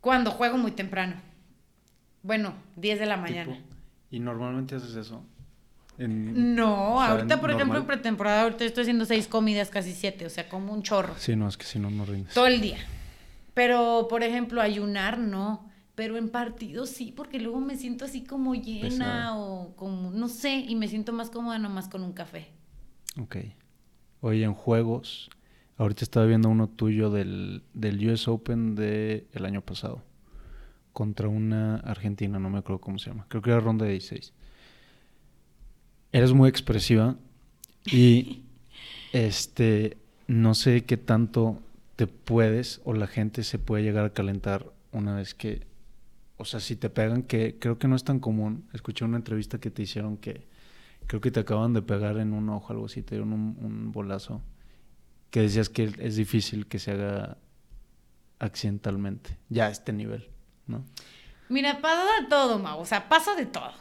Cuando 0.00 0.30
juego 0.30 0.56
muy 0.56 0.70
temprano. 0.72 1.16
Bueno, 2.22 2.54
10 2.76 2.98
de 3.00 3.06
la 3.06 3.16
mañana. 3.16 3.54
Tipo, 3.56 3.66
¿Y 4.10 4.20
normalmente 4.20 4.76
haces 4.76 4.94
eso? 4.94 5.24
En- 5.98 6.54
No, 6.54 6.94
O 6.94 7.00
sea, 7.02 7.10
ahorita, 7.12 7.40
por 7.40 7.50
ejemplo, 7.50 7.78
en 7.78 7.86
pretemporada, 7.86 8.42
ahorita 8.42 8.64
estoy 8.64 8.82
haciendo 8.82 9.04
seis 9.04 9.26
comidas, 9.26 9.68
casi 9.68 9.92
siete, 9.92 10.24
o 10.26 10.30
sea, 10.30 10.48
como 10.48 10.72
un 10.72 10.82
chorro. 10.82 11.14
Sí, 11.18 11.34
no, 11.36 11.48
es 11.48 11.56
que 11.56 11.64
si 11.64 11.78
no, 11.78 11.90
no 11.90 12.04
rindes. 12.04 12.32
Todo 12.34 12.46
el 12.46 12.60
día. 12.60 12.78
Pero, 13.54 14.06
por 14.08 14.22
ejemplo, 14.22 14.60
ayunar, 14.60 15.18
no. 15.18 15.70
Pero 15.94 16.16
en 16.16 16.30
partidos 16.30 16.88
sí, 16.88 17.12
porque 17.14 17.38
luego 17.38 17.60
me 17.60 17.76
siento 17.76 18.06
así 18.06 18.24
como 18.24 18.54
llena 18.54 18.88
Pesada. 18.88 19.36
o 19.36 19.76
como, 19.76 20.10
no 20.10 20.28
sé, 20.28 20.64
y 20.66 20.74
me 20.74 20.88
siento 20.88 21.12
más 21.12 21.28
cómoda 21.28 21.58
nomás 21.58 21.88
con 21.88 22.02
un 22.02 22.12
café. 22.12 22.48
Ok. 23.20 23.36
Oye, 24.22 24.44
en 24.44 24.54
juegos, 24.54 25.28
ahorita 25.76 26.02
estaba 26.02 26.24
viendo 26.24 26.48
uno 26.48 26.68
tuyo 26.68 27.10
del, 27.10 27.62
del 27.74 28.08
US 28.08 28.26
Open 28.26 28.74
del 28.74 29.26
el 29.32 29.44
año 29.44 29.60
pasado. 29.60 30.02
Contra 30.94 31.28
una 31.28 31.76
argentina, 31.76 32.38
no 32.38 32.48
me 32.48 32.58
acuerdo 32.58 32.80
cómo 32.80 32.98
se 32.98 33.10
llama. 33.10 33.26
Creo 33.28 33.42
que 33.42 33.50
era 33.50 33.60
ronda 33.60 33.84
de 33.84 33.92
16. 33.92 34.32
Eres 36.12 36.32
muy 36.32 36.48
expresiva 36.48 37.16
y 37.84 38.44
este 39.12 39.98
no 40.26 40.54
sé 40.54 40.84
qué 40.84 40.96
tanto 40.96 41.60
te 41.96 42.06
puedes 42.06 42.80
o 42.84 42.94
la 42.94 43.06
gente 43.06 43.42
se 43.44 43.58
puede 43.58 43.82
llegar 43.82 44.04
a 44.04 44.12
calentar 44.12 44.72
una 44.92 45.16
vez 45.16 45.34
que 45.34 45.66
o 46.42 46.44
sea, 46.44 46.58
si 46.58 46.74
te 46.74 46.90
pegan 46.90 47.22
que 47.22 47.56
creo 47.60 47.78
que 47.78 47.86
no 47.86 47.94
es 47.94 48.02
tan 48.02 48.18
común. 48.18 48.68
Escuché 48.72 49.04
una 49.04 49.16
entrevista 49.16 49.60
que 49.60 49.70
te 49.70 49.82
hicieron 49.82 50.16
que 50.16 50.48
creo 51.06 51.20
que 51.20 51.30
te 51.30 51.38
acaban 51.38 51.72
de 51.72 51.82
pegar 51.82 52.18
en 52.18 52.32
un 52.32 52.48
ojo 52.48 52.72
algo 52.72 52.86
así, 52.86 53.00
te 53.00 53.14
dieron 53.14 53.32
un, 53.32 53.92
bolazo 53.92 54.42
que 55.30 55.42
decías 55.42 55.68
que 55.68 55.92
es 55.98 56.16
difícil 56.16 56.66
que 56.66 56.80
se 56.80 56.90
haga 56.90 57.38
accidentalmente, 58.40 59.38
ya 59.48 59.66
a 59.66 59.70
este 59.70 59.92
nivel, 59.92 60.30
¿no? 60.66 60.84
Mira, 61.48 61.80
pasa 61.80 62.02
de 62.20 62.28
todo, 62.28 62.58
Mau, 62.58 62.80
o 62.80 62.86
sea, 62.86 63.08
pasa 63.08 63.36
de 63.36 63.46
todo. 63.46 63.72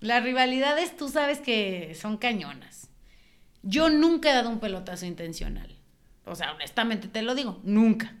Las 0.00 0.24
rivalidades, 0.24 0.96
tú 0.96 1.08
sabes 1.08 1.38
que 1.38 1.94
son 1.94 2.16
cañonas. 2.16 2.88
Yo 3.62 3.90
nunca 3.90 4.30
he 4.30 4.34
dado 4.34 4.50
un 4.50 4.58
pelotazo 4.58 5.06
intencional. 5.06 5.76
O 6.24 6.34
sea, 6.36 6.52
honestamente 6.52 7.08
te 7.08 7.22
lo 7.22 7.34
digo, 7.34 7.60
nunca. 7.64 8.14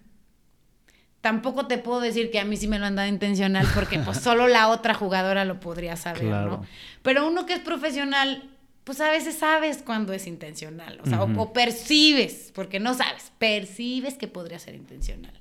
Tampoco 1.20 1.66
te 1.68 1.78
puedo 1.78 2.00
decir 2.00 2.30
que 2.32 2.40
a 2.40 2.44
mí 2.44 2.56
sí 2.56 2.66
me 2.66 2.78
lo 2.80 2.86
han 2.86 2.96
dado 2.96 3.08
intencional 3.08 3.66
porque 3.74 3.98
pues 4.00 4.18
solo 4.22 4.48
la 4.48 4.68
otra 4.68 4.92
jugadora 4.94 5.44
lo 5.44 5.60
podría 5.60 5.96
saber, 5.96 6.22
Claro. 6.22 6.50
¿no? 6.50 6.66
Pero 7.02 7.26
uno 7.28 7.46
que 7.46 7.52
es 7.54 7.60
profesional, 7.60 8.50
pues 8.82 9.00
a 9.00 9.08
veces 9.10 9.38
sabes 9.38 9.82
cuando 9.84 10.12
es 10.12 10.26
intencional, 10.26 11.00
o 11.00 11.06
sea, 11.06 11.22
o- 11.22 11.30
Ujú. 11.30 11.40
o, 11.42 11.52
percibes, 11.52 12.50
porque 12.54 12.80
no 12.80 12.94
sabes, 12.94 13.30
percibes 13.38 14.14
que 14.14 14.26
podría 14.26 14.58
ser 14.58 14.74
intencional. 14.74 15.32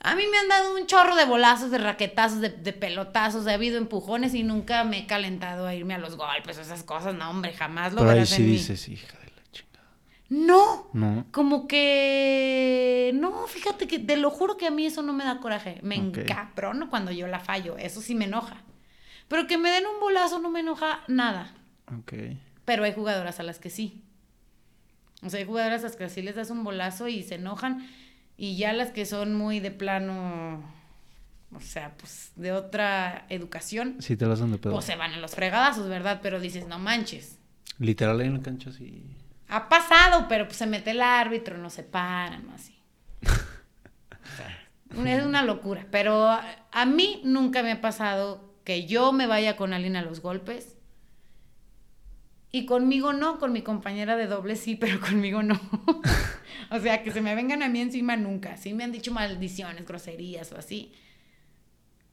A 0.00 0.16
mí 0.16 0.24
me 0.28 0.36
han 0.38 0.48
dado 0.48 0.74
un 0.74 0.84
chorro 0.88 1.14
de 1.14 1.24
bolazos, 1.26 1.70
de 1.70 1.78
raquetazos, 1.78 2.40
de, 2.40 2.48
de 2.48 2.72
pelotazos, 2.72 3.46
ha 3.46 3.52
habido 3.54 3.78
empujones 3.78 4.34
y 4.34 4.42
nunca 4.42 4.82
me 4.82 4.98
he 4.98 5.06
calentado 5.06 5.64
a 5.68 5.76
irme 5.76 5.94
a 5.94 5.98
los 5.98 6.16
golpes 6.16 6.58
o 6.58 6.62
esas 6.62 6.82
cosas. 6.82 7.14
No, 7.14 7.30
hombre, 7.30 7.52
jamás 7.52 7.92
lo 7.92 7.98
Pero 8.00 8.10
ahí 8.10 8.14
verás 8.16 8.30
sí 8.30 8.42
en 8.42 8.48
mí. 8.48 8.52
dices, 8.56 8.88
hija. 8.88 9.16
No, 10.34 10.88
No. 10.94 11.26
Como 11.30 11.68
que. 11.68 13.12
No, 13.14 13.46
fíjate 13.46 13.86
que 13.86 13.98
te 13.98 14.16
lo 14.16 14.30
juro 14.30 14.56
que 14.56 14.66
a 14.66 14.70
mí 14.70 14.86
eso 14.86 15.02
no 15.02 15.12
me 15.12 15.24
da 15.24 15.40
coraje. 15.40 15.78
Me 15.82 16.00
Ok. 16.00 16.18
encabrono 16.18 16.88
cuando 16.88 17.10
yo 17.12 17.26
la 17.26 17.38
fallo. 17.38 17.76
Eso 17.76 18.00
sí 18.00 18.14
me 18.14 18.24
enoja. 18.24 18.56
Pero 19.28 19.46
que 19.46 19.58
me 19.58 19.70
den 19.70 19.84
un 19.86 20.00
bolazo 20.00 20.38
no 20.38 20.48
me 20.50 20.60
enoja 20.60 21.00
nada. 21.06 21.54
Ok. 21.98 22.14
Pero 22.64 22.84
hay 22.84 22.94
jugadoras 22.94 23.40
a 23.40 23.42
las 23.42 23.58
que 23.58 23.68
sí. 23.68 24.02
O 25.22 25.28
sea, 25.28 25.38
hay 25.40 25.44
jugadoras 25.46 25.80
a 25.82 25.88
las 25.88 25.96
que 25.96 26.08
sí 26.08 26.22
les 26.22 26.34
das 26.34 26.48
un 26.50 26.64
bolazo 26.64 27.08
y 27.08 27.22
se 27.22 27.34
enojan. 27.34 27.86
Y 28.38 28.56
ya 28.56 28.72
las 28.72 28.90
que 28.90 29.04
son 29.04 29.34
muy 29.34 29.60
de 29.60 29.70
plano. 29.70 30.64
O 31.54 31.60
sea, 31.60 31.94
pues 31.98 32.32
de 32.36 32.52
otra 32.52 33.26
educación. 33.28 33.96
Sí, 34.00 34.16
te 34.16 34.24
la 34.24 34.32
hacen 34.32 34.50
de 34.50 34.56
pedo. 34.58 34.72
Pues 34.72 34.86
se 34.86 34.96
van 34.96 35.12
a 35.12 35.18
los 35.18 35.32
fregadazos, 35.34 35.88
¿verdad? 35.90 36.20
Pero 36.22 36.40
dices, 36.40 36.66
no 36.66 36.78
manches. 36.78 37.38
Literal 37.78 38.18
ahí 38.20 38.28
en 38.28 38.34
la 38.34 38.40
cancha 38.40 38.72
sí. 38.72 39.04
Ha 39.52 39.68
pasado, 39.68 40.28
pero 40.28 40.46
pues 40.46 40.56
se 40.56 40.66
mete 40.66 40.92
el 40.92 41.02
árbitro, 41.02 41.58
no 41.58 41.68
se 41.68 41.82
paran, 41.82 42.48
o 42.48 42.54
así. 42.54 42.74
O 44.94 45.02
sea, 45.04 45.16
es 45.16 45.24
una 45.24 45.42
locura. 45.42 45.86
Pero 45.90 46.26
a, 46.26 46.42
a 46.70 46.86
mí 46.86 47.20
nunca 47.24 47.62
me 47.62 47.72
ha 47.72 47.80
pasado 47.80 48.54
que 48.64 48.86
yo 48.86 49.12
me 49.12 49.26
vaya 49.26 49.56
con 49.56 49.74
alguien 49.74 49.96
a 49.96 50.02
los 50.02 50.20
golpes. 50.20 50.78
Y 52.50 52.64
conmigo 52.64 53.12
no, 53.12 53.38
con 53.38 53.52
mi 53.52 53.60
compañera 53.60 54.16
de 54.16 54.26
doble 54.26 54.56
sí, 54.56 54.76
pero 54.76 55.00
conmigo 55.00 55.42
no. 55.42 55.60
o 56.70 56.80
sea, 56.80 57.02
que 57.02 57.10
se 57.10 57.20
me 57.20 57.34
vengan 57.34 57.62
a 57.62 57.68
mí 57.68 57.80
encima 57.80 58.16
nunca. 58.16 58.56
Sí 58.56 58.72
me 58.72 58.84
han 58.84 58.92
dicho 58.92 59.12
maldiciones, 59.12 59.86
groserías 59.86 60.50
o 60.52 60.58
así. 60.58 60.92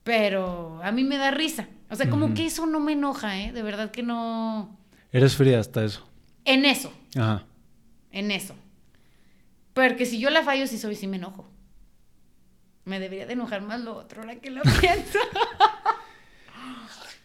Pero 0.04 0.82
a 0.84 0.92
mí 0.92 1.06
me 1.06 1.18
da 1.18 1.32
risa. 1.32 1.70
O 1.90 1.96
sea, 1.96 2.10
como 2.10 2.34
que 2.34 2.46
eso 2.46 2.66
no 2.66 2.82
me 2.82 2.94
enoja, 2.94 3.40
¿eh? 3.40 3.54
De 3.54 3.64
verdad 3.64 3.92
que 3.92 4.04
no... 4.04 4.78
Eres 5.12 5.36
fría 5.36 5.60
hasta 5.60 5.86
eso. 5.86 6.09
En 6.46 6.66
eso. 6.66 6.94
Ajá. 7.16 7.44
en 8.12 8.32
eso. 8.32 8.56
Porque 9.74 10.06
si 10.06 10.20
yo 10.20 10.30
la 10.30 10.44
fallo, 10.44 10.68
sí 10.68 10.78
soy, 10.78 10.96
sí 10.96 11.08
me 11.08 11.18
enojo. 11.18 11.50
Me 12.86 13.00
debería 13.00 13.26
de 13.28 13.34
enojar 13.34 13.62
más 13.62 13.80
lo 13.82 13.96
otro, 13.96 14.22
ahora 14.22 14.36
que 14.38 14.50
lo 14.50 14.62
pienso. 14.82 15.20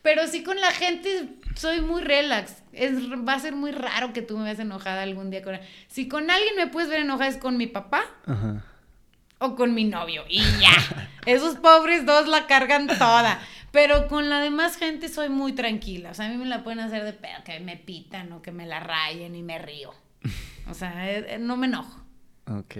Pero 0.02 0.26
sí 0.26 0.42
con 0.42 0.60
la 0.60 0.70
gente 0.70 1.30
soy 1.56 1.80
muy 1.80 2.02
relax. 2.02 2.62
Es, 2.72 2.92
va 3.10 3.34
a 3.34 3.38
ser 3.38 3.54
muy 3.54 3.72
raro 3.72 4.12
que 4.12 4.20
tú 4.20 4.36
me 4.36 4.44
veas 4.44 4.58
enojada 4.58 5.02
algún 5.02 5.30
día 5.30 5.42
con 5.42 5.58
Si 5.88 6.08
con 6.08 6.30
alguien 6.30 6.56
me 6.56 6.66
puedes 6.66 6.90
ver 6.90 7.00
enojada 7.00 7.28
es 7.30 7.38
con 7.38 7.56
mi 7.56 7.66
papá 7.66 8.04
Ajá. 8.26 8.62
o 9.38 9.56
con 9.56 9.72
mi 9.74 9.84
novio. 9.84 10.24
Y 10.28 10.42
ya. 10.60 11.08
Esos 11.26 11.56
pobres 11.56 12.04
dos 12.04 12.28
la 12.28 12.46
cargan 12.46 12.86
toda. 12.86 13.40
Pero 13.74 14.06
con 14.06 14.30
la 14.30 14.40
demás 14.40 14.76
gente 14.76 15.08
soy 15.08 15.28
muy 15.28 15.52
tranquila. 15.52 16.12
O 16.12 16.14
sea, 16.14 16.26
a 16.26 16.28
mí 16.28 16.36
me 16.36 16.46
la 16.46 16.62
pueden 16.62 16.78
hacer 16.78 17.02
de 17.02 17.12
pedo, 17.12 17.42
que 17.44 17.58
me 17.58 17.76
pitan 17.76 18.30
o 18.32 18.40
que 18.40 18.52
me 18.52 18.66
la 18.66 18.78
rayen 18.78 19.34
y 19.34 19.42
me 19.42 19.58
río. 19.58 19.92
O 20.70 20.74
sea, 20.74 21.10
eh, 21.10 21.26
eh, 21.28 21.38
no 21.40 21.56
me 21.56 21.66
enojo. 21.66 22.00
Ok. 22.46 22.76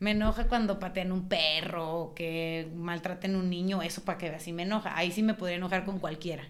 Me 0.00 0.10
enoja 0.10 0.48
cuando 0.48 0.80
patean 0.80 1.12
un 1.12 1.28
perro 1.28 1.94
o 1.94 2.14
que 2.16 2.68
maltraten 2.74 3.36
un 3.36 3.48
niño, 3.48 3.80
eso 3.80 4.04
para 4.04 4.18
que 4.18 4.28
veas, 4.28 4.42
sí 4.42 4.52
me 4.52 4.64
enoja. 4.64 4.98
Ahí 4.98 5.12
sí 5.12 5.22
me 5.22 5.34
podría 5.34 5.58
enojar 5.58 5.84
con 5.84 6.00
cualquiera. 6.00 6.48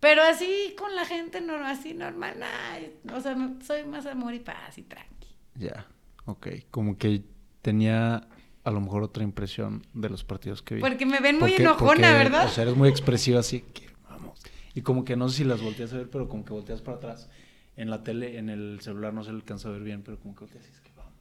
Pero 0.00 0.20
así 0.22 0.74
con 0.76 0.96
la 0.96 1.04
gente, 1.04 1.40
no, 1.40 1.54
así 1.64 1.94
normal, 1.94 2.40
nah, 2.40 3.16
o 3.16 3.20
sea, 3.20 3.36
soy 3.64 3.84
más 3.84 4.04
amor 4.06 4.34
y 4.34 4.40
paz 4.40 4.78
y 4.78 4.82
tranqui. 4.82 5.28
Ya. 5.54 5.86
Ok. 6.24 6.48
Como 6.72 6.98
que 6.98 7.22
tenía 7.62 8.26
a 8.64 8.70
lo 8.70 8.80
mejor 8.80 9.02
otra 9.02 9.22
impresión 9.24 9.84
de 9.92 10.08
los 10.08 10.24
partidos 10.24 10.62
que 10.62 10.76
vi. 10.76 10.80
Porque 10.80 11.06
me 11.06 11.20
ven 11.20 11.38
muy 11.38 11.50
Porque- 11.50 11.62
enojona, 11.62 11.86
porque, 11.88 12.02
¿verdad? 12.02 12.46
O 12.46 12.48
sea, 12.48 12.62
eres 12.62 12.76
muy 12.76 12.88
expresiva 12.88 13.40
así 13.40 13.60
que 13.74 13.88
vamos. 14.08 14.40
Y 14.74 14.82
como 14.82 15.04
que 15.04 15.16
no 15.16 15.28
sé 15.28 15.38
si 15.38 15.44
las 15.44 15.60
volteas 15.60 15.92
a 15.92 15.96
ver, 15.96 16.08
pero 16.10 16.28
como 16.28 16.44
que 16.44 16.52
volteas 16.52 16.80
para 16.80 16.96
atrás. 16.98 17.28
En 17.76 17.88
la 17.90 18.02
tele, 18.04 18.38
en 18.38 18.50
el 18.50 18.78
celular 18.82 19.14
no 19.14 19.24
se 19.24 19.30
le 19.30 19.36
alcanza 19.36 19.68
a 19.68 19.72
ver 19.72 19.82
bien, 19.82 20.02
pero 20.02 20.18
como 20.20 20.34
que 20.34 20.40
volteas 20.40 20.66
y 20.66 20.70
es 20.72 20.80
que 20.80 20.90
vamos. 20.96 21.12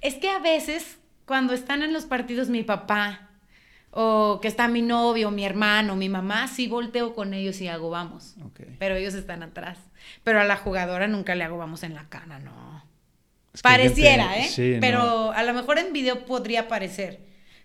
Es 0.00 0.14
que 0.14 0.30
a 0.30 0.38
veces, 0.38 0.98
cuando 1.26 1.52
están 1.52 1.82
en 1.82 1.92
los 1.92 2.04
partidos 2.04 2.48
mi 2.48 2.62
papá, 2.62 3.30
o 3.90 4.40
que 4.42 4.48
está 4.48 4.66
mi 4.68 4.82
novio, 4.82 5.30
mi 5.30 5.44
hermano, 5.44 5.94
mi 5.96 6.08
mamá, 6.08 6.48
sí 6.48 6.66
volteo 6.66 7.14
con 7.14 7.32
ellos 7.34 7.60
y 7.60 7.68
hago 7.68 7.90
vamos. 7.90 8.34
Pero 8.80 8.96
ellos 8.96 9.14
están 9.14 9.42
atrás. 9.44 9.78
Pero 10.24 10.40
a 10.40 10.44
la 10.44 10.56
jugadora 10.56 11.06
nunca 11.06 11.34
le 11.36 11.44
hago 11.44 11.58
vamos 11.58 11.82
en 11.84 11.94
la 11.94 12.08
cara, 12.08 12.38
no. 12.40 12.73
Es 13.54 13.62
que 13.62 13.68
hay 13.68 13.76
Pareciera, 13.78 14.28
gente- 14.30 14.46
¿eh? 14.46 14.74
Sí, 14.74 14.78
pero 14.80 14.98
no. 14.98 15.30
a 15.32 15.42
lo 15.44 15.54
mejor 15.54 15.78
en 15.78 15.92
video 15.92 16.26
podría 16.26 16.66
parecer, 16.68 17.20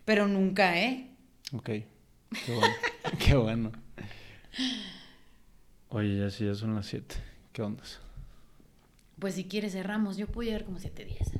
pero 0.05 0.27
nunca, 0.27 0.79
¿eh? 0.79 1.09
Ok. 1.53 1.65
Qué 1.65 1.85
bueno. 2.53 2.73
Qué 3.25 3.35
bueno. 3.35 3.71
Oye, 5.89 6.19
ya 6.19 6.29
sí, 6.29 6.45
ya 6.45 6.53
son 6.55 6.75
las 6.75 6.85
7. 6.85 7.15
¿Qué 7.51 7.61
ondas? 7.63 7.99
Pues 9.17 9.35
si 9.35 9.45
quieres 9.45 9.73
cerramos, 9.73 10.17
yo 10.17 10.27
puedo 10.27 10.45
llegar 10.47 10.63
como 10.65 10.79
7 10.79 11.03
días. 11.05 11.31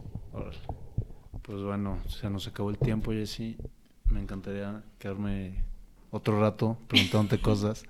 Pues 1.44 1.62
bueno, 1.64 2.00
se 2.08 2.30
nos 2.30 2.48
acabó 2.48 2.70
el 2.72 2.78
tiempo, 2.78 3.12
Jessy. 3.12 3.58
Me 4.06 4.20
encantaría 4.20 4.82
quedarme 4.98 5.64
otro 6.12 6.40
rato 6.40 6.78
preguntándote 6.88 7.40
cosas. 7.42 7.84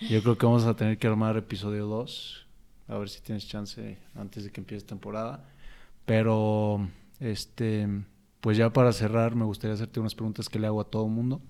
Yo 0.00 0.22
creo 0.22 0.36
que 0.38 0.46
vamos 0.46 0.64
a 0.64 0.74
tener 0.74 0.98
que 0.98 1.06
armar 1.06 1.36
episodio 1.36 1.86
2. 1.86 2.46
A 2.88 2.98
ver 2.98 3.08
si 3.08 3.20
tienes 3.20 3.46
chance 3.46 3.98
antes 4.14 4.44
de 4.44 4.50
que 4.50 4.60
empiece 4.60 4.86
temporada. 4.86 5.44
Pero, 6.06 6.88
este, 7.20 7.86
pues 8.40 8.56
ya 8.56 8.72
para 8.72 8.92
cerrar, 8.92 9.34
me 9.34 9.44
gustaría 9.44 9.74
hacerte 9.74 10.00
unas 10.00 10.14
preguntas 10.14 10.48
que 10.48 10.58
le 10.58 10.66
hago 10.66 10.80
a 10.80 10.88
todo 10.88 11.04
el 11.04 11.12
mundo. 11.12 11.42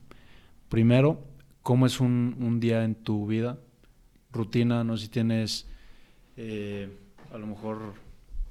Primero, 0.69 1.23
¿cómo 1.63 1.87
es 1.87 2.01
un, 2.01 2.37
un 2.41 2.59
día 2.59 2.83
en 2.83 2.97
tu 2.97 3.27
vida? 3.27 3.59
Rutina, 4.33 4.83
no 4.83 4.97
sé 4.97 5.05
si 5.05 5.09
tienes 5.11 5.67
eh, 6.37 6.91
a 7.33 7.39
lo 7.39 7.47
mejor, 7.47 7.95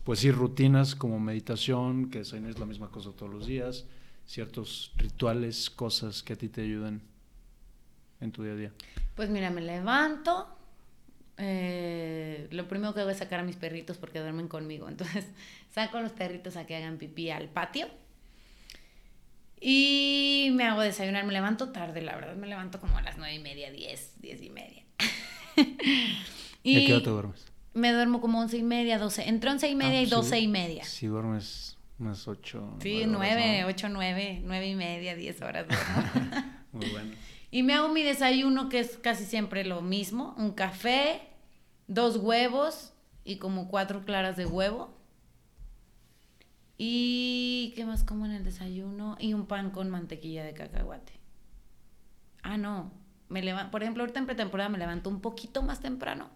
pues 0.04 0.20
sí, 0.20 0.32
rutinas 0.32 0.96
como 0.96 1.20
meditación, 1.20 2.10
que 2.10 2.20
desayunes 2.20 2.60
la 2.60 2.66
misma 2.66 2.90
cosa 2.90 3.12
todos 3.12 3.32
los 3.32 3.46
días, 3.46 3.86
ciertos 4.26 4.94
rituales, 4.98 5.70
cosas 5.70 6.24
que 6.24 6.34
a 6.34 6.36
ti 6.36 6.50
te 6.50 6.62
ayuden 6.62 7.02
en 8.20 8.32
tu 8.32 8.44
día 8.44 8.54
a 8.54 8.56
día. 8.56 8.74
Pues 9.16 9.30
mira, 9.30 9.50
me 9.50 9.62
levanto. 9.62 10.55
Eh, 11.38 12.48
lo 12.52 12.68
primero 12.68 12.94
que 12.94 13.02
hago 13.02 13.10
es 13.10 13.18
sacar 13.18 13.40
a 13.40 13.44
mis 13.44 13.56
perritos 13.56 13.98
porque 13.98 14.20
duermen 14.20 14.48
conmigo. 14.48 14.88
Entonces, 14.90 15.26
saco 15.74 15.98
a 15.98 16.02
los 16.02 16.12
perritos 16.12 16.56
a 16.58 16.66
que 16.66 16.76
hagan 16.76 16.98
pipí 16.98 17.30
al 17.30 17.50
patio. 17.50 17.88
Y 19.60 20.50
me 20.54 20.66
hago 20.66 20.82
desayunar. 20.82 21.26
Me 21.26 21.34
levanto 21.34 21.70
tarde, 21.72 22.02
la 22.02 22.16
verdad. 22.16 22.36
Me 22.36 22.48
levanto 22.48 22.80
como 22.80 22.98
a 22.98 23.02
las 23.02 23.18
nueve 23.18 23.36
y 23.36 23.40
media, 23.40 23.72
diez, 23.72 24.14
diez 24.20 24.42
y 24.42 24.50
media. 24.50 24.84
¿Y 26.64 26.84
a 26.84 26.86
qué 26.88 26.94
hora 26.94 27.04
te 27.04 27.10
duermes? 27.10 27.46
Me 27.74 27.92
duermo 27.92 28.22
como 28.22 28.40
once 28.40 28.58
y 28.58 28.64
media, 28.64 28.98
doce. 28.98 29.28
Entre 29.28 29.50
once 29.50 29.68
y 29.68 29.76
media 29.76 30.00
Ah, 30.00 30.04
y 30.04 30.06
sí. 30.06 30.12
doce 30.12 30.40
y 30.40 30.48
media. 30.48 30.84
Si 30.84 31.08
duermes 31.08 31.78
unas 32.00 32.28
ocho. 32.28 32.76
Sí, 32.82 33.04
nueve, 33.08 33.64
ocho, 33.66 33.90
nueve, 33.90 34.42
nueve 34.44 34.68
y 34.68 34.76
media, 34.76 35.16
diez 35.16 35.42
horas. 35.42 35.66
Muy 36.72 36.90
bueno. 36.90 37.12
Y 37.56 37.64
me 37.64 37.74
hago 37.74 37.88
mi 37.88 38.04
desayuno, 38.04 38.68
que 38.68 38.82
es 38.82 38.98
casi 38.98 39.24
siempre 39.24 39.64
lo 39.64 39.82
mismo. 39.82 40.36
Un 40.38 40.52
café, 40.52 41.22
dos 41.88 42.18
huevos 42.18 42.92
y 43.24 43.38
como 43.38 43.70
cuatro 43.70 44.04
claras 44.04 44.36
de 44.36 44.46
huevo. 44.46 44.94
Y 46.78 47.72
¿qué 47.78 47.86
más 47.86 48.04
como 48.04 48.26
en 48.26 48.34
el 48.34 48.44
desayuno? 48.44 49.16
Y 49.22 49.34
un 49.34 49.46
pan 49.46 49.72
con 49.72 49.90
mantequilla 49.90 50.44
de 50.44 50.54
cacahuate. 50.54 51.14
Ah, 52.44 52.58
no. 52.58 52.92
Me 53.30 53.42
levanto, 53.42 53.72
por 53.72 53.84
ejemplo, 53.84 54.04
ahorita 54.04 54.20
en 54.20 54.26
pretemporada 54.26 54.70
me 54.70 54.78
levanto 54.78 55.10
un 55.10 55.22
poquito 55.22 55.64
más 55.64 55.80
temprano. 55.80 56.32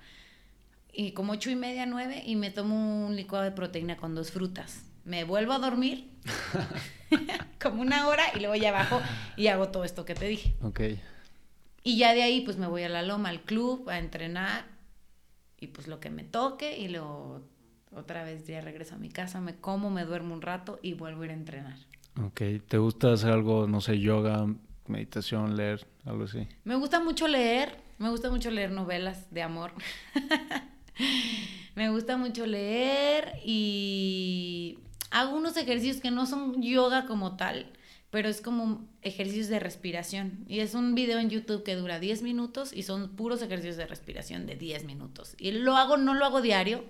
Y 0.93 1.11
como 1.11 1.33
ocho 1.33 1.49
y 1.49 1.57
media, 1.57 1.85
nueve, 1.85 2.23
y 2.25 2.37
me 2.37 2.49
tomo 2.49 3.07
un 3.07 3.17
licuado 3.17 3.43
de 3.43 3.51
proteína 3.51 3.97
con 3.97 4.15
dos 4.15 4.31
frutas. 4.31 4.88
Me 5.09 5.23
vuelvo 5.23 5.53
a 5.53 5.59
dormir 5.59 6.07
como 7.61 7.81
una 7.81 8.07
hora 8.07 8.23
y 8.35 8.39
luego 8.39 8.55
ya 8.55 8.71
bajo 8.71 9.01
y 9.35 9.47
hago 9.47 9.69
todo 9.69 9.83
esto 9.83 10.05
que 10.05 10.13
te 10.13 10.27
dije. 10.27 10.53
Ok. 10.61 10.81
Y 11.83 11.97
ya 11.97 12.13
de 12.13 12.21
ahí 12.21 12.41
pues 12.41 12.57
me 12.57 12.67
voy 12.67 12.83
a 12.83 12.89
la 12.89 13.01
loma, 13.01 13.29
al 13.29 13.41
club, 13.41 13.89
a 13.89 13.97
entrenar 13.97 14.65
y 15.59 15.67
pues 15.67 15.87
lo 15.87 15.99
que 15.99 16.11
me 16.11 16.23
toque 16.23 16.77
y 16.77 16.89
luego 16.89 17.41
otra 17.91 18.23
vez 18.23 18.45
ya 18.45 18.61
regreso 18.61 18.95
a 18.95 18.97
mi 18.99 19.09
casa, 19.09 19.41
me 19.41 19.55
como, 19.55 19.89
me 19.89 20.05
duermo 20.05 20.35
un 20.35 20.41
rato 20.41 20.79
y 20.83 20.93
vuelvo 20.93 21.23
a 21.23 21.25
ir 21.25 21.31
a 21.31 21.33
entrenar. 21.33 21.77
Ok. 22.23 22.41
¿Te 22.67 22.77
gusta 22.77 23.13
hacer 23.13 23.31
algo, 23.31 23.67
no 23.67 23.81
sé, 23.81 23.99
yoga, 23.99 24.45
meditación, 24.87 25.55
leer, 25.55 25.87
algo 26.05 26.25
así? 26.25 26.47
Me 26.65 26.75
gusta 26.75 26.99
mucho 26.99 27.27
leer, 27.27 27.77
me 27.97 28.09
gusta 28.09 28.29
mucho 28.29 28.51
leer 28.51 28.71
novelas 28.71 29.31
de 29.31 29.41
amor. 29.41 29.71
me 31.75 31.89
gusta 31.89 32.17
mucho 32.17 32.45
leer 32.45 33.39
y 33.43 34.77
hago 35.11 35.35
unos 35.35 35.57
ejercicios 35.57 36.01
que 36.01 36.11
no 36.11 36.25
son 36.25 36.61
yoga 36.61 37.05
como 37.05 37.35
tal, 37.35 37.71
pero 38.11 38.27
es 38.27 38.41
como 38.41 38.87
ejercicios 39.01 39.47
de 39.47 39.59
respiración. 39.59 40.45
Y 40.47 40.59
es 40.59 40.73
un 40.73 40.95
video 40.95 41.19
en 41.19 41.29
YouTube 41.29 41.63
que 41.63 41.75
dura 41.75 41.99
10 41.99 42.23
minutos 42.23 42.73
y 42.73 42.83
son 42.83 43.09
puros 43.15 43.41
ejercicios 43.41 43.77
de 43.77 43.85
respiración 43.85 44.45
de 44.45 44.55
10 44.55 44.85
minutos. 44.85 45.35
Y 45.37 45.51
lo 45.51 45.77
hago, 45.77 45.97
no 45.97 46.13
lo 46.15 46.25
hago 46.25 46.41
diario, 46.41 46.83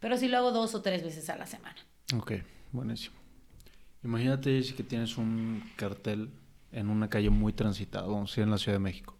pero 0.00 0.16
sí 0.16 0.28
lo 0.28 0.38
hago 0.38 0.50
dos 0.50 0.74
o 0.74 0.82
tres 0.82 1.02
veces 1.02 1.30
a 1.30 1.36
la 1.36 1.46
semana. 1.46 1.76
Ok, 2.16 2.32
buenísimo. 2.72 3.16
Imagínate 4.02 4.62
que 4.76 4.82
tienes 4.82 5.16
un 5.16 5.62
cartel 5.76 6.30
en 6.72 6.88
una 6.90 7.08
calle 7.08 7.30
muy 7.30 7.52
transitada, 7.52 8.06
vamos 8.06 8.30
a 8.30 8.32
decir 8.32 8.44
en 8.44 8.50
la 8.50 8.58
Ciudad 8.58 8.76
de 8.76 8.80
México. 8.82 9.16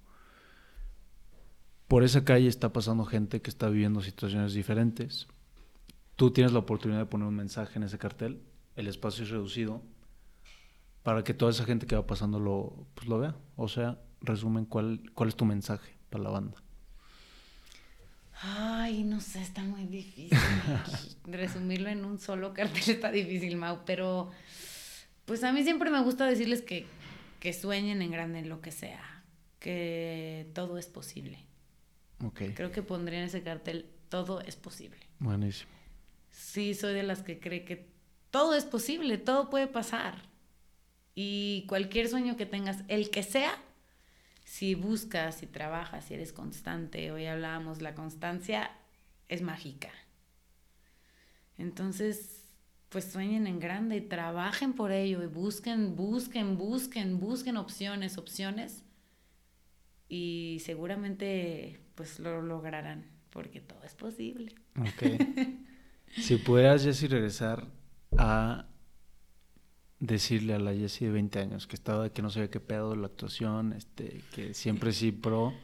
Por 1.89 2.03
esa 2.03 2.25
calle 2.25 2.49
está 2.49 2.73
pasando 2.73 3.05
gente 3.05 3.41
que 3.41 3.51
está 3.51 3.69
viviendo 3.69 4.01
situaciones 4.01 4.53
diferentes. 4.53 5.29
Tú 6.17 6.31
tienes 6.31 6.53
la 6.53 6.61
oportunidad 6.61 7.01
de 7.01 7.07
poner 7.07 7.27
un 7.27 7.37
mensaje 7.37 7.79
en 7.79 7.85
ese 7.85 7.99
cartel, 7.99 8.43
el 8.77 8.87
espacio 8.89 9.25
es 9.25 9.31
reducido, 9.31 9.83
para 11.03 11.23
que 11.23 11.35
toda 11.35 11.51
esa 11.51 11.65
gente 11.65 11.87
que 11.87 11.95
va 11.95 12.07
pasando 12.07 12.41
lo, 12.41 12.87
pues 12.95 13.07
lo 13.09 13.19
vea. 13.19 13.37
O 13.57 13.69
sea, 13.69 14.01
resumen, 14.23 14.65
¿cuál, 14.65 15.03
¿cuál 15.15 15.29
es 15.29 15.37
tu 15.37 15.45
mensaje 15.45 15.97
para 16.11 16.25
la 16.25 16.31
banda? 16.31 16.57
Ay, 18.41 19.05
no 19.05 19.21
sé, 19.21 19.41
está 19.43 19.63
muy 19.63 19.85
difícil. 19.85 20.37
Resumirlo 21.25 21.89
en 21.89 22.05
un 22.05 22.19
solo 22.19 22.53
cartel 22.53 22.83
está 22.87 23.13
difícil, 23.13 23.57
Mau, 23.57 23.81
pero 23.85 24.31
pues 25.25 25.45
a 25.45 25.53
mí 25.53 25.63
siempre 25.63 25.91
me 25.91 26.03
gusta 26.03 26.27
decirles 26.27 26.63
que, 26.63 26.87
que 27.39 27.53
sueñen 27.53 28.03
en 28.03 28.11
grande 28.11 28.41
en 28.41 28.49
lo 28.49 28.61
que 28.61 28.73
sea, 28.73 29.25
que 29.61 30.51
todo 30.55 30.79
es 30.79 30.87
posible. 30.87 31.47
Ok. 32.25 32.43
Creo 32.55 32.73
que 32.73 32.83
pondría 32.83 33.21
en 33.21 33.27
ese 33.27 33.43
cartel, 33.43 33.91
todo 34.09 34.41
es 34.41 34.57
posible. 34.57 35.01
Buenísimo. 35.19 35.71
Sí, 36.35 36.75
soy 36.75 36.95
de 36.95 37.05
las 37.05 37.23
que 37.23 37.39
cree 37.39 37.65
que 37.65 37.89
todo 38.33 38.55
es 38.57 38.65
posible, 38.65 39.19
todo 39.19 39.51
puede 39.51 39.69
pasar. 39.69 40.17
Y 41.15 41.65
cualquier 41.69 42.09
sueño 42.09 42.37
que 42.37 42.45
tengas, 42.45 42.83
el 42.89 43.11
que 43.11 43.23
sea, 43.23 43.57
si 44.45 44.75
buscas, 44.75 45.37
si 45.37 45.47
trabajas, 45.47 46.07
si 46.07 46.15
eres 46.15 46.33
constante, 46.33 47.13
hoy 47.13 47.27
hablábamos, 47.27 47.81
la 47.83 47.95
constancia 47.95 48.73
es 49.29 49.43
mágica. 49.43 49.91
Entonces, 51.57 52.49
pues 52.89 53.05
sueñen 53.05 53.47
en 53.47 53.61
grande 53.61 53.99
y 53.99 54.01
trabajen 54.01 54.73
por 54.73 54.91
ello 54.91 55.23
y 55.23 55.27
busquen, 55.27 55.95
busquen, 55.95 56.59
busquen, 56.59 57.21
busquen 57.21 57.57
opciones, 57.57 58.19
opciones 58.19 58.83
y 60.09 60.61
seguramente 60.65 61.81
pues 61.95 62.19
lo 62.19 62.43
lograrán 62.43 63.07
porque 63.31 63.61
todo 63.61 63.85
es 63.85 63.95
posible. 63.95 64.57
si 66.17 66.37
pudieras, 66.37 66.85
Jessy, 66.85 67.07
regresar 67.09 67.67
a 68.17 68.67
decirle 69.99 70.55
a 70.55 70.59
la 70.59 70.75
Jessie 70.75 71.07
de 71.07 71.13
20 71.13 71.39
años 71.39 71.67
que 71.67 71.77
estaba 71.77 72.11
que 72.11 72.23
no 72.23 72.31
sabía 72.31 72.51
qué 72.51 72.61
pedo 72.61 72.95
la 72.95 73.07
actuación, 73.07 73.73
este, 73.73 74.21
que 74.35 74.55
siempre 74.55 74.93
sí 74.93 75.13
pro, 75.13 75.55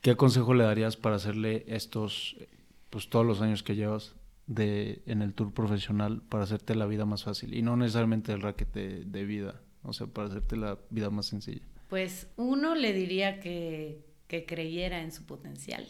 ¿qué 0.00 0.16
consejo 0.16 0.54
le 0.54 0.64
darías 0.64 0.96
para 0.96 1.16
hacerle 1.16 1.64
estos, 1.68 2.36
pues 2.90 3.08
todos 3.08 3.24
los 3.24 3.40
años 3.40 3.62
que 3.62 3.76
llevas 3.76 4.14
de, 4.46 5.02
en 5.06 5.22
el 5.22 5.34
tour 5.34 5.52
profesional 5.52 6.22
para 6.22 6.44
hacerte 6.44 6.74
la 6.74 6.86
vida 6.86 7.04
más 7.04 7.24
fácil? 7.24 7.54
Y 7.54 7.62
no 7.62 7.76
necesariamente 7.76 8.32
el 8.32 8.42
racket 8.42 8.72
de, 8.72 9.04
de 9.04 9.24
vida, 9.24 9.60
o 9.82 9.92
sea, 9.92 10.06
para 10.06 10.28
hacerte 10.28 10.56
la 10.56 10.78
vida 10.90 11.10
más 11.10 11.26
sencilla. 11.26 11.66
Pues 11.88 12.28
uno 12.36 12.74
le 12.74 12.92
diría 12.92 13.40
que, 13.40 14.04
que 14.26 14.44
creyera 14.44 15.00
en 15.02 15.12
su 15.12 15.24
potencial. 15.24 15.86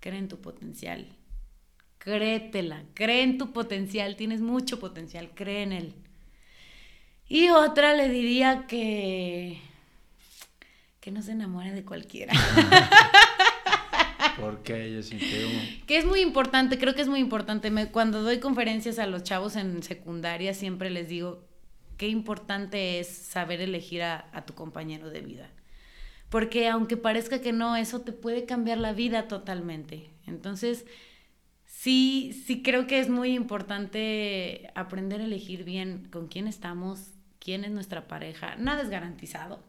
Cree 0.00 0.18
en 0.18 0.28
tu 0.28 0.40
potencial. 0.40 1.16
Créetela, 2.02 2.82
cree 2.94 3.22
en 3.22 3.38
tu 3.38 3.52
potencial, 3.52 4.16
tienes 4.16 4.40
mucho 4.40 4.80
potencial, 4.80 5.30
cree 5.36 5.62
en 5.62 5.72
él. 5.72 5.94
Y 7.28 7.50
otra 7.50 7.94
le 7.94 8.08
diría 8.08 8.66
que 8.66 9.60
que 11.00 11.12
no 11.12 11.22
se 11.22 11.32
enamore 11.32 11.72
de 11.72 11.84
cualquiera. 11.84 12.32
Porque 14.40 15.02
sintió... 15.02 15.28
Que 15.86 15.98
es 15.98 16.04
muy 16.04 16.20
importante, 16.20 16.78
creo 16.78 16.94
que 16.94 17.02
es 17.02 17.08
muy 17.08 17.20
importante. 17.20 17.70
Me, 17.70 17.90
cuando 17.90 18.22
doy 18.22 18.38
conferencias 18.38 18.98
a 19.00 19.06
los 19.06 19.24
chavos 19.24 19.56
en 19.56 19.82
secundaria, 19.82 20.54
siempre 20.54 20.90
les 20.90 21.08
digo 21.08 21.44
qué 21.98 22.08
importante 22.08 23.00
es 23.00 23.08
saber 23.08 23.60
elegir 23.60 24.02
a, 24.02 24.28
a 24.32 24.46
tu 24.46 24.54
compañero 24.54 25.10
de 25.10 25.20
vida. 25.20 25.50
Porque 26.30 26.68
aunque 26.68 26.96
parezca 26.96 27.40
que 27.40 27.52
no, 27.52 27.76
eso 27.76 28.00
te 28.00 28.12
puede 28.12 28.44
cambiar 28.44 28.78
la 28.78 28.92
vida 28.92 29.28
totalmente. 29.28 30.10
Entonces, 30.26 30.86
sí, 31.82 32.40
sí 32.46 32.62
creo 32.62 32.86
que 32.86 33.00
es 33.00 33.08
muy 33.08 33.34
importante 33.34 34.70
aprender 34.76 35.20
a 35.20 35.24
elegir 35.24 35.64
bien 35.64 36.06
con 36.12 36.28
quién 36.28 36.46
estamos, 36.46 37.10
quién 37.40 37.64
es 37.64 37.72
nuestra 37.72 38.06
pareja. 38.06 38.54
Nada 38.54 38.82
es 38.82 38.88
garantizado. 38.88 39.64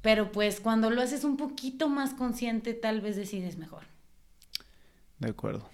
Pero 0.00 0.32
pues 0.32 0.58
cuando 0.58 0.88
lo 0.88 1.02
haces 1.02 1.24
un 1.24 1.36
poquito 1.36 1.90
más 1.90 2.14
consciente, 2.14 2.72
tal 2.72 3.02
vez 3.02 3.16
decides 3.16 3.58
mejor. 3.58 3.82
De 5.18 5.28
acuerdo. 5.28 5.68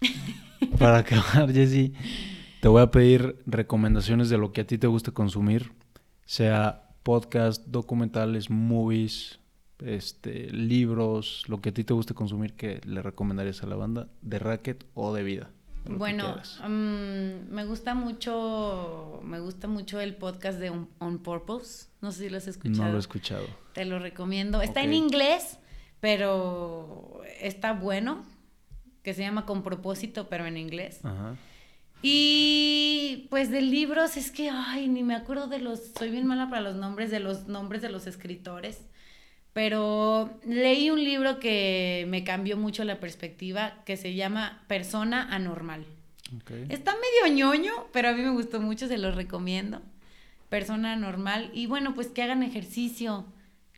Para 0.78 0.98
acabar, 0.98 1.52
Jessy, 1.52 1.92
te 2.60 2.68
voy 2.68 2.80
a 2.80 2.92
pedir 2.92 3.42
recomendaciones 3.46 4.28
de 4.28 4.38
lo 4.38 4.52
que 4.52 4.60
a 4.60 4.66
ti 4.66 4.78
te 4.78 4.86
guste 4.86 5.10
consumir, 5.10 5.72
sea 6.24 6.94
podcast, 7.02 7.66
documentales, 7.66 8.48
movies, 8.48 9.40
este, 9.84 10.50
libros, 10.50 11.44
lo 11.48 11.60
que 11.60 11.70
a 11.70 11.72
ti 11.72 11.84
te 11.84 11.94
guste 11.94 12.14
consumir 12.14 12.54
que 12.54 12.80
le 12.84 13.02
recomendarías 13.02 13.62
a 13.62 13.66
la 13.66 13.76
banda, 13.76 14.08
de 14.22 14.38
racket 14.38 14.84
o 14.94 15.14
de 15.14 15.22
vida. 15.22 15.50
Bueno, 15.86 16.36
um, 16.64 17.48
me 17.50 17.66
gusta 17.66 17.94
mucho, 17.94 19.20
me 19.22 19.38
gusta 19.40 19.68
mucho 19.68 20.00
el 20.00 20.16
podcast 20.16 20.58
de 20.58 20.70
On, 20.70 20.88
On, 20.98 21.18
Purpose. 21.18 21.88
No 22.00 22.10
sé 22.10 22.24
si 22.24 22.30
lo 22.30 22.38
has 22.38 22.48
escuchado. 22.48 22.84
No 22.84 22.90
lo 22.90 22.96
he 22.96 23.00
escuchado. 23.00 23.46
Te 23.74 23.84
lo 23.84 23.98
recomiendo. 23.98 24.62
Está 24.62 24.80
okay. 24.80 24.84
en 24.84 24.94
inglés, 24.94 25.58
pero 26.00 27.20
está 27.40 27.74
bueno. 27.74 28.24
Que 29.02 29.12
se 29.12 29.20
llama 29.20 29.44
Con 29.44 29.62
propósito, 29.62 30.28
pero 30.30 30.46
en 30.46 30.56
inglés. 30.56 31.04
Ajá. 31.04 31.36
Y 32.06 33.28
pues 33.30 33.50
de 33.50 33.62
libros 33.62 34.18
es 34.18 34.30
que, 34.30 34.50
ay, 34.50 34.88
ni 34.88 35.02
me 35.02 35.14
acuerdo 35.14 35.46
de 35.46 35.58
los, 35.58 35.92
soy 35.98 36.10
bien 36.10 36.26
mala 36.26 36.50
para 36.50 36.60
los 36.60 36.76
nombres, 36.76 37.10
de 37.10 37.18
los 37.18 37.46
nombres 37.48 37.80
de 37.80 37.88
los 37.88 38.06
escritores. 38.06 38.82
Pero 39.54 40.38
leí 40.44 40.90
un 40.90 41.02
libro 41.02 41.38
que 41.38 42.04
me 42.08 42.24
cambió 42.24 42.56
mucho 42.56 42.84
la 42.84 43.00
perspectiva, 43.00 43.82
que 43.86 43.96
se 43.96 44.14
llama 44.14 44.62
Persona 44.66 45.32
Anormal. 45.34 45.86
Okay. 46.42 46.66
Está 46.68 46.92
medio 46.92 47.34
ñoño, 47.34 47.72
pero 47.92 48.08
a 48.08 48.12
mí 48.12 48.22
me 48.22 48.32
gustó 48.32 48.60
mucho, 48.60 48.88
se 48.88 48.98
los 48.98 49.14
recomiendo. 49.14 49.80
Persona 50.48 50.92
Anormal. 50.92 51.50
Y 51.54 51.66
bueno, 51.66 51.94
pues 51.94 52.08
que 52.08 52.22
hagan 52.22 52.42
ejercicio. 52.42 53.26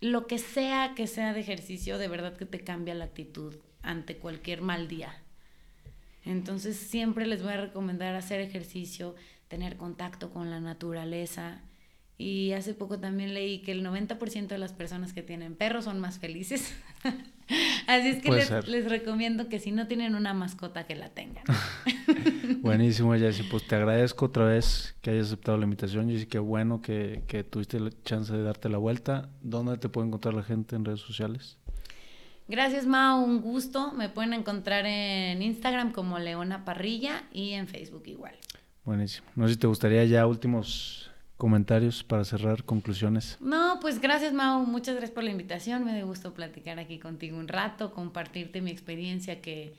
Lo 0.00 0.26
que 0.26 0.38
sea 0.38 0.94
que 0.96 1.06
sea 1.06 1.34
de 1.34 1.40
ejercicio, 1.40 1.98
de 1.98 2.08
verdad 2.08 2.36
que 2.36 2.46
te 2.46 2.60
cambia 2.60 2.94
la 2.94 3.04
actitud 3.04 3.54
ante 3.82 4.16
cualquier 4.16 4.62
mal 4.62 4.88
día. 4.88 5.14
Entonces 6.24 6.76
siempre 6.76 7.26
les 7.26 7.42
voy 7.42 7.52
a 7.52 7.60
recomendar 7.60 8.14
hacer 8.14 8.40
ejercicio, 8.40 9.14
tener 9.48 9.76
contacto 9.76 10.30
con 10.30 10.50
la 10.50 10.60
naturaleza. 10.60 11.60
Y 12.18 12.52
hace 12.52 12.72
poco 12.72 12.98
también 12.98 13.34
leí 13.34 13.58
que 13.58 13.72
el 13.72 13.84
90% 13.84 14.46
de 14.48 14.58
las 14.58 14.72
personas 14.72 15.12
que 15.12 15.22
tienen 15.22 15.54
perros 15.54 15.84
son 15.84 16.00
más 16.00 16.18
felices. 16.18 16.74
Así 17.86 18.08
es 18.08 18.22
que 18.22 18.30
les, 18.32 18.66
les, 18.66 18.88
recomiendo 18.88 19.48
que 19.48 19.58
si 19.58 19.70
no 19.70 19.86
tienen 19.86 20.14
una 20.14 20.32
mascota, 20.32 20.86
que 20.86 20.96
la 20.96 21.10
tengan. 21.10 21.44
Buenísimo, 22.62 23.14
Jessy. 23.14 23.42
Pues 23.44 23.66
te 23.66 23.76
agradezco 23.76 24.26
otra 24.26 24.46
vez 24.46 24.96
que 25.02 25.10
hayas 25.10 25.26
aceptado 25.26 25.58
la 25.58 25.64
invitación. 25.64 26.08
Jessy, 26.08 26.26
qué 26.26 26.38
bueno 26.38 26.80
que, 26.80 27.22
que 27.28 27.44
tuviste 27.44 27.78
la 27.78 27.90
chance 28.02 28.32
de 28.32 28.42
darte 28.42 28.70
la 28.70 28.78
vuelta. 28.78 29.28
¿Dónde 29.42 29.76
te 29.76 29.90
puede 29.90 30.08
encontrar 30.08 30.34
la 30.34 30.42
gente 30.42 30.74
en 30.74 30.86
redes 30.86 31.00
sociales? 31.00 31.58
Gracias, 32.48 32.86
Mao. 32.86 33.22
Un 33.22 33.42
gusto. 33.42 33.92
Me 33.92 34.08
pueden 34.08 34.32
encontrar 34.32 34.86
en 34.86 35.42
Instagram 35.42 35.92
como 35.92 36.18
Leona 36.18 36.64
Parrilla 36.64 37.24
y 37.30 37.52
en 37.52 37.68
Facebook 37.68 38.04
igual. 38.06 38.34
Buenísimo. 38.84 39.26
No 39.34 39.46
sé 39.46 39.54
si 39.54 39.60
te 39.60 39.66
gustaría 39.66 40.04
ya 40.04 40.26
últimos 40.26 41.10
comentarios 41.36 42.02
para 42.02 42.24
cerrar, 42.24 42.64
conclusiones. 42.64 43.36
No, 43.40 43.78
pues 43.80 44.00
gracias 44.00 44.32
Mau, 44.32 44.64
muchas 44.64 44.94
gracias 44.94 45.14
por 45.14 45.24
la 45.24 45.30
invitación, 45.30 45.84
me 45.84 45.94
dio 45.94 46.06
gusto 46.06 46.32
platicar 46.34 46.78
aquí 46.78 46.98
contigo 46.98 47.38
un 47.38 47.48
rato, 47.48 47.92
compartirte 47.92 48.62
mi 48.62 48.70
experiencia 48.70 49.40
que, 49.40 49.74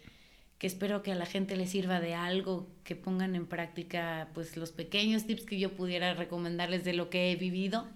que 0.60 0.68
espero 0.68 1.02
que 1.02 1.12
a 1.12 1.16
la 1.16 1.26
gente 1.26 1.56
le 1.56 1.66
sirva 1.66 2.00
de 2.00 2.14
algo, 2.14 2.68
que 2.84 2.96
pongan 2.96 3.36
en 3.36 3.48
práctica 3.48 4.30
pues 4.34 4.56
los 4.58 4.72
pequeños 4.72 5.26
tips 5.26 5.46
que 5.46 5.60
yo 5.60 5.76
pudiera 5.76 6.14
recomendarles 6.14 6.84
de 6.84 6.94
lo 6.94 7.10
que 7.10 7.32
he 7.32 7.36
vivido 7.36 7.88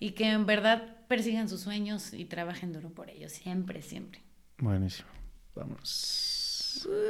y 0.00 0.10
que 0.10 0.30
en 0.30 0.46
verdad 0.46 0.96
persigan 1.08 1.48
sus 1.48 1.60
sueños 1.60 2.12
y 2.12 2.24
trabajen 2.24 2.72
duro 2.72 2.90
por 2.90 3.10
ellos, 3.10 3.32
siempre, 3.32 3.82
siempre. 3.82 4.20
Buenísimo, 4.58 5.08
vámonos. 5.54 6.88